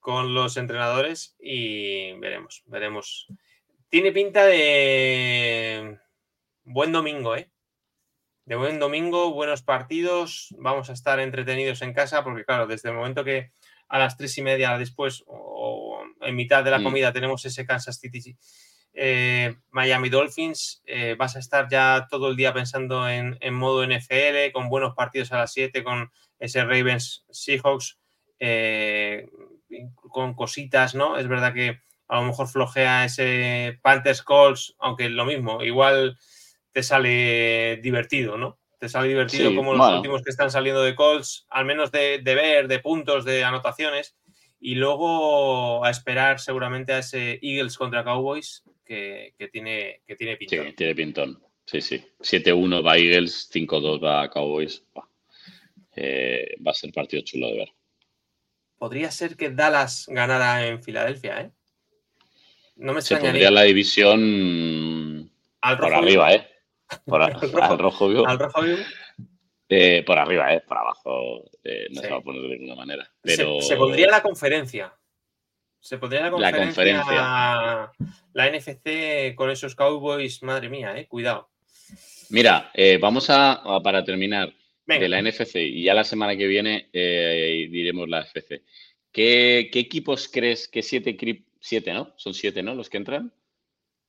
con 0.00 0.32
los 0.32 0.56
entrenadores 0.56 1.36
y 1.38 2.12
veremos, 2.14 2.62
veremos. 2.64 3.26
Tiene 3.90 4.10
pinta 4.12 4.46
de 4.46 5.98
buen 6.64 6.92
domingo, 6.92 7.36
¿eh? 7.36 7.50
De 8.46 8.56
buen 8.56 8.78
domingo, 8.78 9.32
buenos 9.32 9.60
partidos, 9.62 10.54
vamos 10.58 10.88
a 10.88 10.94
estar 10.94 11.20
entretenidos 11.20 11.82
en 11.82 11.92
casa 11.92 12.24
porque 12.24 12.44
claro, 12.46 12.66
desde 12.66 12.88
el 12.88 12.94
momento 12.94 13.22
que 13.22 13.50
a 13.88 13.98
las 13.98 14.16
tres 14.16 14.36
y 14.38 14.42
media 14.42 14.76
después 14.78 15.22
o 15.26 16.00
en 16.20 16.34
mitad 16.36 16.64
de 16.64 16.70
la 16.70 16.78
Mm. 16.78 16.84
comida 16.84 17.12
tenemos 17.12 17.44
ese 17.44 17.66
Kansas 17.66 17.98
City 17.98 18.36
eh, 18.98 19.54
Miami 19.70 20.08
Dolphins, 20.08 20.82
eh, 20.86 21.16
vas 21.18 21.36
a 21.36 21.38
estar 21.38 21.68
ya 21.70 22.06
todo 22.10 22.30
el 22.30 22.36
día 22.36 22.54
pensando 22.54 23.06
en, 23.08 23.36
en 23.40 23.52
modo 23.54 23.84
NFL, 23.84 24.52
con 24.52 24.70
buenos 24.70 24.94
partidos 24.94 25.32
a 25.32 25.38
las 25.38 25.52
7, 25.52 25.84
con 25.84 26.10
ese 26.38 26.64
Ravens 26.64 27.24
Seahawks, 27.30 27.98
eh, 28.38 29.28
con 30.10 30.32
cositas, 30.34 30.94
¿no? 30.94 31.18
Es 31.18 31.28
verdad 31.28 31.52
que 31.52 31.80
a 32.08 32.20
lo 32.20 32.26
mejor 32.26 32.48
flojea 32.48 33.04
ese 33.04 33.78
Panthers 33.82 34.22
Colts, 34.22 34.74
aunque 34.78 35.10
lo 35.10 35.26
mismo, 35.26 35.62
igual 35.62 36.18
te 36.72 36.82
sale 36.82 37.76
divertido, 37.82 38.38
¿no? 38.38 38.58
Te 38.78 38.88
sale 38.88 39.08
divertido 39.08 39.50
Sí, 39.50 39.56
como 39.56 39.72
los 39.72 39.80
bueno. 39.80 39.96
últimos 39.96 40.22
que 40.22 40.30
están 40.30 40.50
saliendo 40.50 40.82
de 40.82 40.94
Colts, 40.94 41.46
al 41.48 41.64
menos 41.64 41.90
de, 41.90 42.18
de 42.22 42.34
ver, 42.34 42.68
de 42.68 42.78
puntos, 42.80 43.24
de 43.24 43.42
anotaciones. 43.44 44.16
Y 44.60 44.74
luego 44.74 45.84
a 45.84 45.90
esperar 45.90 46.40
seguramente 46.40 46.92
a 46.92 46.98
ese 46.98 47.38
Eagles 47.42 47.76
contra 47.78 48.04
Cowboys 48.04 48.62
que, 48.84 49.34
que 49.38 49.48
tiene, 49.48 50.02
que 50.06 50.16
tiene 50.16 50.36
Sí, 50.38 50.46
pinta. 50.46 50.72
tiene 50.76 50.94
pintón. 50.94 51.42
Sí, 51.64 51.80
sí. 51.80 52.04
7-1 52.20 52.84
va 52.86 52.96
Eagles, 52.96 53.50
5-2 53.52 54.02
va 54.04 54.28
Cowboys. 54.30 54.84
Eh, 55.94 56.54
va 56.66 56.70
a 56.72 56.74
ser 56.74 56.92
partido 56.92 57.22
chulo 57.22 57.46
de 57.48 57.56
ver. 57.56 57.68
Podría 58.78 59.10
ser 59.10 59.36
que 59.36 59.50
Dallas 59.50 60.06
ganara 60.08 60.66
en 60.66 60.82
Filadelfia, 60.82 61.40
¿eh? 61.40 61.50
No 62.76 62.92
me 62.92 63.00
Se 63.00 63.14
extrañaría. 63.14 63.48
pondría 63.48 63.50
la 63.50 63.62
división 63.62 65.30
Al 65.62 65.78
por 65.78 65.94
arriba, 65.94 66.34
¿eh? 66.34 66.46
Por 67.04 67.22
Al 67.22 67.32
rojo- 67.40 67.62
al 67.62 67.78
rojo 67.78 68.08
vivo. 68.08 68.26
Al 68.28 68.38
rojo 68.38 68.62
vivo. 68.62 68.78
Eh, 69.68 70.04
por 70.06 70.18
arriba, 70.18 70.54
¿eh? 70.54 70.62
Por 70.66 70.78
abajo 70.78 71.44
eh, 71.64 71.86
no 71.90 72.00
Sí. 72.00 72.06
se 72.06 72.12
va 72.12 72.18
a 72.18 72.22
poner 72.22 72.42
de 72.42 72.48
ninguna 72.58 72.76
manera. 72.76 73.04
Se- 73.24 73.36
Pero 73.36 73.60
Se, 73.60 73.76
pondría 73.76 74.06
la 74.08 74.22
conferencia. 74.22 74.94
Se 75.80 75.98
pondría 75.98 76.22
la 76.22 76.30
La 76.38 76.52
conferencia. 76.52 77.02
conferencia. 77.02 77.92
La 78.32 78.46
NFC 78.50 79.34
con 79.34 79.50
esos 79.50 79.74
Cowboys, 79.74 80.42
madre 80.42 80.68
mía, 80.68 80.96
eh, 80.98 81.06
cuidado. 81.08 81.50
Mira, 82.30 82.70
eh, 82.74 82.98
vamos 83.00 83.28
a, 83.30 83.52
a- 83.54 83.82
para 83.82 84.04
terminar 84.04 84.52
Venga, 84.84 85.02
de 85.02 85.08
la 85.08 85.18
NFC 85.22 85.56
y 85.56 85.82
ya 85.84 85.94
la 85.94 86.04
semana 86.04 86.36
que 86.36 86.46
viene 86.46 86.88
diremos 86.92 88.08
la 88.08 88.20
FC. 88.22 88.62
¿Qué, 89.12 89.68
qué 89.72 89.78
equipos 89.80 90.28
crees 90.28 90.68
que 90.68 90.82
siete, 90.82 91.16
siete, 91.60 91.92
¿no? 91.92 92.12
Son 92.16 92.34
siete, 92.34 92.62
¿no? 92.62 92.74
Los 92.74 92.88
que 92.90 92.98
entran. 92.98 93.32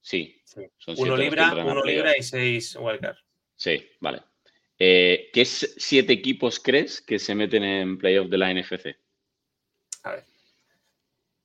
Sí, 0.08 0.40
Sí. 0.46 0.62
son 0.78 0.96
uno 1.00 1.18
libra, 1.18 1.54
uno 1.54 1.84
libra 1.84 2.18
y 2.18 2.24
seis 2.24 2.78
wildcard. 2.80 3.18
Sí, 3.58 3.86
vale. 4.00 4.24
Eh, 4.80 5.30
¿Qué 5.34 5.44
siete 5.44 6.14
equipos 6.14 6.62
crees 6.62 7.02
que 7.02 7.20
se 7.20 7.36
meten 7.36 7.66
en 7.66 7.98
playoff 7.98 8.30
de 8.30 8.38
la 8.38 8.50
NFC? 8.54 8.96
A 10.04 10.12
ver. 10.12 10.24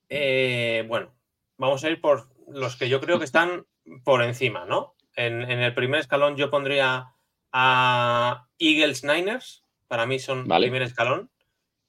Eh, 0.07 0.85
bueno, 0.87 1.13
vamos 1.57 1.83
a 1.83 1.89
ir 1.89 1.99
por 1.99 2.29
los 2.47 2.77
que 2.77 2.87
yo 2.87 3.01
creo 3.01 3.19
que 3.19 3.25
están 3.25 3.65
por 4.05 4.23
encima, 4.23 4.63
¿no? 4.63 4.95
En, 5.17 5.41
en 5.41 5.59
el 5.59 5.73
primer 5.73 5.99
escalón 5.99 6.37
yo 6.37 6.49
pondría 6.49 7.07
a 7.51 8.47
Eagles 8.59 9.03
Niners. 9.03 9.61
Para 9.89 10.05
mí 10.05 10.19
son 10.19 10.47
Vale. 10.47 10.67
primer 10.67 10.83
escalón. 10.83 11.29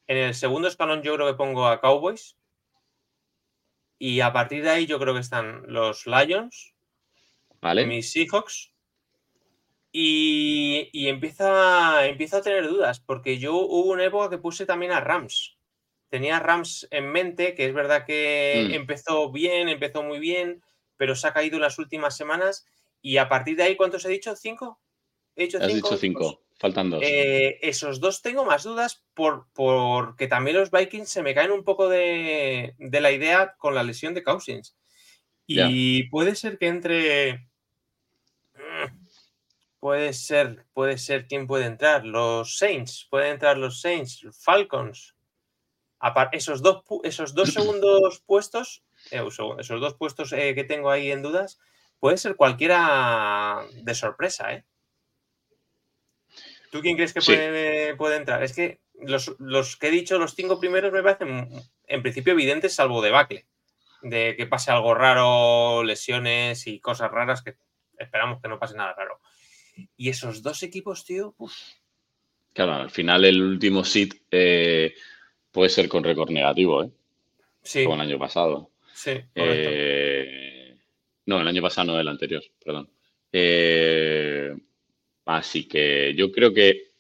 En 0.09 0.17
el 0.17 0.35
segundo 0.35 0.67
escalón 0.67 1.03
yo 1.05 1.15
creo 1.15 1.29
que 1.29 1.35
pongo 1.35 1.69
a 1.69 1.81
Cowboys. 1.81 2.37
Y 3.99 4.21
a 4.21 4.33
partir 4.33 4.63
de 4.63 4.71
ahí 4.71 4.87
yo 4.87 4.99
creo 4.99 5.15
que 5.15 5.21
están 5.21 5.63
los 5.67 6.07
Lions, 6.07 6.75
¿Vale? 7.61 7.87
mis 7.87 8.13
Seahawks. 8.13 8.73
Y, 9.93 10.91
y 10.93 11.09
empieza, 11.09 12.07
empiezo 12.07 12.39
a 12.39 12.43
tener 12.43 12.67
dudas, 12.67 13.01
porque 13.01 13.39
yo 13.39 13.55
hubo 13.55 13.93
una 13.93 14.05
época 14.05 14.29
que 14.29 14.39
puse 14.39 14.67
también 14.67 14.91
a 14.93 15.01
Rams. 15.01 15.57
Tenía 16.09 16.39
a 16.39 16.41
Rams 16.41 16.89
en 16.91 17.11
mente, 17.13 17.55
que 17.55 17.67
es 17.67 17.75
verdad 17.75 18.05
que 18.05 18.67
Mm. 18.71 18.75
empezó 18.75 19.31
bien, 19.31 19.69
empezó 19.69 20.03
muy 20.03 20.19
bien, 20.19 20.63
pero 20.97 21.15
se 21.15 21.29
ha 21.29 21.33
caído 21.33 21.57
en 21.57 21.63
las 21.63 21.79
últimas 21.79 22.17
semanas. 22.17 22.67
Y 23.03 23.19
a 23.19 23.29
partir 23.29 23.57
de 23.57 23.65
ahí, 23.65 23.77
¿cuántos 23.77 24.05
he 24.05 24.09
dicho? 24.09 24.35
¿Cinco? 24.37 24.81
He 25.37 25.45
dicho 25.45 25.59
Has 25.59 25.67
cinco. 25.67 25.89
dicho 25.91 25.97
cinco. 25.97 26.44
Faltan 26.65 26.89
dos. 26.89 27.03
Eh, 27.05 27.59
esos 27.61 28.01
dos 28.01 28.23
tengo 28.23 28.47
más 28.47 28.63
dudas 28.63 29.05
por, 29.13 29.49
porque 29.53 30.29
también 30.29 30.57
los 30.57 30.71
Vikings 30.71 31.11
se 31.11 31.23
me 31.23 31.35
caen 31.35 31.51
un 31.51 31.63
poco 31.63 31.91
de, 31.91 32.75
de 32.79 33.01
la 33.03 33.13
idea 33.13 33.55
con 33.59 33.75
la 33.75 33.83
lesión 33.83 34.15
de 34.15 34.23
Cousins. 34.23 34.75
Y 35.47 36.05
puede 36.05 36.35
ser 36.35 36.57
que 36.57 36.69
entre. 36.69 37.51
Puede 39.79 40.15
ser, 40.15 40.65
puede 40.73 40.97
ser 40.97 41.27
quién 41.27 41.47
puede 41.47 41.67
entrar. 41.67 42.07
Los 42.07 42.57
Saints, 42.57 43.09
pueden 43.11 43.33
entrar 43.33 43.59
los 43.59 43.83
Saints, 43.83 44.23
los 44.23 44.43
Falcons. 44.43 45.15
Esos 46.33 46.63
dos, 46.63 46.83
esos 47.03 47.35
dos 47.35 47.53
segundos 47.53 48.23
puestos 48.25 48.83
eh, 49.11 49.23
esos 49.59 49.81
dos 49.83 49.95
puestos 49.97 50.33
eh, 50.33 50.55
que 50.55 50.65
tengo 50.65 50.89
ahí 50.89 51.13
en 51.13 51.21
dudas, 51.21 51.59
puede 52.01 52.17
ser 52.17 52.37
cualquiera 52.37 53.67
de 53.83 53.95
sorpresa, 53.95 54.55
¿eh? 54.55 54.65
¿Tú 56.75 56.81
quién 56.81 56.97
crees 56.97 57.15
que 57.15 57.21
puede, 57.21 57.95
puede, 57.95 58.17
entrar? 58.17 58.43
Es 58.43 58.53
que 58.53 58.81
los, 59.01 59.37
los, 59.39 59.77
que 59.77 59.87
he 59.87 59.91
dicho, 59.93 60.19
los 60.19 60.35
cinco 60.35 60.59
primeros, 60.59 60.93
me 60.93 61.05
parecen 61.05 61.49
en 61.87 62.03
principio 62.03 62.33
evidentes, 62.33 62.75
salvo 62.75 63.01
debacle. 63.01 63.47
De 64.03 64.35
que 64.37 64.47
pase 64.47 64.73
algo 64.73 64.93
raro, 64.93 65.85
lesiones 65.85 66.67
y 66.67 66.81
cosas 66.81 67.13
raras 67.13 67.43
que 67.43 67.55
esperamos 67.97 68.43
que 68.43 68.49
no 68.49 68.59
pase 68.59 68.77
nada 68.77 68.93
raro. 68.93 69.21
Y 69.97 70.09
esos 70.09 70.43
dos 70.43 70.65
equipos, 70.65 71.05
tío, 71.05 71.37
Claro, 72.53 72.73
al 72.75 72.91
final 72.91 73.25
el 73.25 73.41
último 73.41 73.85
sit 73.85 74.23
eh, 74.33 74.97
puede 75.53 75.71
ser 75.71 75.89
con 75.89 76.03
récord 76.03 76.31
negativo, 76.31 76.83
¿eh? 76.83 76.91
Sí. 77.63 77.85
Como 77.85 77.95
el 77.95 78.01
año 78.01 78.19
pasado. 78.19 78.73
Sí, 78.93 79.13
eh, 79.37 80.77
no, 81.27 81.41
el 81.41 81.47
año 81.47 81.63
pasado 81.63 81.93
no, 81.93 82.01
el 82.01 82.09
anterior, 82.09 82.43
perdón. 82.65 82.91
Eh, 83.31 84.57
así 85.25 85.67
que 85.67 86.15
yo 86.17 86.31
creo 86.33 86.53
que. 86.53 86.93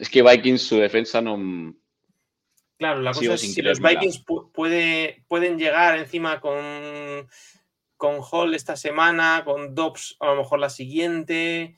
Es 0.00 0.08
que 0.08 0.22
Vikings, 0.22 0.62
su 0.62 0.76
defensa 0.78 1.20
no. 1.20 1.74
Claro, 2.78 3.00
la 3.00 3.12
cosa 3.12 3.34
es 3.34 3.40
si 3.40 3.62
los 3.62 3.80
Vikings 3.80 4.24
puede, 4.52 5.24
pueden 5.28 5.58
llegar 5.58 5.98
encima 5.98 6.40
con 6.40 7.28
con 7.96 8.20
Hall 8.20 8.54
esta 8.54 8.76
semana, 8.76 9.42
con 9.46 9.74
Dobbs 9.74 10.16
a 10.20 10.26
lo 10.26 10.36
mejor 10.36 10.58
la 10.58 10.68
siguiente, 10.68 11.74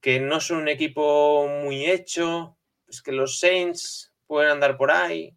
que 0.00 0.18
no 0.18 0.40
son 0.40 0.58
un 0.58 0.68
equipo 0.68 1.46
muy 1.62 1.86
hecho, 1.86 2.58
es 2.88 3.00
que 3.02 3.12
los 3.12 3.38
Saints 3.38 4.12
pueden 4.26 4.50
andar 4.50 4.76
por 4.76 4.90
ahí. 4.90 5.36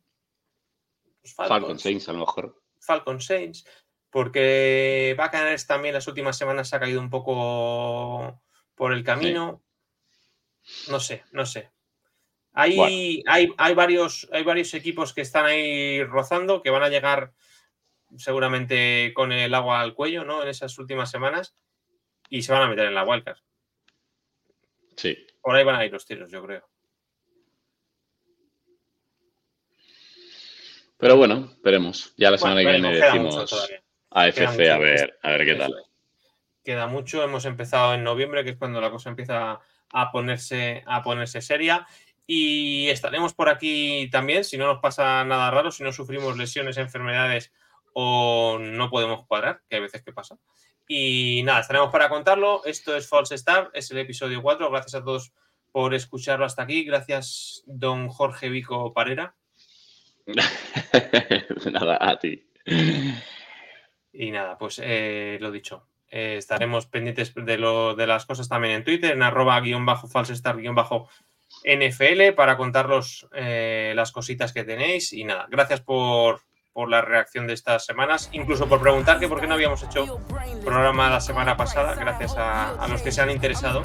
Falcon 1.24 1.78
Saints 1.78 2.10
a 2.10 2.14
lo 2.14 2.20
mejor. 2.20 2.60
Falcon 2.80 3.22
Saints, 3.22 3.66
porque 4.12 5.16
Buccaneers 5.18 5.66
también 5.66 5.95
las 5.95 6.07
últimas 6.07 6.38
semanas 6.38 6.70
se 6.70 6.76
ha 6.76 6.80
caído 6.80 6.99
un 6.99 7.09
poco 7.09 8.41
por 8.76 8.93
el 8.93 9.03
camino. 9.03 9.64
No 10.89 10.99
sé, 10.99 11.24
no 11.32 11.45
sé. 11.45 11.72
Hay, 12.53 13.24
hay, 13.26 13.49
hay, 13.57 13.74
varios, 13.74 14.28
hay 14.34 14.43
varios 14.43 14.74
equipos 14.74 15.14
que 15.14 15.22
están 15.22 15.45
ahí 15.45 16.03
rozando, 16.03 16.62
que 16.62 16.70
van 16.70 16.84
a 16.84 16.89
llegar 16.89 17.34
seguramente 18.18 19.14
con 19.16 19.32
el 19.32 19.53
agua 19.53 19.80
al 19.80 19.93
cuello, 19.93 20.26
¿no? 20.26 20.43
En 20.43 20.49
esas 20.49 20.78
últimas 20.78 21.09
semanas 21.09 21.55
y 22.30 22.41
se 22.41 22.51
van 22.51 22.64
a 22.64 22.68
meter 22.68 22.88
en 22.88 22.95
la 22.95 23.05
wildcard. 23.05 23.38
Sí. 24.97 25.18
Por 25.41 25.55
ahí 25.55 25.64
van 25.64 25.78
a 25.78 25.86
ir 25.86 25.91
los 25.93 26.05
tiros, 26.05 26.30
yo 26.30 26.43
creo. 26.43 26.68
Pero 30.97 31.18
bueno, 31.18 31.55
veremos. 31.64 32.14
Ya 32.18 32.30
la 32.30 32.38
semana 32.38 32.62
que 32.62 32.72
viene 32.72 32.93
decimos 32.93 33.38
a 34.12 34.28
FC 34.28 34.70
a 34.70 34.78
ver, 34.78 35.18
a 35.22 35.32
ver 35.32 35.45
qué 35.45 35.55
tal. 35.55 35.74
Queda 36.64 36.88
mucho, 36.88 37.24
hemos 37.24 37.45
empezado 37.45 37.93
en 37.93 38.03
noviembre, 38.03 38.43
que 38.43 38.51
es 38.51 38.57
cuando 38.57 38.80
la 38.80 38.91
cosa 38.91 39.09
empieza 39.09 39.59
a 39.91 40.12
ponerse, 40.12 40.84
a 40.86 41.01
ponerse 41.01 41.41
seria. 41.41 41.88
Y 42.28 42.88
estaremos 42.89 43.34
por 43.34 43.49
aquí 43.49 44.09
también, 44.12 44.43
si 44.43 44.57
no 44.57 44.68
nos 44.68 44.80
pasa 44.80 45.24
nada 45.26 45.49
raro, 45.49 45.72
si 45.72 45.84
no 45.84 45.91
sufrimos 45.91 46.38
lesiones, 46.38 46.78
enfermedades 46.78 47.51
o 47.93 48.57
no 48.59 48.89
podemos 48.89 49.26
cuadrar, 49.26 49.62
que 49.68 49.78
hay 49.78 49.82
veces 49.82 50.03
que 50.03 50.14
pasa. 50.14 50.38
Y 50.88 51.41
nada, 51.43 51.62
estaremos 51.62 51.89
para 51.91 52.09
contarlo. 52.09 52.64
Esto 52.66 52.95
es 52.95 53.07
False 53.07 53.36
Star, 53.36 53.72
es 53.74 53.89
el 53.91 53.97
episodio 53.97 54.41
4. 54.41 54.70
Gracias 54.70 54.95
a 54.95 55.03
todos 55.03 55.34
por 55.72 55.93
escucharlo 55.93 56.45
hasta 56.45 56.64
aquí. 56.64 56.84
Gracias, 56.84 57.64
don 57.66 58.09
Jorge 58.09 58.49
Vico 58.49 58.93
Parera. 58.93 59.36
nada, 61.72 61.97
a 61.99 62.20
ti. 62.20 62.45
Y 64.14 64.32
nada, 64.32 64.57
pues 64.57 64.80
eh, 64.84 65.38
lo 65.41 65.51
dicho. 65.51 65.88
Eh, 66.09 66.36
estaremos 66.38 66.88
pendientes 66.88 67.34
de, 67.34 67.57
lo, 67.57 67.95
de 67.95 68.05
las 68.07 68.26
cosas 68.26 68.49
también 68.49 68.76
en 68.76 68.84
Twitter, 68.84 69.12
en 69.12 69.24
arroba 69.24 69.59
guion 69.62 69.86
bajo 69.86 70.07
falsestar 70.07 70.57
guion 70.57 70.76
bajo 70.76 71.07
NFL 71.64 72.34
para 72.36 72.57
contaros 72.57 73.28
eh, 73.34 73.93
las 73.95 74.12
cositas 74.12 74.51
que 74.51 74.64
tenéis. 74.64 75.14
Y 75.14 75.24
nada, 75.24 75.47
gracias 75.49 75.82
por, 75.82 76.41
por 76.74 76.89
la 76.89 77.01
reacción 77.01 77.47
de 77.47 77.53
estas 77.53 77.86
semanas, 77.86 78.30
incluso 78.32 78.67
por 78.67 78.82
preguntar 78.82 79.19
que 79.19 79.28
por 79.28 79.41
qué 79.41 79.47
no 79.47 79.55
habíamos 79.55 79.84
hecho 79.84 80.19
programa 80.63 81.09
la 81.09 81.19
semana 81.19 81.57
pasada, 81.57 81.95
gracias 81.95 82.36
a, 82.38 82.88
los 82.88 83.01
que 83.01 83.11
se 83.11 83.22
han 83.22 83.30
interesado. 83.30 83.84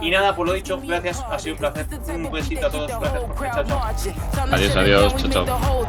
Y 0.00 0.10
nada, 0.10 0.36
por 0.36 0.46
lo 0.46 0.52
dicho, 0.52 0.80
gracias, 0.80 1.24
ha 1.30 1.38
sido 1.38 1.54
un 1.54 1.60
placer. 1.60 1.86
Un 2.08 2.30
besito 2.30 2.66
a 2.66 2.70
todos, 2.70 2.90
gracias 3.00 3.22
por 3.22 3.50
chao, 3.50 3.64
chao. 3.64 3.82
Adiós, 4.52 4.76
adiós, 4.76 5.16
chao, 5.16 5.46
chao. 5.46 5.86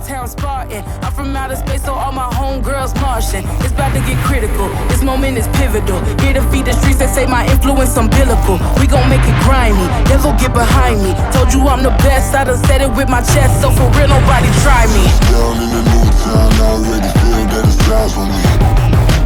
mind 16.38 16.62
already 16.62 16.92
ladies 16.92 17.16
feel 17.22 17.46
that 17.50 17.64
it's 17.66 17.78
times 17.86 18.14
for 18.14 18.26
me. 18.26 18.42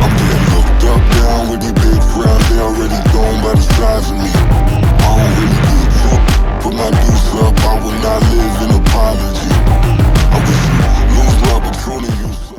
I'm 0.02 0.12
getting 0.16 0.48
looked 0.56 0.84
up 0.92 1.02
down 1.20 1.42
with 1.52 1.60
these 1.62 1.78
big 1.84 2.02
crowds 2.12 2.46
They 2.50 2.60
already 2.60 3.00
gone 3.12 3.38
by 3.44 3.54
the 3.60 3.66
size 3.76 4.08
of 4.12 4.18
me. 4.18 4.32
I 4.32 5.10
don't 5.20 5.34
really 5.38 5.60
give 5.68 5.82
a 5.82 5.92
fuck 6.00 6.24
Put 6.64 6.74
my 6.80 6.90
deuce 7.04 7.30
up, 7.44 7.56
I 7.68 7.74
will 7.84 7.98
not 8.06 8.22
live 8.32 8.58
in 8.66 8.72
apology. 8.82 9.50
I 10.32 10.38
wish 10.46 10.62
you 10.68 10.80
lose 11.16 11.36
the 11.42 11.48
opportunity 11.58 12.51